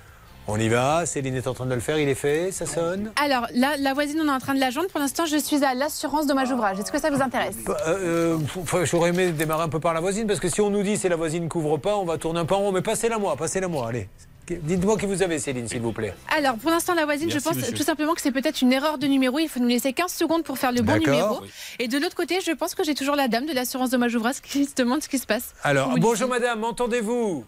[0.50, 1.04] On y va.
[1.04, 1.98] Céline est en train de le faire.
[1.98, 2.52] Il est fait.
[2.52, 3.10] Ça sonne.
[3.22, 4.88] Alors, là, la voisine, on est en train de la joindre.
[4.88, 6.78] Pour l'instant, je suis à l'assurance dommage ouvrage.
[6.78, 10.00] Est-ce que ça vous intéresse Euh, euh, faut- J'aurais aimé démarrer un peu par la
[10.00, 12.38] voisine parce que si on nous dit c'est la voisine couvre pas, on va tourner
[12.40, 12.72] un peu en rond.
[12.72, 13.88] Mais passez-la moi, passez-la moi.
[13.88, 14.08] Allez.
[14.54, 16.14] Dites-moi qui vous avez, Céline, s'il vous plaît.
[16.36, 17.74] Alors, pour l'instant, la voisine, Merci, je pense monsieur.
[17.74, 19.38] tout simplement que c'est peut-être une erreur de numéro.
[19.38, 21.40] Il faut nous laisser 15 secondes pour faire le bon numéro.
[21.42, 21.48] Oui.
[21.78, 24.40] Et de l'autre côté, je pense que j'ai toujours la dame de l'assurance dommage ouvrage
[24.42, 25.54] qui se demande ce qui se passe.
[25.62, 27.44] Alors, bonjour dites- madame, m'entendez-vous?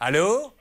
[0.00, 0.52] Allô?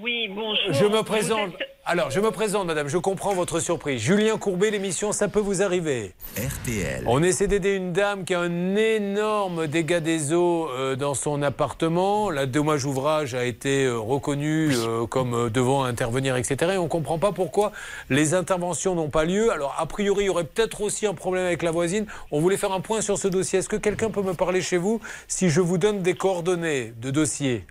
[0.00, 0.72] Oui, bonjour.
[0.72, 1.52] Je me présente.
[1.60, 4.00] êtes- Alors, je me présente, madame, je comprends votre surprise.
[4.00, 6.14] Julien Courbet, l'émission Ça peut vous arriver.
[6.36, 7.02] RTL.
[7.08, 11.42] On essaie d'aider une dame qui a un énorme dégât des eaux euh, dans son
[11.42, 12.30] appartement.
[12.30, 16.74] La dommage ouvrage a été euh, reconnue euh, comme euh, devant intervenir, etc.
[16.74, 17.72] Et on ne comprend pas pourquoi
[18.10, 19.50] les interventions n'ont pas lieu.
[19.50, 22.06] Alors, a priori, il y aurait peut-être aussi un problème avec la voisine.
[22.30, 23.58] On voulait faire un point sur ce dossier.
[23.58, 27.10] Est-ce que quelqu'un peut me parler chez vous si je vous donne des coordonnées de
[27.10, 27.64] dossier?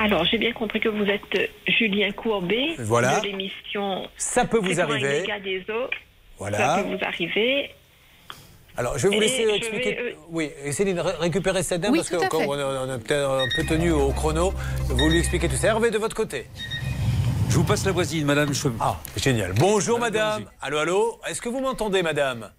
[0.00, 3.18] Alors, j'ai bien compris que vous êtes euh, Julien Courbet Voilà.
[3.20, 5.24] de l'émission Ça peut vous arriver.
[5.42, 5.88] des eaux.
[6.38, 6.58] Voilà.
[6.58, 7.70] Ça peut vous arriver.
[8.76, 9.94] Alors, je vais vous laisser expliquer.
[9.94, 13.28] vais, euh, Oui, et Céline, ré- récupérez cette dame Oui, parce qu'on on a peut-être
[13.28, 14.52] un peu tenu au chrono.
[14.84, 15.68] Vous lui expliquez tout ça.
[15.68, 16.46] Hervé, de votre côté.
[17.48, 18.54] Je vous passe la voisine, madame.
[18.54, 18.68] Je...
[18.78, 19.52] Ah, génial.
[19.54, 20.44] Bonjour, madame.
[20.62, 21.20] Allô, allô.
[21.28, 22.52] Est-ce que vous m'entendez, madame?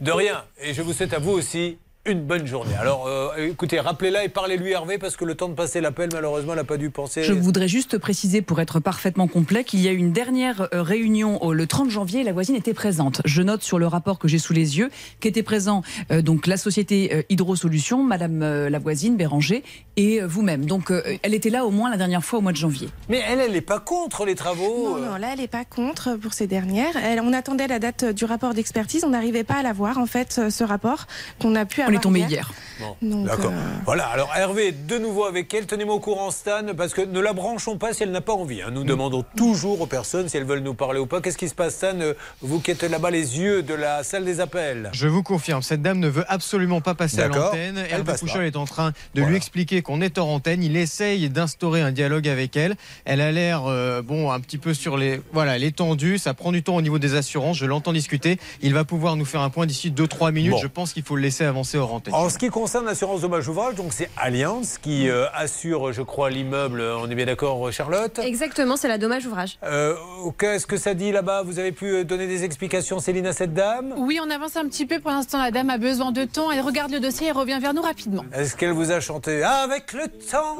[0.00, 0.44] De rien.
[0.60, 2.74] Et je vous souhaite à vous aussi une bonne journée.
[2.78, 6.52] Alors, euh, écoutez, rappelez-la et parlez-lui, Hervé, parce que le temps de passer l'appel, malheureusement,
[6.52, 7.22] elle n'a pas dû penser.
[7.22, 10.82] Je voudrais juste préciser, pour être parfaitement complet, qu'il y a eu une dernière euh,
[10.82, 12.22] réunion euh, le 30 janvier.
[12.22, 13.22] La voisine était présente.
[13.24, 14.90] Je note sur le rapport que j'ai sous les yeux
[15.20, 19.62] qu'étaient présents euh, donc la société euh, Hydro Solutions, Madame euh, la voisine Béranger
[19.96, 20.66] et euh, vous-même.
[20.66, 22.88] Donc euh, elle était là au moins la dernière fois au mois de janvier.
[23.08, 24.98] Mais elle, elle n'est pas contre les travaux.
[24.98, 26.96] Non, non, là, elle n'est pas contre pour ces dernières.
[26.96, 29.04] Elle- on attendait la date du rapport d'expertise.
[29.04, 31.06] On n'arrivait pas à l'avoir, en fait, ce rapport
[31.40, 31.93] qu'on a pu avoir.
[31.94, 32.52] Est tombé hier.
[32.80, 33.52] Bon, D'accord.
[33.52, 37.20] euh, Voilà, alors Hervé, de nouveau avec elle, tenez-moi au courant Stan, parce que ne
[37.20, 38.62] la branchons pas si elle n'a pas envie.
[38.62, 38.70] hein.
[38.72, 41.20] Nous demandons toujours aux personnes si elles veulent nous parler ou pas.
[41.20, 44.24] Qu'est-ce qui se passe Stan Euh, Vous qui êtes là-bas les yeux de la salle
[44.24, 44.90] des appels?
[44.92, 47.78] Je vous confirme, cette dame ne veut absolument pas passer à l'antenne.
[47.78, 50.62] Elle Hervé Pouchol est en train de lui expliquer qu'on est hors antenne.
[50.62, 52.74] Il essaye d'instaurer un dialogue avec elle.
[53.04, 56.18] Elle a l'air, euh, bon, un petit peu sur les, voilà, l'étendue.
[56.18, 57.56] Ça prend du temps au niveau des assurances.
[57.56, 58.38] Je l'entends discuter.
[58.62, 60.50] Il va pouvoir nous faire un point d'ici 2-3 minutes.
[60.52, 60.58] Bon.
[60.58, 62.14] Je pense qu'il faut le laisser avancer hors antenne.
[62.14, 66.30] En ce qui concerne l'assurance dommage ouvrage, donc c'est Allianz qui euh, assure, je crois,
[66.30, 66.80] l'immeuble.
[66.80, 69.58] On est bien d'accord, Charlotte Exactement, c'est la dommage ouvrage.
[69.64, 69.94] euh,
[70.38, 73.54] Qu'est-ce que ça dit là-bas Vous avez pu euh, donner des explications, Céline, à cette
[73.54, 74.98] dame Oui, on avance un petit peu.
[75.00, 76.50] Pour l'instant, la dame a besoin de temps.
[76.50, 78.24] Elle regarde le dossier et revient vers nous rapidement.
[78.34, 80.58] Est-ce qu'elle vous a chanté Avec le temps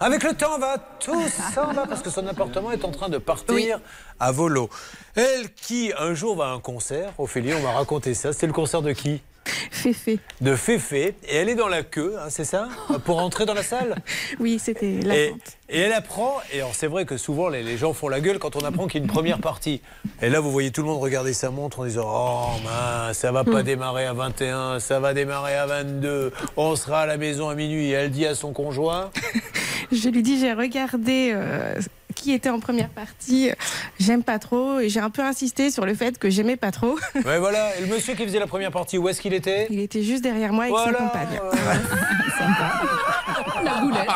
[0.00, 1.22] Avec le temps, va tout
[1.54, 3.80] s'en va parce que son appartement est en train de partir
[4.20, 4.68] à volo.
[5.14, 8.32] Elle qui un jour va à un concert, Ophélie, on m'a raconté ça.
[8.32, 9.20] C'était le concert de qui?
[9.70, 10.18] Féfé.
[10.40, 11.14] De Féfé.
[11.28, 12.68] Et elle est dans la queue, hein, c'est ça
[13.04, 13.96] Pour entrer dans la salle
[14.38, 15.34] Oui, c'était la et,
[15.68, 18.38] et elle apprend, et alors c'est vrai que souvent les, les gens font la gueule
[18.38, 19.80] quand on apprend qu'il y a une première partie.
[20.20, 23.32] Et là, vous voyez tout le monde regarder sa montre en disant Oh mince, ça
[23.32, 23.64] va pas Hmm.
[23.64, 27.88] démarrer à 21, ça va démarrer à 22, on sera à la maison à minuit.
[27.88, 29.10] Et elle dit à son conjoint
[29.92, 31.74] Je lui dis, j'ai regardé euh,
[32.22, 33.50] qui était en première partie.
[33.98, 34.78] J'aime pas trop.
[34.78, 36.96] Et j'ai un peu insisté sur le fait que j'aimais pas trop.
[37.26, 39.66] Mais voilà, et le monsieur qui faisait la première partie, où est-ce qu'il était?
[39.70, 40.98] Il était juste derrière moi avec Voilà.
[40.98, 41.40] sa compagne.
[43.64, 44.08] La boulette.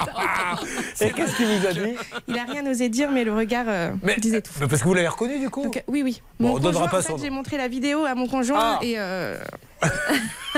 [1.00, 1.94] Et qu'est-ce qu'il vous a dit?
[2.28, 4.52] Il a rien osé dire, mais le regard euh, disait tout.
[4.60, 5.62] Mais Parce que vous l'avez reconnu du coup?
[5.64, 6.22] Donc, euh, oui, oui.
[6.40, 7.22] Bon, Mon on donnera conjoint, pas en fait, son nom.
[7.22, 8.78] J'ai montré la vidéo à mon conjoint Ah.
[8.82, 9.38] et euh,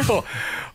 [0.09, 0.23] Oh,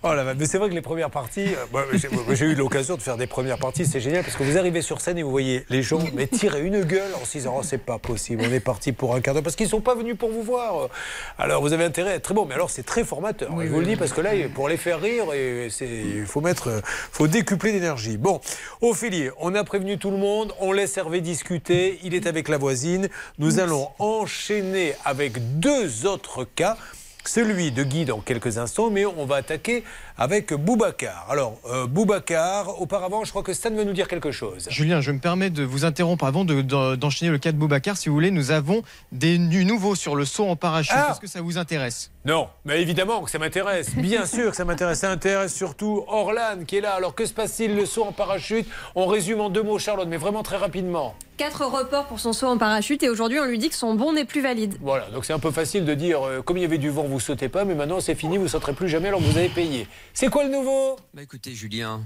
[0.03, 1.97] oh mais c'est vrai que les premières parties, euh,
[2.33, 4.99] j'ai eu l'occasion de faire des premières parties, c'est génial parce que vous arrivez sur
[4.99, 7.77] scène et vous voyez les gens mais tirer une gueule en se disant oh, c'est
[7.77, 10.29] pas possible, on est parti pour un quart d'heure parce qu'ils sont pas venus pour
[10.29, 10.89] vous voir.
[11.37, 13.49] Alors vous avez intérêt à être très bon, mais alors c'est très formateur.
[13.61, 16.81] je vous le dis parce que là pour les faire rire, il faut mettre, euh,
[16.83, 18.17] faut décupler d'énergie.
[18.17, 18.41] Bon,
[18.81, 22.57] Ophélie, on a prévenu tout le monde, on laisse Hervé discuter, il est avec la
[22.57, 23.09] voisine.
[23.39, 26.77] Nous allons enchaîner avec deux autres cas.
[27.25, 29.83] Celui de Guy dans quelques instants, mais on va attaquer
[30.17, 31.25] avec Boubacar.
[31.29, 34.67] Alors, euh, Boubacar, auparavant, je crois que Stan veut nous dire quelque chose.
[34.69, 37.97] Julien, je me permets de vous interrompre avant de- de- d'enchaîner le cas de Boubacar.
[37.97, 40.93] Si vous voulez, nous avons des du nouveau sur le saut en parachute.
[40.95, 42.11] Ah Est-ce que ça vous intéresse?
[42.25, 43.95] Non, mais évidemment que ça m'intéresse.
[43.95, 44.99] Bien sûr que ça m'intéresse.
[44.99, 46.93] Ça intéresse surtout Orlan qui est là.
[46.93, 48.67] Alors que se passe-t-il Le saut en parachute?
[48.95, 51.15] On résume en deux mots, Charlotte, mais vraiment très rapidement.
[51.35, 54.13] Quatre reports pour son saut en parachute et aujourd'hui on lui dit que son bon
[54.13, 54.75] n'est plus valide.
[54.81, 57.03] Voilà, donc c'est un peu facile de dire, euh, comme il y avait du vent,
[57.03, 59.49] vous sautez pas, mais maintenant c'est fini, vous sauterez plus jamais alors que vous avez
[59.49, 59.87] payé.
[60.13, 60.95] C'est quoi le nouveau?
[61.13, 62.05] Bah écoutez, Julien.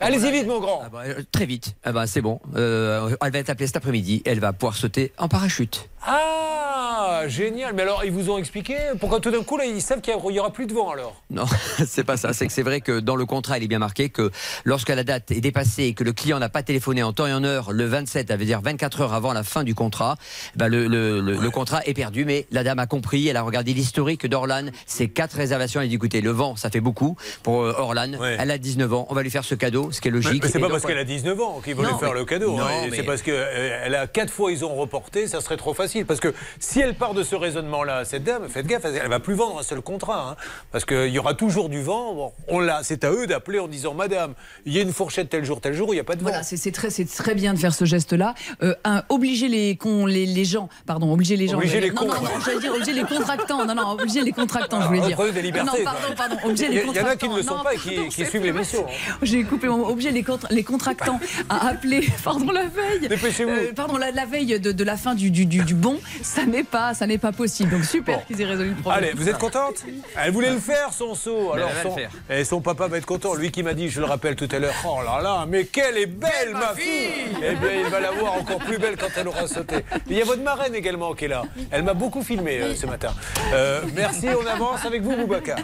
[0.00, 0.82] Allez-y vite, mon grand.
[0.84, 1.74] Ah bah, euh, très vite.
[1.84, 2.40] Ah bah, c'est bon.
[2.56, 4.22] Euh, elle va être appelée cet après-midi.
[4.24, 5.88] Elle va pouvoir sauter en parachute.
[6.06, 7.74] Ah, génial.
[7.74, 10.38] Mais alors, ils vous ont expliqué pourquoi tout d'un coup, là, ils savent qu'il n'y
[10.38, 11.20] aura plus de vent alors?
[11.30, 11.44] Non,
[11.86, 12.32] c'est pas ça.
[12.32, 14.30] C'est que c'est vrai que dans le contrat, il est bien marqué que
[14.64, 17.32] lorsque la date est dépassée et que le client n'a pas téléphoné en temps et
[17.32, 20.16] en heure le 27, ça veut dire 24 heures avant la fin du contrat,
[20.56, 22.24] bah le, le, le- le contrat est perdu.
[22.24, 25.80] Mais la dame a compris, elle a regardé l'historique d'Orlan, c'est quatre réservations.
[25.80, 28.12] Elle a dit écoutez, le vent, ça fait beaucoup pour euh, Orlan.
[28.38, 30.42] Elle a 19 ans, on va lui faire ce cadeau, ce qui est logique.
[30.42, 32.52] mais c'est pas donc, parce qu'elle a 19 ans qu'ils lui faire mais- le cadeau.
[32.56, 32.86] non, hein.
[32.90, 36.06] mais- C'est parce qu'elle a quatre fois ils ont reporté, ça serait trop facile.
[36.06, 39.34] Parce que si elle part de ce raisonnement-là, cette dame, faites gaffe, elle va plus
[39.34, 40.30] vendre un seul contrat.
[40.30, 40.36] hein.
[40.72, 42.14] parce qu'il y aura toujours du vent.
[42.14, 44.34] Bon, on l'a, c'est à eux d'appeler en disant Madame,
[44.66, 46.28] il y a une fourchette tel jour, tel jour, il n'y a pas de vent.
[46.30, 48.34] Voilà, c'est très, c'est très bien de faire ce geste-là.
[48.62, 48.74] Euh,
[49.08, 51.56] obliger les, con- les, les gens, pardon, obliger les gens.
[51.58, 52.06] Obliger les non, cons.
[52.06, 53.64] non, non, j'allais dire obliger les contractants.
[53.66, 55.16] Non, non, obliger les contractants, je voulais Ah, dire.
[55.16, 57.16] prenez des libertés, Non, pardon, pardon, obliger Il y les a- il y en a
[57.16, 57.64] qui ne le sont contractants.
[57.64, 58.86] pas et qui- Non, qui suivent l'émission.
[59.22, 63.08] J'ai coupé mon obliger les, contra- les contractants à appeler, pardon, la veille.
[63.08, 63.50] Dépêchez-vous.
[63.50, 66.44] Euh, pardon, la, la veille de, de la fin du, du, du, du bon, ça
[66.46, 67.70] n'est pas, ça n'est pas possible.
[67.70, 69.04] Donc super qu'ils aient résolu le problème.
[69.04, 69.84] Allez, vous êtes contente?
[70.16, 71.52] Elle voulait le faire, son saut.
[71.52, 72.10] Alors, elle va son, le faire.
[72.30, 73.34] et son papa va être content.
[73.34, 75.96] Lui qui m'a dit, je le rappelle tout à l'heure, oh là là, mais quelle
[75.98, 77.10] est belle, ma fille
[77.42, 79.76] Eh bien, il va la voir encore plus belle quand elle aura sauté.
[80.08, 81.42] Il y a votre marraine également qui est là.
[81.70, 83.14] Elle m'a beaucoup filmé euh, ce matin.
[83.52, 85.58] Euh, merci, on avance avec vous, Boubacar.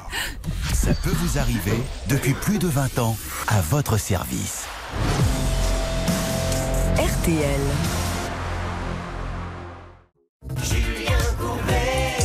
[0.73, 1.73] Ça peut vous arriver
[2.09, 3.17] depuis plus de 20 ans
[3.49, 4.69] à votre service.
[6.97, 7.61] RTL.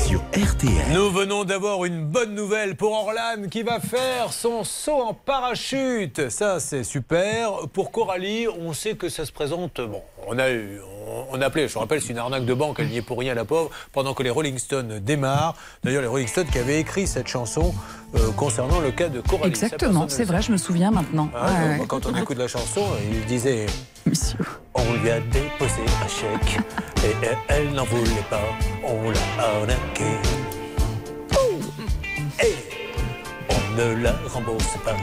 [0.05, 0.93] Sur RTL.
[0.93, 6.29] Nous venons d'avoir une bonne nouvelle pour Orlan qui va faire son saut en parachute.
[6.29, 7.67] Ça, c'est super.
[7.73, 9.81] Pour Coralie, on sait que ça se présente.
[9.81, 10.79] Bon, on a eu.
[11.07, 13.01] On, on a appelé, je vous rappelle, c'est une arnaque de banque, elle n'y est
[13.01, 15.55] pour rien, la pauvre, pendant que les Rolling Stones démarrent.
[15.83, 17.73] D'ailleurs, les Rolling Stones qui avaient écrit cette chanson
[18.15, 19.49] euh, concernant le cas de Coralie.
[19.49, 21.29] Exactement, c'est vrai, je me souviens maintenant.
[21.35, 21.87] Ah, Ouais, donc, ouais.
[21.87, 22.81] Quand on écoute la chanson,
[23.11, 23.65] il disait
[24.73, 26.59] On lui a déposé un chèque
[27.03, 28.41] et elle, elle n'en voulait pas.
[28.83, 30.05] On l'a arnaqué.
[32.43, 32.55] Et
[33.49, 34.95] on ne la rembourse pas.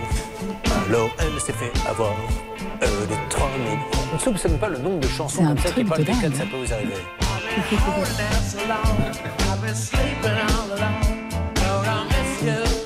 [0.88, 2.12] Alors elle s'est fait avoir
[2.82, 3.78] euh, des 3 000
[4.12, 6.56] On ne soupçonne pas le nombre de chansons comme ça qui parlent de ça peut
[6.56, 6.94] vous arriver.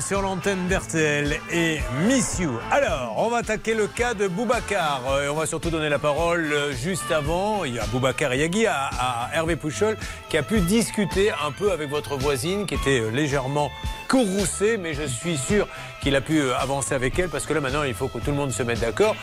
[0.00, 2.58] Sur l'antenne d'RTL et Miss You.
[2.70, 5.00] Alors, on va attaquer le cas de Boubacar.
[5.08, 7.64] Euh, et on va surtout donner la parole euh, juste avant.
[7.64, 9.96] Il y a Boubacar Yagui, à, à Hervé Pouchol,
[10.28, 13.70] qui a pu discuter un peu avec votre voisine, qui était euh, légèrement
[14.08, 15.66] courroucée, mais je suis sûr
[16.02, 18.36] qu'il a pu avancer avec elle, parce que là maintenant, il faut que tout le
[18.36, 19.16] monde se mette d'accord.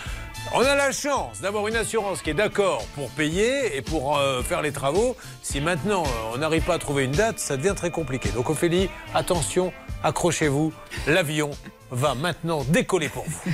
[0.55, 4.63] On a la chance d'avoir une assurance qui est d'accord pour payer et pour faire
[4.63, 5.15] les travaux.
[5.43, 6.03] Si maintenant
[6.33, 8.29] on n'arrive pas à trouver une date, ça devient très compliqué.
[8.29, 9.71] Donc Ophélie, attention,
[10.03, 10.73] accrochez-vous,
[11.07, 11.51] l'avion
[11.91, 13.41] va maintenant décoller pour vous.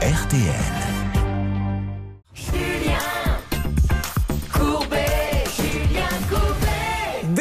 [0.00, 0.95] RTL.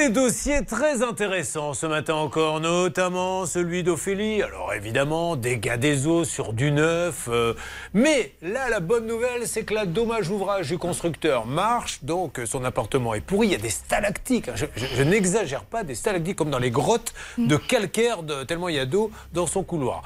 [0.06, 4.44] Des dossiers très intéressants ce matin encore, notamment celui d'Ophélie.
[4.44, 7.28] Alors évidemment, dégâts des eaux sur du neuf.
[7.28, 7.56] euh,
[7.96, 12.04] mais là, la bonne nouvelle, c'est que la dommage ouvrage du constructeur marche.
[12.04, 13.48] Donc son appartement est pourri.
[13.48, 14.50] Il y a des stalactites.
[14.50, 14.54] hein.
[14.56, 18.76] Je, je- n'exagère pas, des stalactites comme dans les grottes de calcaire, de- tellement il
[18.76, 20.04] y a d'eau dans son couloir.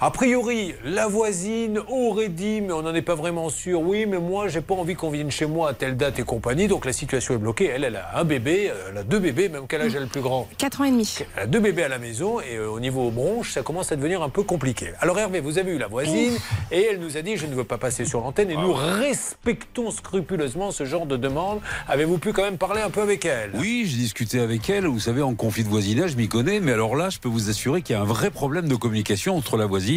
[0.00, 3.80] A priori, la voisine aurait dit, mais on n'en est pas vraiment sûr.
[3.80, 6.68] Oui, mais moi, j'ai pas envie qu'on vienne chez moi à telle date et compagnie.
[6.68, 7.64] Donc la situation est bloquée.
[7.66, 10.06] Elle, elle a un bébé, euh, elle a deux bébés, même quel âge est le
[10.06, 10.46] plus grand?
[10.56, 11.16] 4 ans et demi.
[11.36, 13.96] elle a deux bébés à la maison et euh, au niveau bronche, ça commence à
[13.96, 14.92] devenir un peu compliqué.
[15.00, 16.38] Alors Hervé, vous avez eu la voisine
[16.70, 19.90] et elle nous a dit je ne veux pas passer sur l'antenne et nous respectons
[19.90, 21.58] scrupuleusement ce genre de demande.
[21.88, 23.50] Avez-vous pu quand même parler un peu avec elle?
[23.56, 24.86] Oui, j'ai discuté avec elle.
[24.86, 26.60] Vous savez, en conflit de voisinage, je m'y connais.
[26.60, 29.36] Mais alors là, je peux vous assurer qu'il y a un vrai problème de communication
[29.36, 29.87] entre la voisine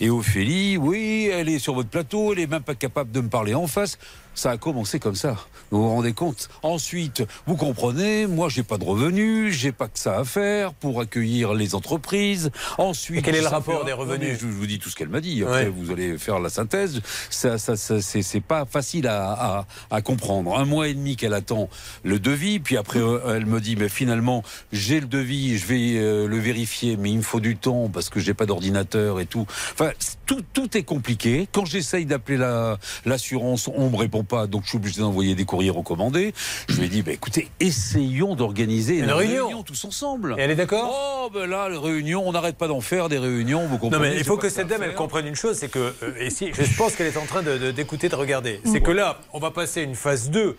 [0.00, 0.76] et Ophélie.
[0.76, 3.66] Oui, elle est sur votre plateau, elle est même pas capable de me parler en
[3.66, 3.98] face.
[4.38, 5.36] Ça a commencé comme ça.
[5.72, 6.48] Vous vous rendez compte?
[6.62, 11.00] Ensuite, vous comprenez, moi j'ai pas de revenus, j'ai pas que ça à faire pour
[11.00, 12.52] accueillir les entreprises.
[12.78, 15.20] Ensuite, Et quel est le rapport des revenus je, vous dis tout ce qu'elle m'a
[15.20, 15.42] dit.
[15.42, 15.68] Après, Ouais.
[15.76, 17.00] vous allez faire la synthèse.
[17.30, 20.56] Ça, ça, ça, c'est pas facile à, à, à comprendre.
[20.56, 21.68] Un mois et demi qu'elle attend
[22.04, 25.94] le devis, puis après euh, elle me dit mais finalement j'ai le devis, je vais
[25.96, 29.26] euh, le vérifier, mais il me faut du temps parce que j'ai pas d'ordinateur et
[29.26, 29.46] tout.
[29.72, 29.90] Enfin
[30.26, 31.48] tout, tout est compliqué.
[31.50, 35.44] Quand j'essaye d'appeler la l'assurance, on me répond pas, donc je suis obligé d'envoyer des
[35.44, 36.32] courriers recommandés.
[36.68, 39.62] Je lui ai dit bah écoutez, essayons d'organiser Une une, réunion.
[39.62, 40.36] tous ensemble.
[40.38, 40.90] Et elle est d'accord
[41.24, 43.66] Oh ben là, les réunions, on n'arrête pas d'en faire des réunions.
[43.66, 45.94] Vous Non comprenez mais il faut que cette dame elle comprenne une chose, c'est que
[46.02, 48.80] euh, et si je pense qu'elle est en train de- de- d'écouter, de, regarder, c'est
[48.80, 50.56] que là on va passer une phase 2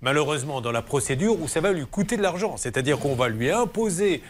[0.00, 3.50] malheureusement dans la procédure où ça va lui coûter de l'argent, c'est-à-dire qu'on va lui
[3.50, 4.22] imposer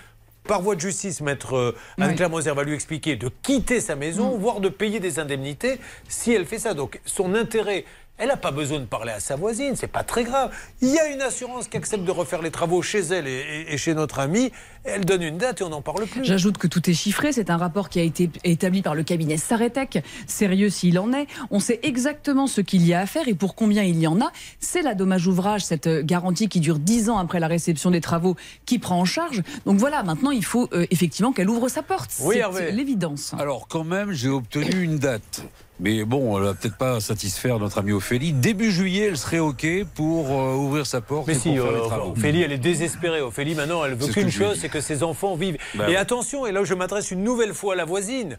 [0.45, 4.39] par voie de justice, maître euh, Anne-Claire Moser va lui expliquer de quitter sa maison,
[4.39, 5.79] voire de payer des indemnités
[6.09, 6.73] si elle fait ça.
[6.73, 7.85] Donc son intérêt,
[8.19, 10.51] elle n'a pas besoin de parler à sa voisine, c'est pas très grave.
[10.83, 13.31] Il y a une assurance qui accepte de refaire les travaux chez elle et,
[13.69, 14.51] et- et chez notre amie.
[14.85, 16.25] Elle donne une date et on n'en parle plus.
[16.25, 17.33] J'ajoute que tout est chiffré.
[17.33, 21.27] C'est un rapport qui a été établi par le cabinet Saretec, sérieux s'il en est.
[21.51, 24.21] On sait exactement ce qu'il y a à faire et pour combien il y en
[24.21, 24.33] a.
[24.61, 28.37] C'est la dommage ouvrage, cette garantie qui dure 10 ans après la réception des travaux,
[28.67, 29.43] qui prend en charge.
[29.67, 32.11] Donc voilà, maintenant il faut euh, effectivement qu'elle ouvre sa porte.
[32.21, 33.35] Oui, c'est l'évidence.
[33.39, 35.43] Alors quand même, j'ai obtenu une date.
[35.81, 38.33] Mais bon, elle va peut-être pas satisfaire notre amie Ophélie.
[38.33, 41.73] Début juillet, elle serait OK pour euh, ouvrir sa porte Mais et si, pour faire
[41.73, 42.11] euh, les travaux.
[42.11, 43.21] Ophélie, elle est désespérée.
[43.21, 45.57] Ophélie, maintenant, elle veut qu'une chose, c'est que ses enfants vivent.
[45.75, 45.97] Bah et ouais.
[45.97, 48.39] attention, et là, je m'adresse une nouvelle fois à la voisine.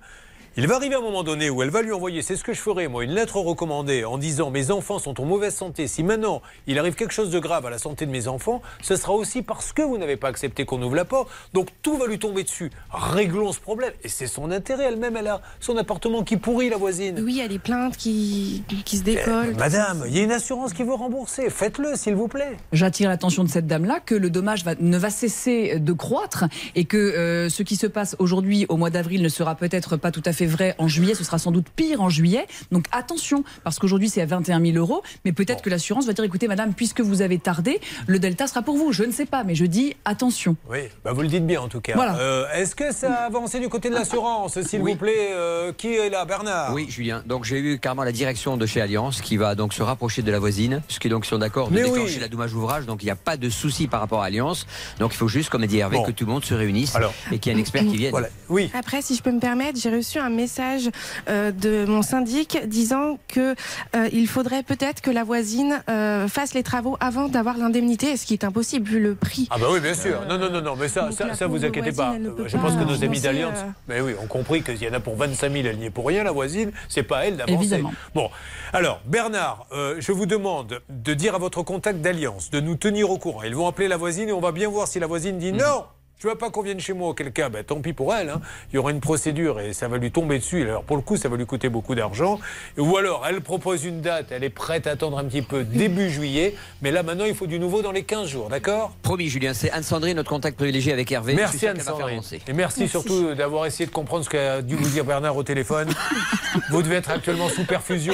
[0.58, 2.60] Il va arriver un moment donné où elle va lui envoyer, c'est ce que je
[2.60, 5.88] ferai moi, une lettre recommandée en disant mes enfants sont en mauvaise santé.
[5.88, 8.96] Si maintenant il arrive quelque chose de grave à la santé de mes enfants, ce
[8.98, 11.30] sera aussi parce que vous n'avez pas accepté qu'on ouvre la porte.
[11.54, 12.72] Donc tout va lui tomber dessus.
[12.92, 13.94] Réglons ce problème.
[14.04, 15.16] Et c'est son intérêt elle-même.
[15.16, 17.22] Elle a son appartement qui pourrit la voisine.
[17.24, 19.56] Oui, il y a des plaintes qui, qui se décollent.
[19.58, 21.50] Madame, il y a une assurance qui veut rembourser.
[21.50, 22.58] Faites-le, s'il vous plaît.
[22.74, 26.46] J'attire l'attention de cette dame-là que le dommage va- ne va cesser de croître
[26.76, 30.12] et que euh, ce qui se passe aujourd'hui au mois d'avril ne sera peut-être pas
[30.12, 32.48] tout à fait vrai en juillet, ce sera sans doute pire en juillet.
[32.72, 36.24] Donc attention, parce qu'aujourd'hui c'est à 21 000 euros, mais peut-être que l'assurance va dire
[36.24, 38.92] écoutez madame, puisque vous avez tardé, le delta sera pour vous.
[38.92, 40.56] Je ne sais pas, mais je dis attention.
[40.70, 41.94] Oui, bah vous le dites bien en tout cas.
[41.96, 42.18] Voilà.
[42.20, 44.94] Euh, Est-ce que ça a avancé du côté de l'assurance, s'il Oui.
[44.94, 45.30] vous plaît?
[45.32, 46.74] Euh, Qui est là, Bernard?
[46.74, 47.24] Oui, Julien.
[47.26, 50.32] Donc j'ai eu carrément la direction de chez Alliance qui va donc se rapprocher de
[50.32, 52.20] la voisine, puisqu'ils donc sont d'accord de Mais déclencher oui.
[52.22, 52.86] la dommage ouvrage.
[52.86, 54.66] Donc il n'y a pas de souci par rapport à Alliance.
[55.00, 56.04] Donc il faut juste, comme a dit Hervé, Bon.
[56.04, 57.14] que tout le monde se réunisse Alors.
[57.32, 58.12] et qu'il y ait un expert qui vienne.
[58.12, 58.28] Voilà.
[58.50, 58.70] Oui.
[58.74, 60.90] Après, si je peux me permettre, j'ai reçu un message
[61.30, 63.56] euh, de mon syndic disant que
[63.96, 68.26] euh, il faudrait peut-être que la voisine euh, fasse les travaux avant d'avoir l'indemnité, ce
[68.26, 69.48] qui est impossible vu le prix.
[69.52, 70.22] Ah bah oui, bien sûr.
[70.28, 72.48] Non, non, non, non, mais ça, ça, vous inquiétez voisine, pas.
[72.48, 73.72] Je pense pas que nos amis d'Alliance, euh.
[73.88, 76.08] mais oui, ont compris qu'il y en a pour 25 000, elle n'y est pour
[76.08, 76.72] rien, la voisine.
[76.88, 77.54] C'est pas à elle d'avancer.
[77.56, 77.94] Évidemment.
[78.14, 78.30] Bon,
[78.74, 83.10] alors Bernard, euh, je vous demande de dire à votre contact d'Alliance de nous tenir
[83.10, 83.44] au courant.
[83.44, 85.86] Ils vont appeler la voisine et on va bien voir si la voisine dit non.
[86.22, 88.28] Je veux pas qu'on vienne chez moi, auquel cas, ben, tant pis pour elle.
[88.28, 88.42] hein.
[88.74, 90.64] Il y aura une procédure et ça va lui tomber dessus.
[90.64, 92.42] Alors pour le coup, ça va lui coûter beaucoup d'argent.
[92.78, 96.10] Ou alors, elle propose une date, elle est prête à attendre un petit peu début
[96.10, 96.56] juillet.
[96.82, 98.92] Mais là, maintenant, il faut du nouveau dans les 15 jours, d'accord?
[99.02, 101.36] Promis, Julien, c'est Anne-Sandrine, notre contact privilégié avec Hervé.
[101.36, 102.20] Merci Anne-Sandrine.
[102.50, 105.88] Et merci, surtout d'avoir essayé de comprendre ce qu'a dû vous dire Bernard au téléphone.
[106.70, 108.14] vous devez être actuellement sous perfusion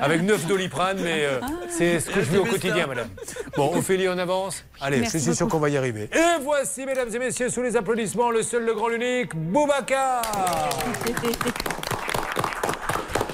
[0.00, 3.08] avec 9 doliprane, mais euh, c'est ce que je vis au quotidien, madame.
[3.56, 6.08] Bon, Ophélie, on avance Allez, c'est sûr qu'on va y arriver.
[6.12, 10.20] Et voici, mesdames et messieurs, sous les applaudissements, le seul, le grand, l'unique, Boubacar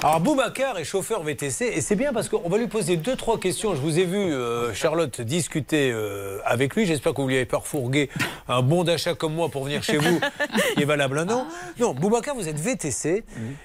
[0.03, 3.39] alors Boubacar est chauffeur VTC et c'est bien parce qu'on va lui poser deux trois
[3.39, 3.75] questions.
[3.75, 6.87] Je vous ai vu euh, Charlotte discuter euh, avec lui.
[6.87, 8.09] J'espère que vous lui avez pas refourgué
[8.47, 10.19] un bon d'achat comme moi pour venir chez vous
[10.75, 11.45] qui est valable un an.
[11.79, 13.23] Non, Boubacar, vous êtes VTC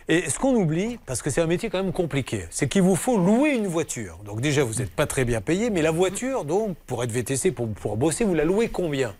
[0.09, 2.97] et ce qu'on oublie parce que c'est un métier quand même compliqué, c'est qu'il vous
[2.97, 4.19] faut louer une voiture.
[4.27, 7.53] Donc déjà vous n'êtes pas très bien payé, mais la voiture donc pour être VTC
[7.53, 9.15] pour pouvoir bosser, vous la louez combien?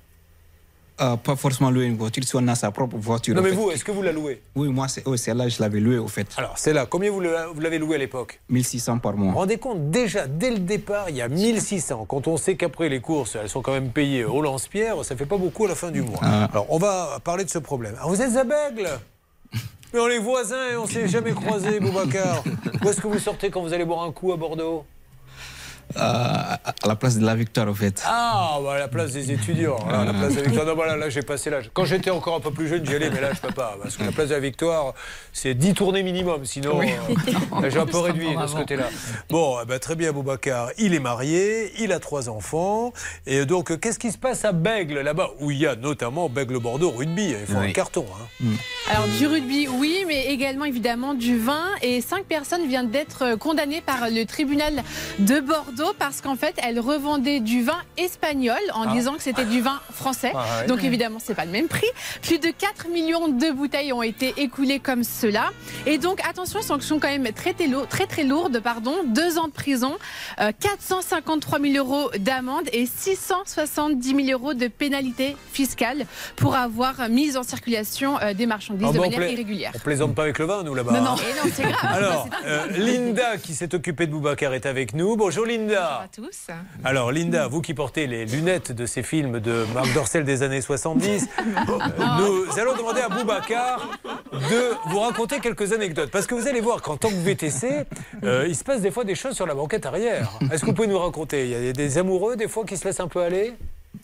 [0.99, 3.35] Euh, pas forcément louer une voiture, si on a sa propre voiture.
[3.35, 3.55] Non mais fait.
[3.55, 4.41] vous, est-ce que vous la louez?
[4.55, 6.27] Oui, moi, c'est celle-là, je l'avais louée, au fait.
[6.39, 8.41] Alors c'est là, combien vous l'avez loué à l'époque?
[8.49, 9.35] 1600 par Vous vous mois.
[9.35, 12.07] rendez compte, déjà, dès le départ, il y a 1600.
[12.09, 15.27] Quand on sait qu'après les courses, elles sont quand même payées au lance-pierre, ça fait
[15.27, 16.19] pas beaucoup à la fin du mois.
[16.23, 16.49] Ah.
[16.51, 17.95] Alors, on va parler de ce problème.
[17.97, 18.89] Alors, vous êtes à Bègle?
[19.93, 22.43] Mais on est voisins et on s'est jamais croisés, Boubacar.
[22.85, 24.85] Où est-ce que vous sortez quand vous allez boire un coup à Bordeaux?
[25.95, 28.03] À à la place de la victoire, au fait.
[28.07, 29.79] Ah, bah, à la place des étudiants.
[29.89, 30.67] Là, la place de la Victoire.
[30.67, 31.71] Non, voilà, là, j'ai passé l'âge.
[31.73, 33.77] Quand j'étais encore un peu plus jeune, j'y allais, mais là, je peux pas.
[33.83, 34.95] Parce que la place de la Victoire,
[35.33, 36.45] c'est 10 tournées minimum.
[36.45, 36.89] Sinon, Oui.
[37.63, 38.89] euh, j'ai un peu réduit de ce côté-là.
[39.31, 40.71] Bon, eh ben, très bien, Boubacar.
[40.79, 42.93] Il est marié, il a trois enfants.
[43.27, 46.29] Et donc, euh, qu'est-ce qui se passe à Bègle, là-bas, où il y a notamment
[46.29, 47.73] Bègle-Bordeaux rugby Il faut un Oui.
[47.73, 48.07] carton.
[48.43, 48.47] hein.
[48.91, 51.65] Alors du rugby, oui, mais également évidemment du vin.
[51.83, 54.83] Et cinq personnes viennent d'être condamnées par le tribunal
[55.19, 58.93] de Bordeaux parce qu'en fait, elles revendaient du vin espagnol en Ah.
[58.93, 60.33] disant que c'était du vin français.
[60.35, 60.65] Ah.
[60.67, 61.87] Donc évidemment, c'est pas le même prix.
[62.23, 65.51] Plus de 4 millions de bouteilles ont été écoulées comme cela.
[65.87, 68.95] Et donc attention, sanctions quand même très très, lourdes, très, très lourdes, pardon.
[69.07, 69.97] Deux ans de prison,
[70.41, 77.37] euh, 453 000 euros d'amende et 670 000 euros de pénalité fiscale pour avoir mis
[77.37, 79.73] en circulation euh, des marchandises Ah de bon, manière irrégulière.
[79.75, 80.93] On plaisante pas avec le vin, nous, là-bas.
[80.93, 81.11] Non, non.
[81.13, 81.17] hein.
[81.45, 81.77] Non, c'est grave.
[81.83, 85.17] Alors, euh, Linda, qui s'est occupée de Boubacar, est avec nous.
[85.17, 85.66] Bonjour, Linda.
[85.75, 86.49] À tous.
[86.85, 90.61] Alors Linda, vous qui portez les lunettes de ces films de Marc Dorcel des années
[90.61, 91.43] 70, euh,
[92.19, 93.89] nous allons demander à Boubacar
[94.33, 96.11] de vous raconter quelques anecdotes.
[96.11, 97.87] Parce que vous allez voir qu'en tant que VTC,
[98.23, 100.39] euh, il se passe des fois des choses sur la banquette arrière.
[100.53, 101.47] Est-ce que vous pouvez nous raconter?
[101.47, 103.55] Il y a des amoureux des fois qui se laissent un peu aller?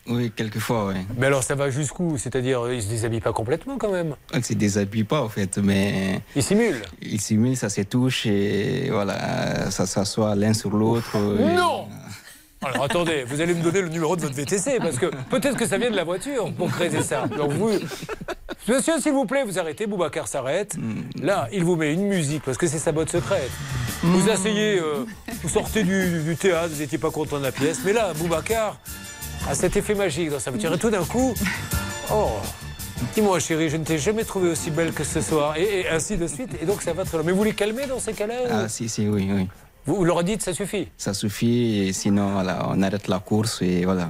[0.06, 0.94] Oui, quelquefois, oui.
[1.16, 2.16] Mais alors ça va jusqu'où?
[2.19, 4.14] C'est-à-dire ils se déshabillent pas complètement quand même?
[4.35, 6.20] Ils se déshabillent pas, en fait, mais.
[6.36, 6.82] Ils simulent?
[7.01, 11.16] Ils simulent, ça se touche et voilà, ça s'assoit l'un sur l'autre.
[11.16, 11.86] et- Non
[12.64, 15.66] alors attendez, vous allez me donner le numéro de votre VTC parce que peut-être que
[15.66, 17.27] ça vient de la voiture pour créer ça.
[17.27, 17.70] Donc vous,
[18.69, 19.89] monsieur, s'il vous plaît, vous arrêtez.
[19.89, 20.77] Boubacar s'arrête.
[21.20, 23.51] Là, il vous met une musique parce que c'est sa botte secrète.
[24.05, 25.05] Vous asseyez, euh,
[25.43, 28.78] vous sortez du, du théâtre, vous n'étiez pas content de la pièce, mais là, Boubacar
[29.48, 31.35] a cet effet magique dans sa voiture et tout d'un coup,
[32.12, 32.31] oh.
[33.14, 35.56] Dis-moi chérie, je ne t'ai jamais trouvée aussi belle que ce soir.
[35.56, 36.51] Et, et ainsi de suite.
[36.62, 37.27] Et donc ça va très loin.
[37.27, 39.48] Mais vous les calmez dans ces cas-là ou- Ah, si, si, oui, oui.
[39.86, 40.86] Vous, vous leur dites ça suffit?
[40.97, 44.09] Ça suffit, et sinon, voilà, on arrête la course et voilà.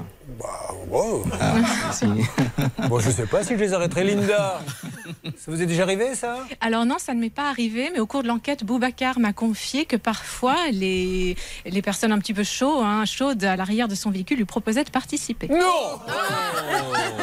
[0.88, 1.24] Wow.
[1.40, 2.04] Ah, si.
[2.88, 4.04] Bon, je sais pas si je les arrêterai.
[4.04, 4.60] Linda,
[5.36, 6.38] ça vous est déjà arrivé ça?
[6.60, 9.84] Alors non, ça ne m'est pas arrivé, mais au cours de l'enquête, Boubacar m'a confié
[9.84, 14.10] que parfois les, les personnes un petit peu chaudes, hein, chaudes à l'arrière de son
[14.10, 15.48] véhicule lui proposaient de participer.
[15.48, 15.56] Non!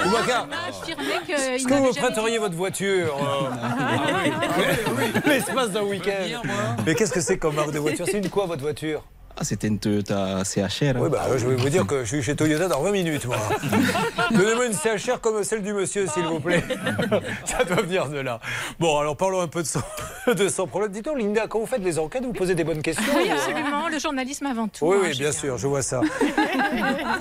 [0.04, 0.48] Boubacar.
[0.48, 3.50] M'a affirmé qu'il Est-ce que vous jamais- prêteriez votre voiture euh,
[5.26, 6.42] l'espace d'un week-end?
[6.86, 8.06] Mais qu'est-ce que c'est comme marque de voiture?
[8.10, 9.04] C'est une quoi votre voiture?
[9.38, 10.96] Ah, c'était une Toyota CHR.
[11.00, 13.38] Oui, bah, je vais vous dire que je suis chez Toyota dans 20 minutes, moi.
[14.32, 16.62] Donnez-moi une CHR comme celle du monsieur, s'il vous plaît.
[17.46, 18.42] Ça doit venir de là.
[18.80, 19.80] Bon, alors parlons un peu de son,
[20.28, 20.92] de son problème.
[20.92, 23.88] Dites-donc, Linda, quand vous faites les enquêtes, vous posez des bonnes questions Oui, ou- absolument.
[23.90, 24.86] Le journalisme avant tout.
[24.86, 25.32] Oui, hein, oui, bien Julien.
[25.32, 26.02] sûr, je vois ça.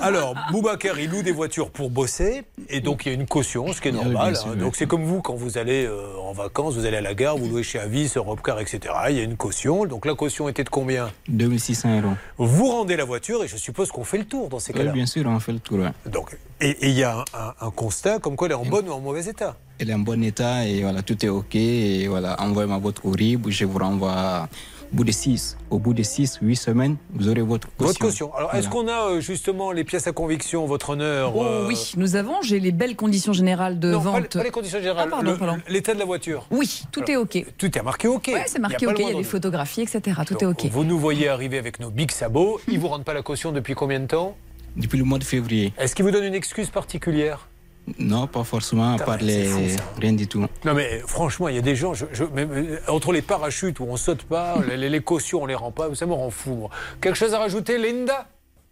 [0.00, 3.72] Alors, Boubacar, il loue des voitures pour bosser, et donc il y a une caution,
[3.72, 4.32] ce qui est normal.
[4.32, 4.56] bien sûr, hein.
[4.56, 7.36] Donc c'est comme vous, quand vous allez euh, en vacances, vous allez à la gare,
[7.38, 8.80] vous louez chez Avis, Europcar, etc.
[9.10, 9.84] Il y a une caution.
[9.86, 11.10] Donc la caution était de combien?
[11.28, 11.97] 2600
[12.38, 14.92] Vous rendez la voiture, et je suppose qu'on fait le tour dans ces Oui, cas-là.
[14.92, 15.78] bien sûr, on fait le tour.
[15.78, 15.90] ouais.
[16.06, 18.86] Donc, et il y a un, un- un constat comme quoi elle est en bon
[18.88, 19.56] ou en mauvais état.
[19.78, 21.54] Elle est en bon état et voilà, tout est OK.
[21.54, 24.48] Et voilà, envoyez ma votre courrier, je vous renvoie
[24.92, 25.56] au bout de 6.
[25.70, 27.86] Au bout de 6, 8 semaines, vous aurez votre caution.
[27.86, 28.34] Votre caution.
[28.34, 31.92] Alors, est-ce qu'on a euh, justement les pièces à conviction, votre honneur Oh euh, oui,
[31.96, 34.28] nous avons, j'ai les belles conditions générales de non, pas, vente.
[34.32, 35.08] pas les conditions générales.
[35.08, 35.62] Ah, pardon, pardon.
[35.68, 36.46] L'état de la voiture.
[36.50, 37.44] Oui, tout est OK.
[37.58, 38.30] Tout est marqué OK.
[38.32, 39.26] Ouais, c'est marqué OK, il y a les doute.
[39.26, 40.20] photographies, etc.
[40.26, 40.66] Tout est OK.
[40.70, 42.60] Vous nous voyez arriver avec nos big sabots.
[42.68, 44.36] Ils vous rendent pas la caution depuis combien de temps?
[44.76, 45.72] Depuis le mois de février.
[45.78, 47.47] Est-ce qu'ils vous donnent une excuse particulière?
[47.98, 49.44] Non, pas forcément, à part les.
[49.44, 49.60] fou.
[50.00, 50.44] Rien du tout.
[50.64, 53.80] Non mais franchement, il y a des gens, je, je- mais- mais entre les parachutes
[53.80, 56.68] où on saute pas, les, les cautions on les rend pas, ça me rend fou.
[57.00, 58.26] Quelque chose à rajouter, Linda?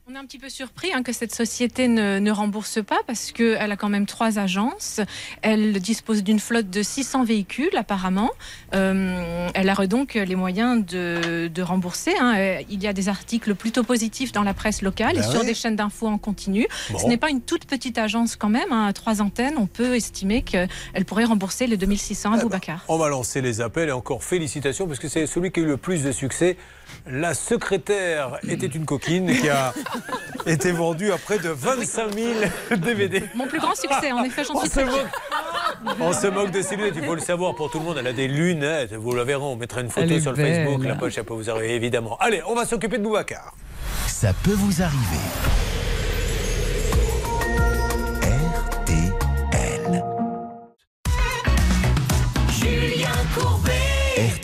[0.08, 3.32] On est un petit peu surpris hein, que cette société ne, ne rembourse pas parce
[3.32, 5.00] qu'elle a quand même trois agences.
[5.42, 8.30] Elle dispose d'une flotte de 600 véhicules apparemment.
[8.72, 12.12] Euh, elle a donc les moyens de, de rembourser.
[12.20, 12.34] hein.
[12.38, 15.40] Euh, Il y a des articles plutôt positifs dans la presse locale Bah et sur
[15.40, 15.46] ouais.
[15.46, 16.68] des chaînes d'infos en continu.
[16.92, 16.98] Bon.
[17.00, 18.70] Ce n'est pas une toute petite agence quand même.
[18.70, 18.86] hein.
[18.86, 20.68] À trois antennes, on peut estimer qu'elle
[21.04, 22.84] pourrait rembourser les 2600 à Boubacar.
[22.86, 25.66] On va lancer les appels et encore félicitations parce que c'est celui qui a eu
[25.66, 26.56] le plus de succès.
[27.08, 29.72] La secrétaire était une coquine qui a
[30.46, 32.34] été vendue à près de 25 000
[32.78, 33.22] DVD.
[33.34, 34.84] Mon plus grand succès, en effet, j'en On suis très.
[36.00, 37.96] On se moque de ses lunettes, il faut le savoir pour tout le monde.
[37.98, 40.64] Elle a des lunettes, vous la verrez, on mettra une photo Elle sur le belle.
[40.64, 42.16] Facebook, la poche, ça peut vous arriver évidemment.
[42.18, 43.54] Allez, on va s'occuper de Boubacar.
[44.06, 45.65] Ça peut vous arriver.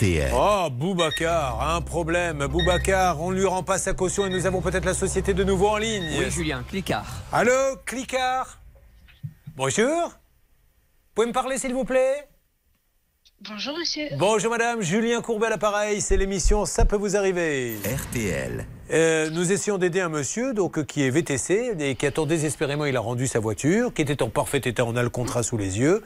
[0.03, 0.33] RTL.
[0.35, 2.47] Oh, Boubacar, un problème.
[2.49, 5.45] Boubacar, on ne lui rend pas sa caution et nous avons peut-être la société de
[5.45, 6.19] nouveau en ligne.
[6.19, 7.07] Oui, Julien, Clicard.
[7.31, 7.53] Allô,
[7.87, 8.59] Clicard?
[9.55, 12.29] Bonjour Vous pouvez me parler s'il vous plaît?
[13.49, 14.09] Bonjour monsieur.
[14.19, 17.77] Bonjour madame, Julien Courbet à l'appareil, c'est l'émission Ça peut vous arriver.
[17.85, 18.67] RTL.
[18.93, 22.97] Euh, nous essayons d'aider un monsieur donc, qui est VTC et qui attend désespérément, il
[22.97, 25.79] a rendu sa voiture, qui était en parfait état, on a le contrat sous les
[25.79, 26.03] yeux.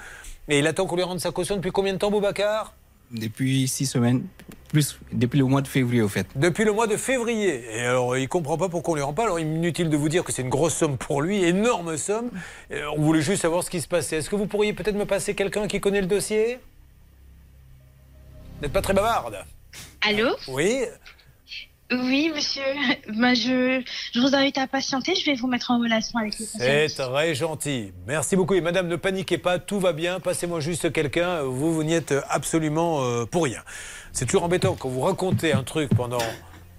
[0.49, 2.75] Et il attend qu'on lui rende sa caution depuis combien de temps Boubacar?
[3.13, 4.27] Depuis six semaines,
[4.69, 6.27] plus depuis le mois de février au fait.
[6.35, 7.65] Depuis le mois de février.
[7.77, 9.25] Et alors, il comprend pas pourquoi on lui rend pas.
[9.25, 12.31] Alors, inutile de vous dire que c'est une grosse somme pour lui, énorme somme.
[12.71, 14.17] Et on voulait juste savoir ce qui se passait.
[14.17, 16.59] Est-ce que vous pourriez peut-être me passer quelqu'un qui connaît le dossier?
[18.57, 19.39] Vous n'êtes pas très bavarde.
[20.01, 20.31] Allô?
[20.49, 20.85] Oui
[21.91, 22.63] Oui monsieur.
[23.09, 23.83] Ben, je,
[24.19, 27.93] vous invite à patienter, je vais vous mettre en relation avec le C'est très gentil.
[28.07, 28.55] Merci beaucoup.
[28.55, 30.21] Et madame, ne paniquez pas, tout va bien.
[30.21, 31.43] Passez-moi juste quelqu'un.
[31.43, 33.63] Vous, vous n'y êtes absolument euh, pour rien.
[34.13, 36.19] C'est toujours embêtant quand vous racontez un truc pendant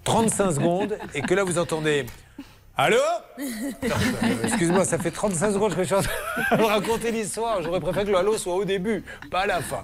[0.03, 2.05] 35 secondes et que là, vous entendez.
[2.79, 2.97] Allô
[3.39, 3.43] euh,
[4.43, 7.63] Excuse-moi, ça fait 35 secondes que je suis en train de raconter l'histoire.
[7.63, 9.83] J'aurais préféré que le hallô soit au début, pas à la fin.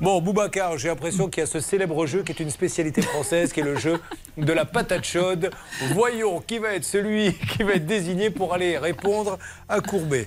[0.00, 3.52] Bon, Boubacar, j'ai l'impression qu'il y a ce célèbre jeu qui est une spécialité française,
[3.52, 4.00] qui est le jeu
[4.38, 5.50] de la patate chaude.
[5.92, 9.38] Voyons qui va être celui qui va être désigné pour aller répondre
[9.68, 10.26] à Courbet.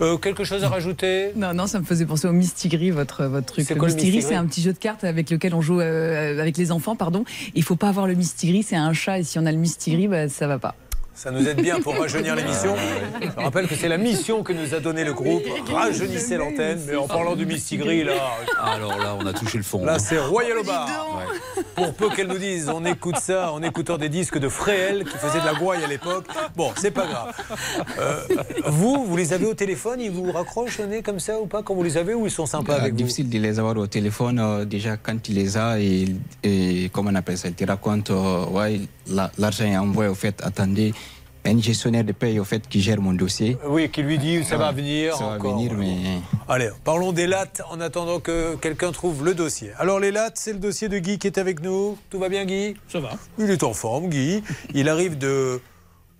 [0.00, 1.32] Euh, quelque chose à rajouter?
[1.34, 3.64] Non, non, ça me faisait penser au Mistigris, votre, votre truc.
[3.66, 5.60] C'est Le quoi le Mistigris, Mistigris c'est un petit jeu de cartes avec lequel on
[5.60, 7.24] joue euh, avec les enfants, pardon.
[7.56, 10.06] Il faut pas avoir le Mistigris, c'est un chat, et si on a le Mistigris,
[10.06, 10.76] bah, ça va pas.
[11.18, 12.76] Ça nous aide bien pour rajeunir l'émission.
[13.20, 15.42] Je rappelle que c'est la mission que nous a donné le groupe.
[15.68, 16.78] Rajeunissez l'antenne.
[16.86, 18.12] Mais en parlant du Mistigris, là.
[18.62, 19.84] Alors là, on a touché le fond.
[19.84, 19.98] Là, hein.
[19.98, 20.86] c'est Royal au bar.
[21.74, 25.18] Pour peu qu'elle nous dise, on écoute ça en écoutant des disques de Fréhel qui
[25.18, 26.26] faisait de la gouaille à l'époque.
[26.54, 27.34] Bon, c'est pas grave.
[27.98, 28.20] Euh,
[28.66, 31.64] vous, vous les avez au téléphone Ils vous raccrochent au nez comme ça ou pas
[31.64, 33.76] quand vous les avez ou ils sont sympas Ah, avec vous difficile de les avoir
[33.76, 34.38] au téléphone.
[34.38, 36.04] euh, déjà, quand il les a, et,
[36.44, 40.14] et comment on appelle ça, il te raconte, euh, ouais, la- l'argent est envoyé, au
[40.14, 40.92] fait, attendez,
[41.50, 43.56] un gestionnaire de paye, au fait, qui gère mon dossier.
[43.66, 45.14] Oui, qui lui dit, ça va Ah, venir.
[45.16, 45.96] Ça va venir, mais...
[46.48, 49.70] Allez, parlons des lattes en attendant que quelqu'un trouve le dossier.
[49.78, 51.96] Alors les lattes, c'est le dossier de Guy qui est avec nous.
[52.10, 52.74] Tout va bien Guy?
[52.88, 53.10] Ça va.
[53.38, 54.42] Il est en forme Guy.
[54.74, 55.60] Il arrive de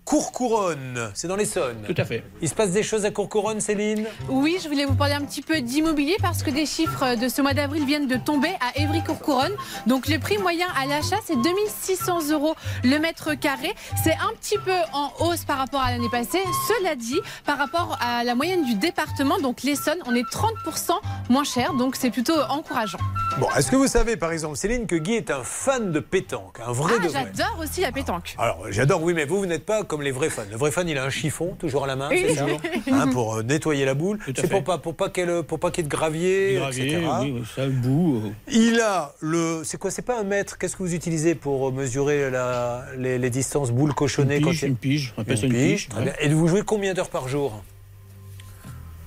[0.09, 1.83] Courcouronne, c'est dans l'Essonne.
[1.85, 2.23] Tout à fait.
[2.41, 4.07] Il se passe des choses à Courcouronne, Céline?
[4.27, 7.43] Oui, je voulais vous parler un petit peu d'immobilier parce que des chiffres de ce
[7.43, 9.53] mois d'avril viennent de tomber à Évry-Courcouronne.
[9.85, 13.71] Donc le prix moyen à l'achat, c'est 2600 euros le mètre carré.
[14.03, 16.41] C'est un petit peu en hausse par rapport à l'année passée.
[16.67, 20.91] Cela dit, par rapport à la moyenne du département, donc l'Essonne, on est 30%
[21.29, 21.73] moins cher.
[21.75, 22.97] Donc c'est plutôt encourageant.
[23.39, 26.59] Bon, est-ce que vous savez par exemple, Céline, que Guy est un fan de pétanque,
[26.65, 27.31] un vrai Ah, de vrai?
[27.37, 28.35] j'adore aussi la pétanque.
[28.39, 30.43] alors, j'adore, oui, mais vous, vous n'êtes pas comme les vrais fans.
[30.49, 32.45] Le vrai fan, il a un chiffon, toujours à la main, c'est ça
[32.91, 34.19] Hein, Pour euh, nettoyer la boule.
[34.35, 37.07] C'est pour pas, pour pas qu'elle- pour pas qu'il y ait de gravier, Gravier, etc.
[37.21, 38.21] oui, ça, le bout.
[38.25, 39.61] euh, Il a le.
[39.63, 43.17] C'est quoi C'est pas un mètre Qu'est-ce que vous utilisez pour euh, mesurer la- les,
[43.17, 45.45] les distances boules cochonnées Une quand pige, il y a- une pige, on appelle ça
[45.45, 46.03] une pige, très ouais.
[46.05, 46.13] bien.
[46.19, 47.63] Et vous jouez combien d'heures par jour?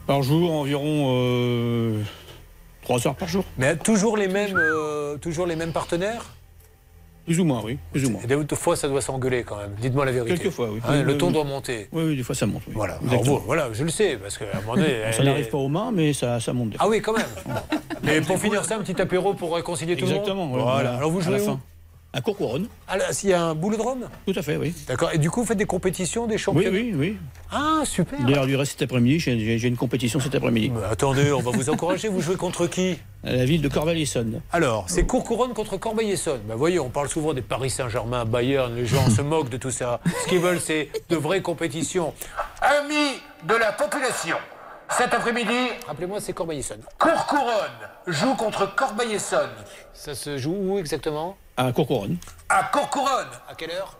[0.06, 2.00] Par jour, environ euh,
[2.82, 3.44] 3 heures par jour.
[3.58, 6.24] Mais toujours les mêmes, euh, toujours les mêmes partenaires?
[7.24, 7.78] Plus ou moins, oui.
[7.92, 8.20] Plus ou moins.
[8.22, 9.74] Et des fois, ça doit s'engueuler quand même.
[9.80, 10.34] Dites-moi la vérité.
[10.36, 10.80] Quelquefois, oui.
[10.86, 11.32] Hein, le Oui, ton oui.
[11.34, 11.88] doit monter.
[11.92, 12.62] Oui, oui, des fois ça monte.
[12.66, 12.72] oui.
[12.76, 12.94] Voilà.
[12.94, 13.36] Alors Exactement.
[13.38, 14.88] vous, voilà, je le sais, parce qu'à un moment donné.
[15.12, 16.70] ça n'arrive est- pas aux mains, mais ça, ça monte.
[16.70, 17.26] des Ah oui, quand même.
[18.04, 20.42] Mais pour finir ça, un petit apéro pour réconcilier tout Exactement.
[20.44, 20.96] le monde ouais, Voilà.
[20.96, 21.60] Alors vous à jouez la où fin.
[22.14, 22.66] À Courcouronne.
[22.88, 24.74] Ah là, s'il y a un boulodrome Tout à fait, oui.
[24.86, 25.10] D'accord.
[25.14, 27.16] Et du coup, vous faites des compétitions, des Oui, championnats oui, oui.
[27.50, 28.20] Ah, super.
[28.20, 30.68] D'ailleurs, du reste cet après-midi, j'ai- une compétition cet après-midi.
[30.68, 32.08] Bah, attendez, on va vous encourager.
[32.08, 34.42] Vous jouez contre qui À la ville de Corbeil-Essonne.
[34.52, 36.40] Alors, c'est Courcouronne contre Corbeil-Essonne.
[36.46, 39.70] Ben voyez, on parle souvent des Paris Saint-Germain, Bayern, les gens se moquent de tout
[39.70, 40.00] ça.
[40.24, 42.12] Ce qu'ils veulent, c'est de vraies compétitions.
[42.60, 44.36] Amis de la population,
[44.96, 46.82] Cet après-midi, rappelez-moi, c'est Corbeil-Essonne.
[46.98, 47.70] Courcouronne
[48.06, 49.50] joue contre Corbeil-Essonne.
[49.94, 51.36] Ça se joue où exactement?
[51.56, 52.16] À Courcouronne.
[52.48, 53.28] À Courcouronne.
[53.48, 53.96] À quelle heure?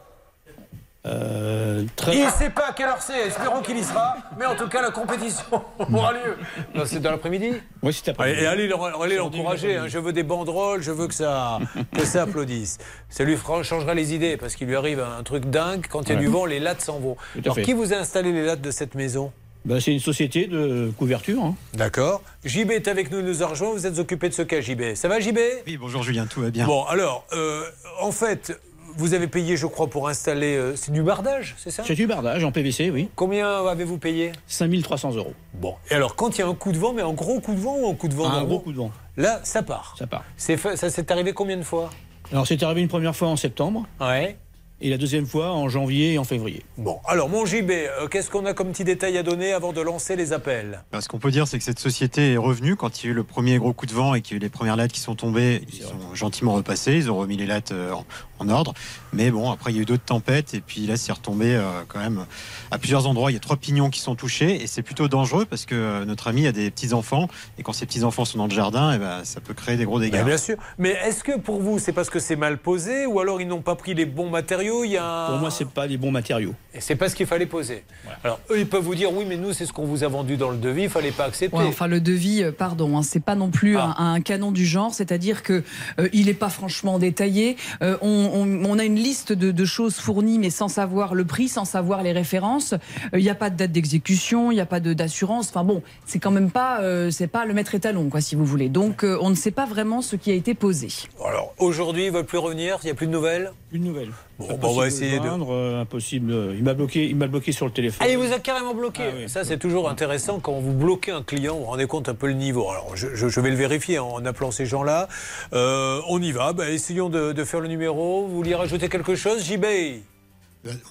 [1.04, 4.46] Euh, très- Il ne sait pas à quelle heure c'est, espérons qu'il y sera, mais
[4.46, 5.44] en tout cas la compétition
[5.92, 6.36] aura lieu.
[6.76, 7.54] Non, c'est dans l'après-midi?
[7.82, 8.30] Oui, c'est après.
[8.30, 9.88] Allez, et allez, le- allez l'encourager, hein.
[9.88, 11.58] je veux des banderoles, je veux que ça,
[11.92, 12.78] que ça applaudisse.
[13.08, 16.08] Ça lui fera- changera les idées, parce qu'il lui arrive un truc dingue, quand il
[16.10, 16.20] y a Ouais.
[16.20, 17.16] du vent, les lattes s'en vont.
[17.44, 17.62] Alors fait.
[17.62, 19.32] qui vous a installé les lattes de cette maison?
[19.64, 21.42] Ben, c'est une société de couverture.
[21.44, 21.54] hein.
[21.74, 22.22] D'accord.
[22.44, 24.94] JB est avec nous, il nous a rejoint, vous êtes occupé de ce cas, JB.
[24.94, 26.66] Ça va JB Oui, bonjour Julien, tout va bien.
[26.66, 27.62] Bon, alors, euh,
[28.00, 28.58] en fait,
[28.96, 30.56] vous avez payé, je crois, pour installer...
[30.56, 31.84] euh, c'est du bardage, c'est ça?
[31.86, 33.08] C'est du bardage en PVC, oui.
[33.14, 34.32] Combien avez-vous payé?
[34.48, 35.34] 5300 euros.
[35.54, 37.54] Bon, et alors quand il y a un coup de vent, mais un gros coup
[37.54, 38.90] de vent ou un coup de vent Un normal gros coup de vent.
[39.16, 39.94] Là, ça part.
[39.96, 40.24] Ça part.
[40.36, 40.56] Ça
[40.90, 41.88] s'est arrivé combien de fois?
[42.32, 43.86] Alors, c'est arrivé une première fois en septembre.
[44.00, 44.36] Ouais.
[44.84, 46.64] Et la deuxième fois en janvier et en février.
[46.76, 49.80] Bon, alors mon JB, euh, qu'est-ce qu'on a comme petit détail à donner avant de
[49.80, 50.82] lancer les appels?
[50.90, 53.12] Ben, ce qu'on peut dire, c'est que cette société est revenue quand il y a
[53.12, 54.90] eu le premier gros coup de vent et qu'il y a eu les premières lattes
[54.90, 55.62] qui sont tombées.
[55.72, 58.04] Ils ont gentiment repassé, ils ont remis les lattes euh, en,
[58.40, 58.74] en ordre.
[59.12, 61.62] Mais bon, après, il y a eu d'autres tempêtes et puis là, c'est retombé euh,
[61.86, 62.26] quand même
[62.70, 63.30] à plusieurs endroits.
[63.30, 66.04] Il y a trois pignons qui sont touchés et c'est plutôt dangereux parce que euh,
[66.04, 67.28] notre ami a des petits-enfants
[67.58, 70.00] et quand ces petits-enfants sont dans le jardin, eh ben, ça peut créer des gros
[70.00, 70.12] dégâts.
[70.12, 70.56] Ben, Bien sûr.
[70.78, 73.62] Mais est-ce que pour vous, c'est parce que c'est mal posé ou alors ils n'ont
[73.62, 76.10] pas pris les bons matériaux Il y a un- Pour moi, c'est pas les bons
[76.10, 76.54] matériaux.
[76.74, 77.84] Et c'est pas ce qu'il fallait poser.
[78.24, 80.36] Alors eux, ils peuvent vous dire oui, mais nous, c'est ce qu'on vous a vendu
[80.38, 81.54] dans le devis, il fallait pas accepter.
[81.56, 83.94] Ouais, enfin, le devis, euh, pardon, hein, c'est pas non plus Ah.
[83.98, 85.62] un, un canon du genre, c'est-à-dire que
[85.98, 87.56] euh, il est pas franchement détaillé.
[87.82, 91.24] Euh, on, on- on a une liste de, de choses fournies, mais sans savoir le
[91.26, 92.72] prix, sans savoir les références.
[92.72, 95.48] Euh, Il n'y a pas de date d'exécution, il n'y a pas d'assurance.
[95.50, 98.46] Enfin bon, c'est quand même pas, euh, c'est pas le maître étalon, quoi, si vous
[98.46, 98.68] voulez.
[98.70, 100.88] Donc, euh, on ne sait pas vraiment ce qui a été posé.
[101.24, 103.52] Alors aujourd'hui, ils veulent plus revenir, il n'y a plus de nouvelles?
[103.72, 104.10] Une nouvelle.
[104.48, 105.24] Bon, bon, on va essayer de.
[105.24, 106.32] joindre, euh, impossible.
[106.32, 108.06] euh, Il m'a bloqué, il m'a bloqué sur le téléphone.
[108.06, 109.02] Ah, il vous a carrément bloqué.
[109.06, 109.28] Ah oui.
[109.28, 111.54] Ça, c'est toujours intéressant quand vous bloquez un client.
[111.54, 112.68] Vous vous rendez compte un peu le niveau.
[112.70, 115.08] Alors, je, je- je vais le vérifier en appelant ces gens-là.
[115.52, 116.52] Euh, on y va.
[116.52, 118.26] Ben, essayons de, de faire le numéro.
[118.26, 119.64] Vous vouliez rajouter quelque chose, JB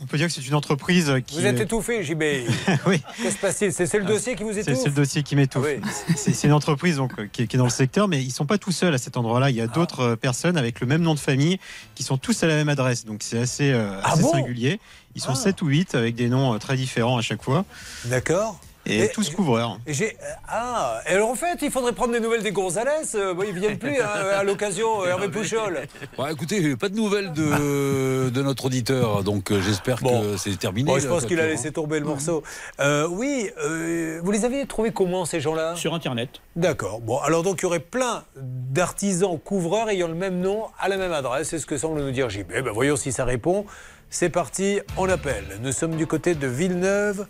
[0.01, 1.39] On peut dire que c'est une entreprise qui.
[1.39, 2.21] Vous êtes étouffé, JB.
[2.87, 3.01] oui.
[3.17, 3.73] Qu'est-ce qui se passe-t-il?
[3.73, 4.77] C'est c'est le dossier qui vous étouffe?
[4.77, 5.65] c'est le dossier qui m'étouffe.
[5.81, 8.21] Ah C'est c'est une entreprise donc, euh, qui, est, qui est dans le secteur, mais
[8.21, 9.49] ils sont pas tout seuls à cet endroit-là.
[9.49, 9.73] Il y a Ah.
[9.73, 11.57] d'autres euh, personnes avec le même nom de famille
[11.95, 13.05] qui sont tous à la même adresse.
[13.05, 14.31] Donc c'est assez, euh, Ah assez bon?
[14.33, 14.79] singulier.
[15.15, 17.63] Ils sont 7 ou 8 avec des noms très différents à chaque fois.
[18.05, 18.59] D'accord.
[18.91, 19.79] Et, tous couvreurs.
[19.87, 23.15] J'ai- Ah, et alors en fait, il faudrait prendre des nouvelles des Gonzalez.
[23.15, 25.81] Euh, ils viennent plus hein, à l'occasion, Hervé Pouchol.
[26.17, 30.91] Bon, écoutez, pas de nouvelles de, de notre auditeur, donc euh, j'espère que c'est terminé.
[30.91, 32.43] Bon, je pense qu'il a laissé tomber le morceau.
[32.79, 35.75] Euh, oui, euh, vous les avez trouvés comment ces gens-là?
[35.75, 36.29] Sur Internet.
[36.55, 36.99] D'accord.
[36.99, 40.97] Bon, alors donc il y aurait plein d'artisans couvreurs ayant le même nom à la
[40.97, 41.49] même adresse.
[41.49, 42.47] C'est ce que semble nous dire JB.
[42.63, 43.65] Ben, voyons si ça répond.
[44.09, 45.45] C'est parti, on appelle.
[45.61, 47.27] Nous sommes du côté de Villeneuve,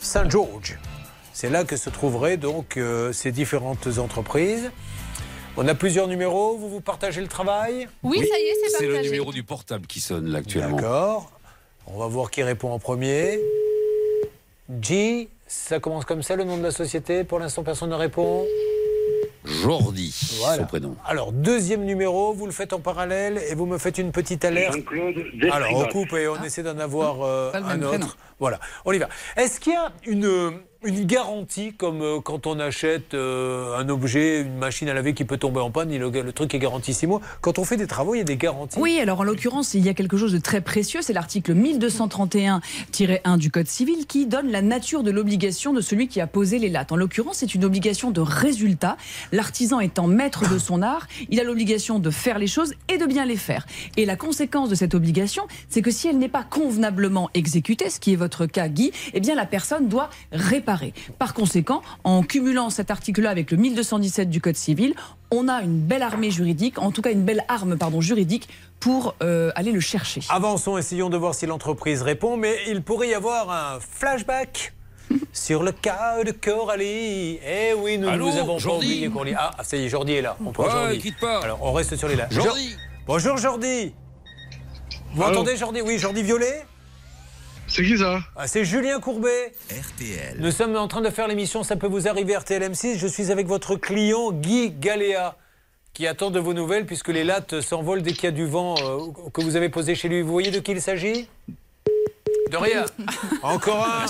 [0.00, 0.78] Saint-Georges.
[1.36, 4.70] C'est là que se trouveraient donc euh, ces différentes entreprises.
[5.56, 6.56] On a plusieurs numéros.
[6.56, 7.88] Vous vous partagez le travail?
[8.04, 9.10] Oui, ça y est, c'est C'est le partagé.
[9.10, 10.76] numéro du portable qui sonne là actuellement.
[10.76, 11.32] D'accord.
[11.88, 13.40] On va voir qui répond en premier.
[14.80, 17.24] G, ça commence comme ça le nom de la société.
[17.24, 18.46] Pour l'instant, personne ne répond.
[19.44, 20.62] Jordi, Voilà.
[20.62, 20.96] son prénom.
[21.04, 24.78] Alors, deuxième numéro, vous le faites en parallèle et vous me faites une petite alerte.
[25.52, 27.92] Alors, on coupe et on essaie d'en avoir euh, un prénom.
[27.92, 28.16] autre.
[28.40, 29.08] Voilà, on y va.
[29.36, 34.42] Est-ce qu'il y a une, une garantie, comme euh, quand on achète euh, un objet,
[34.42, 37.06] une machine à laver qui peut tomber en panne, le, le truc est garanti six
[37.06, 39.74] mois Quand on fait des travaux, il y a des garanties Oui, alors en l'occurrence,
[39.74, 44.26] il y a quelque chose de très précieux, c'est l'article 1231-1 du Code civil qui
[44.26, 46.92] donne la nature de l'obligation de celui qui a posé les lattes.
[46.92, 48.96] En l'occurrence, c'est une obligation de résultat.
[49.32, 53.06] L'artisan étant maître de son art, il a l'obligation de faire les choses et de
[53.06, 53.66] bien les faire.
[53.96, 58.00] Et la conséquence de cette obligation, c'est que si elle n'est pas convenablement exécutée, ce
[58.00, 60.73] qui est votre cas, Guy, eh bien la personne doit réparer.
[61.18, 64.94] Par conséquent, en cumulant cet article-là avec le 1217 du Code civil,
[65.30, 68.48] on a une belle armée juridique, en tout cas une belle arme pardon, juridique
[68.80, 70.20] pour euh, aller le chercher.
[70.28, 74.72] Avançons, essayons de voir si l'entreprise répond, mais il pourrait y avoir un flashback
[75.32, 77.38] sur le cas de Coralie.
[77.46, 79.34] Eh oui, nous Allô, ne vous avons Jordi pas oublié Coralie.
[79.36, 80.36] Ah, ça y est, Jordi est là.
[80.44, 80.98] On prend Ouais, Jordi.
[80.98, 81.40] quitte pas.
[81.42, 82.26] Alors, on reste sur les là.
[82.30, 82.76] Jordi.
[83.06, 83.92] Bonjour Jordi.
[85.14, 85.80] Vous Allô entendez Jordi?
[85.80, 86.64] Oui, Jordi Violet?
[87.74, 89.52] C'est qui ça Ah, C'est Julien Courbet.
[89.68, 90.36] RTL.
[90.38, 92.98] Nous sommes en train de faire l'émission Ça peut vous arriver RTL M6.
[92.98, 95.36] Je suis avec votre client Guy Galéa
[95.92, 98.76] qui attend de vos nouvelles puisque les lattes s'envolent dès qu'il y a du vent
[98.78, 99.00] euh,
[99.32, 100.22] que vous avez posé chez lui.
[100.22, 101.28] Vous voyez de qui il s'agit?
[102.52, 102.84] De rien.
[103.42, 104.06] Encore un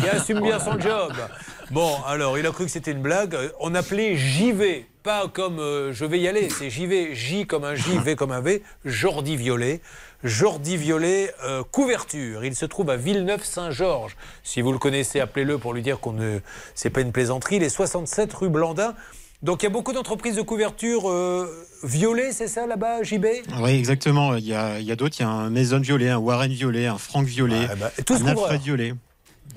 [0.00, 1.12] qui assume bien son job.
[1.72, 3.34] Bon, alors, il a cru que c'était une blague.
[3.34, 7.64] Euh, On appelait JV, pas comme euh, je vais y aller, c'est JV, J comme
[7.64, 9.80] un J, V comme un V, Jordi Violet.
[10.24, 12.44] Jordi Violet, euh, couverture.
[12.44, 14.16] Il se trouve à Villeneuve-Saint-Georges.
[14.42, 16.40] Si vous le connaissez, appelez-le pour lui dire qu'on ne.
[16.74, 17.56] C'est pas une plaisanterie.
[17.56, 18.94] Il est 67 rue Blandin.
[19.42, 23.24] Donc il y a beaucoup d'entreprises de couverture euh, violet, c'est ça là-bas, JB
[23.62, 24.36] Oui, exactement.
[24.36, 25.16] Il y a, a d'autres.
[25.18, 28.20] Il y a un Maison Violet, un Warren Violet, un Franck Violet, Ah, bah, tous
[28.22, 28.26] un.
[28.26, 28.92] Alfred Violet.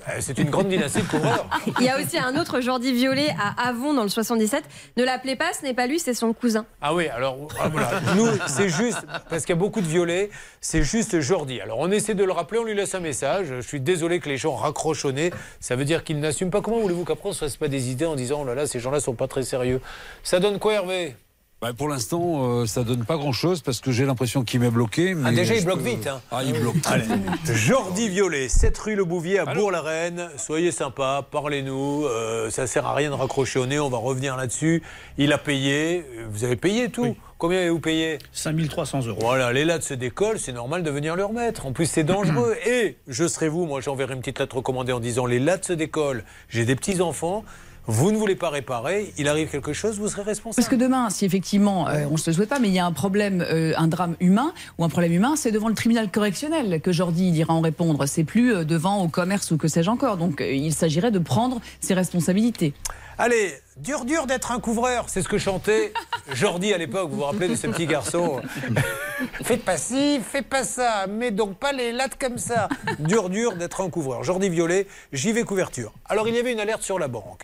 [0.06, 1.48] Bah, C'est une grande dynastie de couvreurs.
[1.80, 4.64] Il y a aussi un autre Jordi Violet à Avon dans le 77.
[4.96, 6.66] Ne l'appelez pas, ce n'est pas lui, c'est son cousin.
[6.80, 8.00] Ah oui, alors ah, voilà.
[8.16, 11.60] nous, c'est juste, parce qu'il y a beaucoup de violets, c'est juste Jordi.
[11.60, 13.46] Alors on essaie de le rappeler, on lui laisse un message.
[13.48, 15.32] Je suis désolé que les gens raccrochent au nez.
[15.60, 16.60] Ça veut dire qu'ils n'assument pas.
[16.60, 18.66] Comment voulez-vous qu'après on ne se fasse pas des idées en disant oh là là,
[18.66, 19.80] ces gens-là sont pas très sérieux?
[20.22, 21.16] Ça donne quoi, Hervé?
[21.64, 25.16] Bah, pour l'instant, euh, ça donne pas grand-chose parce que j'ai l'impression qu'il m'est bloqué.
[25.24, 26.06] Ah, déjà, il bloque peux- vite.
[26.06, 26.20] hein.
[26.30, 27.04] Ah, il bloque très Allez.
[27.06, 27.54] vite.
[27.54, 30.28] Jordi Violet, 7 rue Le Bouvier à Bourg-la-Reine.
[30.36, 32.04] Soyez sympa, parlez-nous.
[32.04, 34.82] Euh, ça sert à rien de raccrocher au nez, on va revenir là-dessus.
[35.16, 36.04] Il a payé.
[36.28, 39.18] Vous avez payé tout Combien avez-vous payé 5300 euros.
[39.20, 41.66] Voilà, les lattes se décollent, c'est normal de venir le remettre.
[41.66, 42.54] En plus, c'est dangereux.
[42.66, 45.72] Et je serai vous, moi j'enverrai une petite lettre recommandée en disant les lattes se
[45.72, 46.24] décollent.
[46.50, 47.44] J'ai des petits-enfants.
[47.86, 50.56] Vous ne voulez pas réparer, il arrive quelque chose, vous serez responsable.
[50.56, 52.78] Parce que demain, si effectivement, euh, on ne se le souhaite pas, mais il y
[52.78, 56.10] a un problème, euh, un drame humain ou un problème humain, c'est devant le tribunal
[56.10, 58.06] correctionnel que Jordi ira en répondre.
[58.06, 60.16] C'est plus euh, devant au commerce ou que sais-je encore.
[60.16, 62.72] Donc il s'agirait de prendre ses responsabilités.
[63.16, 65.92] Allez, dur dur d'être un couvreur, c'est ce que chantait
[66.32, 68.42] Jordi à l'époque, vous vous rappelez de ce petit garçon
[69.44, 72.68] Faites pas ci, faites pas ça, mets donc pas les lattes comme ça.
[72.98, 74.24] Dur dur d'être un couvreur.
[74.24, 75.92] Jordi Violet, j'y vais couverture.
[76.06, 77.42] Alors il y avait une alerte sur la banque.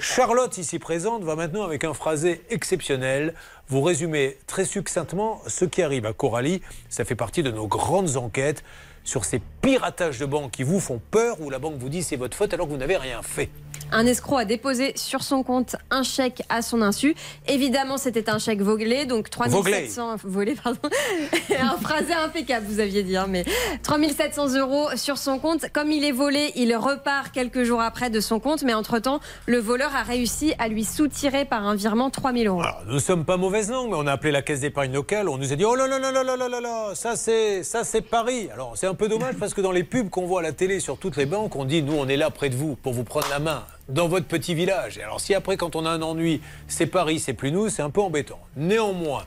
[0.00, 3.34] Charlotte, ici présente, va maintenant avec un phrasé exceptionnel
[3.68, 6.62] vous résumer très succinctement ce qui arrive à Coralie.
[6.88, 8.64] Ça fait partie de nos grandes enquêtes
[9.04, 12.16] sur ces piratages de banque qui vous font peur, où la banque vous dit c'est
[12.16, 13.50] votre faute alors que vous n'avez rien fait.
[13.92, 17.14] Un escroc a déposé sur son compte un chèque à son insu.
[17.46, 20.80] Évidemment, c'était un chèque voglé, donc 3700 volé, pardon.
[21.60, 23.44] un phrasé impeccable, vous aviez dit, hein, mais
[23.82, 25.66] 3700 euros sur son compte.
[25.74, 29.58] Comme il est volé, il repart quelques jours après de son compte, mais entre-temps, le
[29.58, 32.62] voleur a réussi à lui soutirer par un virement 3000 euros.
[32.86, 35.28] Nous ne sommes pas mauvaise langue, mais on a appelé la caisse d'épargne locale.
[35.28, 37.62] On nous a dit oh là là là là là là là là, ça c'est
[37.62, 38.48] ça c'est Paris.
[38.52, 40.80] Alors c'est un peu dommage parce que dans les pubs qu'on voit à la télé
[40.80, 43.04] sur toutes les banques, on dit nous on est là près de vous pour vous
[43.04, 44.98] prendre la main dans votre petit village.
[44.98, 47.82] Et alors si après quand on a un ennui, c'est Paris, c'est plus nous, c'est
[47.82, 48.40] un peu embêtant.
[48.56, 49.24] Néanmoins,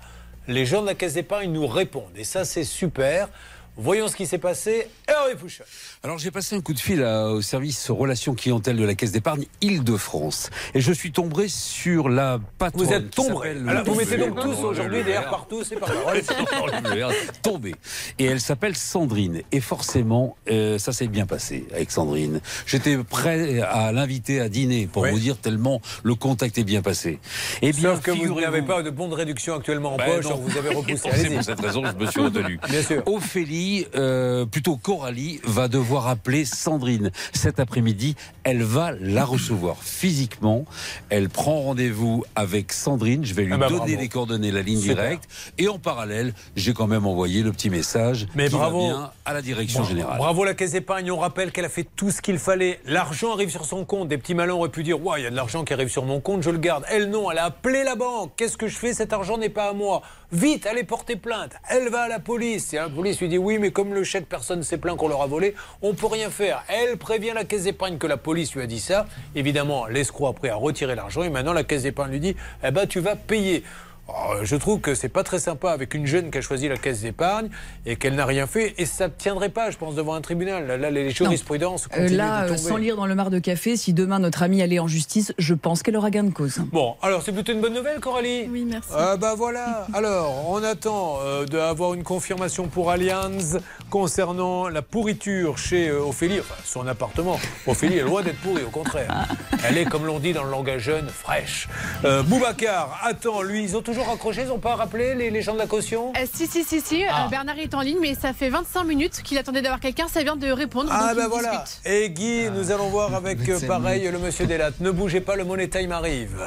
[0.48, 3.30] les gens de la caisse d'épargne nous répondent et ça c'est super.
[3.78, 4.88] Voyons ce qui s'est passé.
[5.08, 5.66] Hervé Pouchon.
[6.06, 9.12] Alors j'ai passé un coup de fil à- au service relations clientèle de la Caisse
[9.12, 12.86] d'épargne Île-de-France et je suis tombé sur la patronne.
[12.86, 13.56] Vous êtes tombé.
[13.68, 16.22] Alors, vous mettez donc tous aujourd'hui des airs partout, c'est pas grave.
[17.42, 17.74] Tombé.
[18.20, 19.42] Et elle s'appelle Sandrine.
[19.52, 22.40] Et forcément, euh, ça s'est bien passé avec Sandrine.
[22.68, 25.10] J'étais prêt à l'inviter à dîner pour Oui.
[25.12, 27.18] vous dire tellement le contact est bien passé.
[27.64, 30.26] Eh bien, Sauf que vous n'avez pas de bon de réduction actuellement en Ben poche,
[30.36, 31.10] vous avez repoussé.
[31.16, 32.60] C'est pour cette raison que je me suis retenu.
[32.70, 33.02] Bien sûr.
[33.08, 38.16] Ophélie, euh, plutôt Coralie, va devoir appeler Sandrine cet après-midi.
[38.44, 40.66] Elle va la recevoir physiquement.
[41.10, 43.26] Elle prend rendez-vous avec Sandrine.
[43.26, 44.02] Je vais lui Ah bah, donner bravo.
[44.02, 45.24] les coordonnées, la ligne directe.
[45.58, 48.82] Et en parallèle, j'ai quand même envoyé le petit message Mais qui bravo.
[48.82, 50.18] va bien à la direction Bon, générale.
[50.18, 52.80] Bravo la caisse d'épargne, on rappelle qu'elle a fait tout ce qu'il fallait.
[52.86, 54.08] L'argent arrive sur son compte.
[54.08, 56.06] Des petits malins auraient pu dire Ouais, il y a de l'argent qui arrive sur
[56.06, 56.86] mon compte, je le garde.
[56.90, 58.34] Elle non, elle a appelé la banque.
[58.38, 58.94] Qu'est-ce que je fais?
[58.94, 60.02] Cet argent n'est pas à moi.
[60.32, 61.52] Vite, allez porter plainte.
[61.70, 62.74] Elle va à la police.
[62.74, 65.08] Et la police lui dit Oui, mais comme le chèque, personne ne s'est plaint qu'on
[65.08, 66.64] leur a volé, on peut rien faire.
[66.68, 69.08] Elle prévient la caisse d'épargne que la police lui a dit ça.
[69.36, 72.86] Évidemment, l'escroc après a retiré l'argent et maintenant la caisse d'épargne lui dit Eh ben,
[72.86, 73.64] tu vas payer.
[74.08, 76.78] Oh, je trouve que c'est pas très sympa avec une jeune qui a choisi la
[76.78, 77.50] caisse d'épargne
[77.88, 80.68] et qu'elle n'a rien fait et ça ne tiendrait pas, je pense, devant un tribunal.
[80.68, 82.70] Là, là, les jurisprudences Euh, là, de euh, tomber.
[82.70, 85.56] sans lire dans le mar de café, si demain notre amie allait en justice, je
[85.56, 86.60] pense qu'elle aura gain de cause.
[86.72, 88.48] Bon, alors c'est plutôt une bonne nouvelle, Coralie?
[88.48, 88.90] Oui, merci.
[88.96, 89.88] Ah bah voilà.
[89.96, 96.40] Alors, on attend euh, d'avoir une confirmation pour Allianz concernant la pourriture chez euh, Ophélie,
[96.42, 97.40] enfin son appartement.
[97.66, 99.26] Ophélie est loin d'être pourrie, au contraire.
[99.68, 101.68] Elle est, comme l'on dit dans le langage jeune, fraîche.
[102.04, 105.54] Euh, Boubacar attend, lui, ils ont toujours raccroché, ils n'ont pas rappelé les, les gens
[105.54, 107.04] de la caution Euh, si, si, si, si.
[107.10, 107.26] Ah.
[107.26, 110.08] Euh, Bernard est en ligne, mais ça fait 25 minutes qu'il attendait d'avoir quelqu'un.
[110.08, 110.90] Ça vient de répondre.
[110.94, 111.64] Ah ben il voilà.
[111.66, 111.82] discute.
[111.86, 114.72] Et Guy, nous allons voir avec euh, pareil le monsieur Delat.
[114.80, 116.38] Ne bougez pas, le Money Time arrive.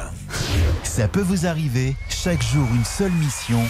[0.82, 3.60] Ça peut vous arriver, chaque jour une seule mission,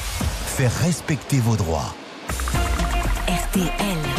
[0.46, 1.94] faire respecter vos droits.
[3.28, 4.17] RTL.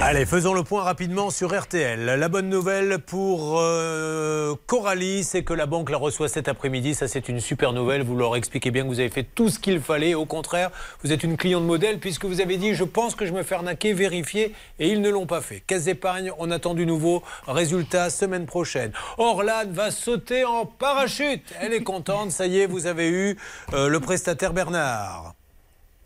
[0.00, 2.06] Allez, faisons le point rapidement sur RTL.
[2.06, 6.94] La bonne nouvelle pour euh, Coralie, c'est que la banque la reçoit cet après-midi.
[6.94, 8.02] Ça, c'est une super nouvelle.
[8.02, 10.14] Vous leur expliquez bien que vous avez fait tout ce qu'il fallait.
[10.14, 10.70] Au contraire,
[11.02, 13.54] vous êtes une cliente modèle puisque vous avez dit Je pense que je me fais
[13.54, 14.54] arnaquer, vérifier.
[14.78, 15.62] Et ils ne l'ont pas fait.
[15.66, 17.22] Caisse d'épargne, on attend du nouveau.
[17.46, 18.92] Résultat, semaine prochaine.
[19.18, 21.44] Orlane va sauter en parachute.
[21.60, 22.30] Elle est contente.
[22.30, 23.36] Ça y est, vous avez eu
[23.74, 25.34] euh, le prestataire Bernard.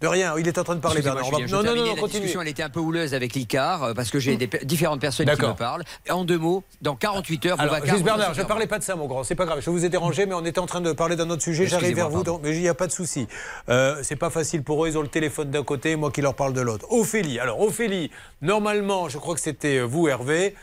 [0.05, 1.31] De rien, il est en train de parler, Bernard.
[1.31, 2.21] Va- Non, non, terminais, non, la continue.
[2.21, 5.01] discussion, elle était un peu houleuse avec l'ICAR euh, parce que j'ai des pe- différentes
[5.01, 5.83] personnes qui me parlent.
[6.11, 8.97] En deux mots, dans 48 heures, Alors, juste Bernard, je ne parlais pas de ça,
[8.97, 9.25] mon grand.
[9.25, 9.61] C'est pas grave.
[9.63, 11.67] Je vous ai dérangé, mais on était en train de parler d'un autre sujet.
[11.67, 13.27] J'arrive vers vous, donc- mais il n'y a pas de souci.
[13.71, 14.89] Euh, c'est pas facile pour eux.
[14.91, 16.85] Ils ont le téléphone d'un côté, moi qui leur parle de l'autre.
[16.91, 17.39] Ophélie.
[17.41, 18.11] Alors, Ophélie,
[18.43, 20.55] normalement, je crois que c'était vous, Hervé.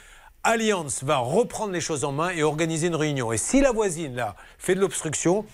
[0.43, 3.31] Alliance va reprendre les choses en main et organiser une réunion.
[3.31, 5.45] Et si la voisine, là, fait de l'obstruction,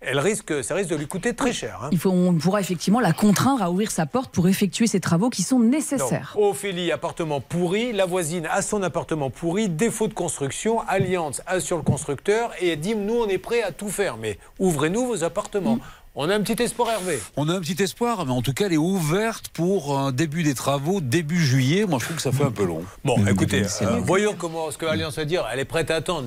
[0.00, 1.80] elle risque, ça risque de lui coûter très cher.
[1.82, 1.88] hein.
[1.90, 5.30] Il faut, on pourra effectivement la contraindre à ouvrir sa porte pour effectuer ces travaux
[5.30, 6.32] qui sont nécessaires.
[6.36, 7.92] Donc, Ophélie, appartement pourri.
[7.92, 9.68] La voisine a son appartement pourri.
[9.68, 10.80] Défaut de construction.
[10.86, 14.16] Alliance assure le constructeur et elle dit Nous, on est prêt à tout faire.
[14.16, 15.78] Mais ouvrez-nous vos appartements.
[16.18, 17.18] On a un petit espoir, Hervé.
[17.36, 20.42] On a un petit espoir, mais en tout cas, elle est ouverte pour un début
[20.42, 21.84] des travaux début juillet.
[21.84, 22.82] Moi, je trouve que ça fait un peu long.
[23.04, 25.46] Bon, écoutez, euh, voyons comment ce que Alliance va dire.
[25.52, 26.26] Elle est prête à attendre,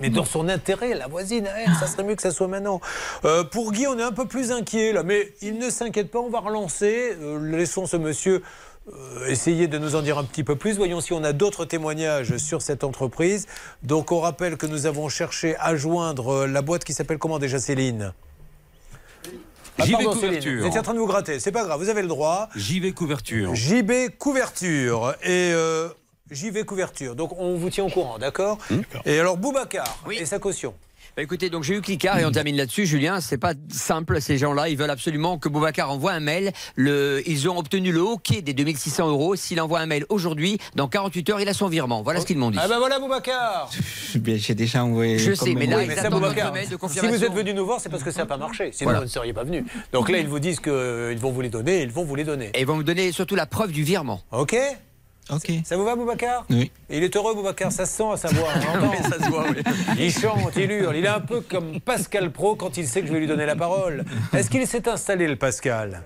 [0.00, 2.80] mais, dans son intérêt, la voisine, elle, ça serait mieux que ça soit maintenant.
[3.24, 6.18] Euh, pour Guy, on est un peu plus inquiet là, mais il ne s'inquiète pas,
[6.18, 7.16] on va relancer.
[7.20, 8.42] Euh, laissons ce monsieur
[8.92, 10.76] euh, essayer de nous en dire un petit peu plus.
[10.76, 13.46] Voyons si on a d'autres témoignages sur cette entreprise.
[13.84, 17.60] Donc, on rappelle que nous avons cherché à joindre la boîte qui s'appelle comment déjà,
[17.60, 18.12] Céline?
[19.78, 20.60] Ah, JB pardon, Céline, Couverture.
[20.60, 21.40] Vous étiez en train de vous gratter.
[21.40, 22.48] C'est pas grave, vous avez le droit.
[22.54, 23.54] JV couverture.
[23.54, 25.14] JB Couverture.
[25.22, 25.88] Et euh,
[26.30, 27.14] JV Couverture.
[27.16, 28.58] Donc on vous tient au courant, d'accord
[29.04, 30.74] Et alors Boubacar et sa caution.
[31.14, 33.20] Bah, écoutez, donc j'ai eu Clicard et on termine là-dessus, Julien.
[33.20, 34.70] C'est pas simple, ces gens-là.
[34.70, 36.52] Ils veulent absolument que Boubacar envoie un mail.
[36.74, 39.36] Le, ils ont obtenu le hockey des 2600 euros.
[39.36, 42.02] S'il envoie un mail aujourd'hui, dans 48 heures, il a son virement.
[42.02, 42.56] Voilà ce qu'ils m'ont dit.
[42.58, 43.68] Ah ben voilà Boubacar
[44.14, 45.18] Bien, j'ai déjà envoyé.
[45.18, 47.18] Je sais, mais là, Oui, ils mais ça, attendent Boubacar, mail de si confirmation.
[47.18, 48.70] vous êtes venu nous voir, c'est parce que ça n'a pas marché.
[48.72, 49.00] Sinon, Voilà.
[49.00, 49.66] vous ne seriez pas venu.
[49.92, 52.24] Donc là, ils vous disent qu'ils vont vous les donner et ils vont vous les
[52.24, 52.50] donner.
[52.54, 54.22] Et ils vont me donner surtout la preuve du virement.
[54.32, 54.56] Ok
[55.32, 55.50] Ok.
[55.64, 56.70] Ça vous va, Boubacar Oui.
[56.90, 58.52] Il est heureux, Boubacar, ça se sent à savoir.
[59.02, 59.62] ça se voit, oui.
[59.98, 60.96] Il chante, il hurle.
[60.96, 63.46] Il est un peu comme Pascal Pro quand il sait que je vais lui donner
[63.46, 64.04] la parole.
[64.32, 66.02] Est-ce qu'il s'est installé, le Pascal?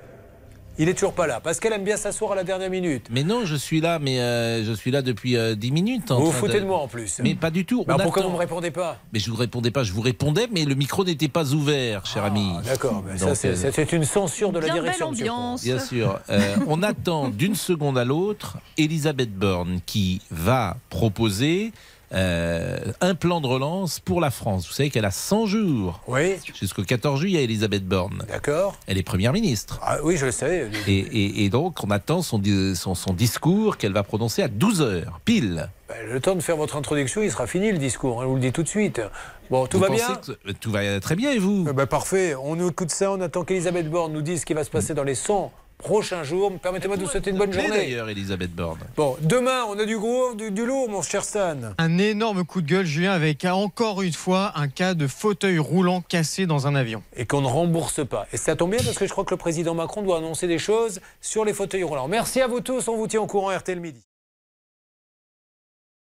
[0.78, 1.40] Il est toujours pas là.
[1.40, 3.06] Pascal aime bien s'asseoir à la dernière minute.
[3.10, 6.10] Mais non, je suis là, mais euh, je suis là depuis euh, 10 minutes.
[6.10, 7.18] en Vous vous foutez de moi en plus.
[7.22, 7.84] Mais pas du tout.
[7.86, 8.28] Bah, pourquoi attend.
[8.30, 11.02] vous me répondez pas Mais je vous répondais pas, je vous répondais, mais le micro
[11.04, 12.52] n'était pas ouvert, cher ami.
[12.58, 15.06] Ah, D'accord, mais ça Donc, c'est euh, c'est une censure de la Bien direction.
[15.06, 15.64] belle monsieur ambiance.
[15.64, 16.20] Bien sûr.
[16.28, 21.72] Euh, on attend d'une seconde à l'autre Elisabeth Borne qui va proposer
[22.14, 24.66] euh, un plan de relance pour la France.
[24.68, 26.00] Vous savez qu'elle a 100 jours.
[26.06, 26.36] Oui.
[26.58, 28.24] Jusqu'au 14 juillet, Elisabeth Borne.
[28.28, 28.76] D'accord.
[28.86, 29.78] Elle est première ministre.
[29.82, 30.68] Ah, oui, je le savais.
[30.86, 34.48] Et, et- et donc, on attend son, di- son, son discours qu'elle va prononcer à
[34.48, 35.68] 12 heures, pile.
[35.88, 38.20] Bah, le temps de faire votre introduction, il sera fini le discours.
[38.20, 39.00] hein, je vous le dis tout de suite.
[39.50, 41.66] Bon, tout Vous va bien que tout va très bien, et vous?
[41.68, 42.34] Eh ben, Parfait.
[42.34, 43.12] On nous écoute ça.
[43.12, 45.52] On attend qu'Elisabeth Borne nous dise ce qui va se passer dans les 100
[45.86, 46.52] prochains jours.
[46.60, 47.68] Permettez-moi de vous souhaiter une bonne journée.
[47.68, 48.80] D'ailleurs, Elisabeth Borne.
[48.96, 51.56] Bon, demain, on a du gros, du, du lourd, mon cher Stan.
[51.78, 56.00] Un énorme coup de gueule, Julien, avec encore une fois un cas de fauteuil roulant
[56.00, 57.04] cassé dans un avion.
[57.16, 58.26] Et qu'on ne rembourse pas.
[58.32, 60.58] Et ça tombe bien parce que je crois que le président Macron doit annoncer des
[60.58, 62.08] choses sur les fauteuils roulants.
[62.08, 62.88] Merci à vous tous.
[62.88, 64.02] On vous tient au courant RTL Midi.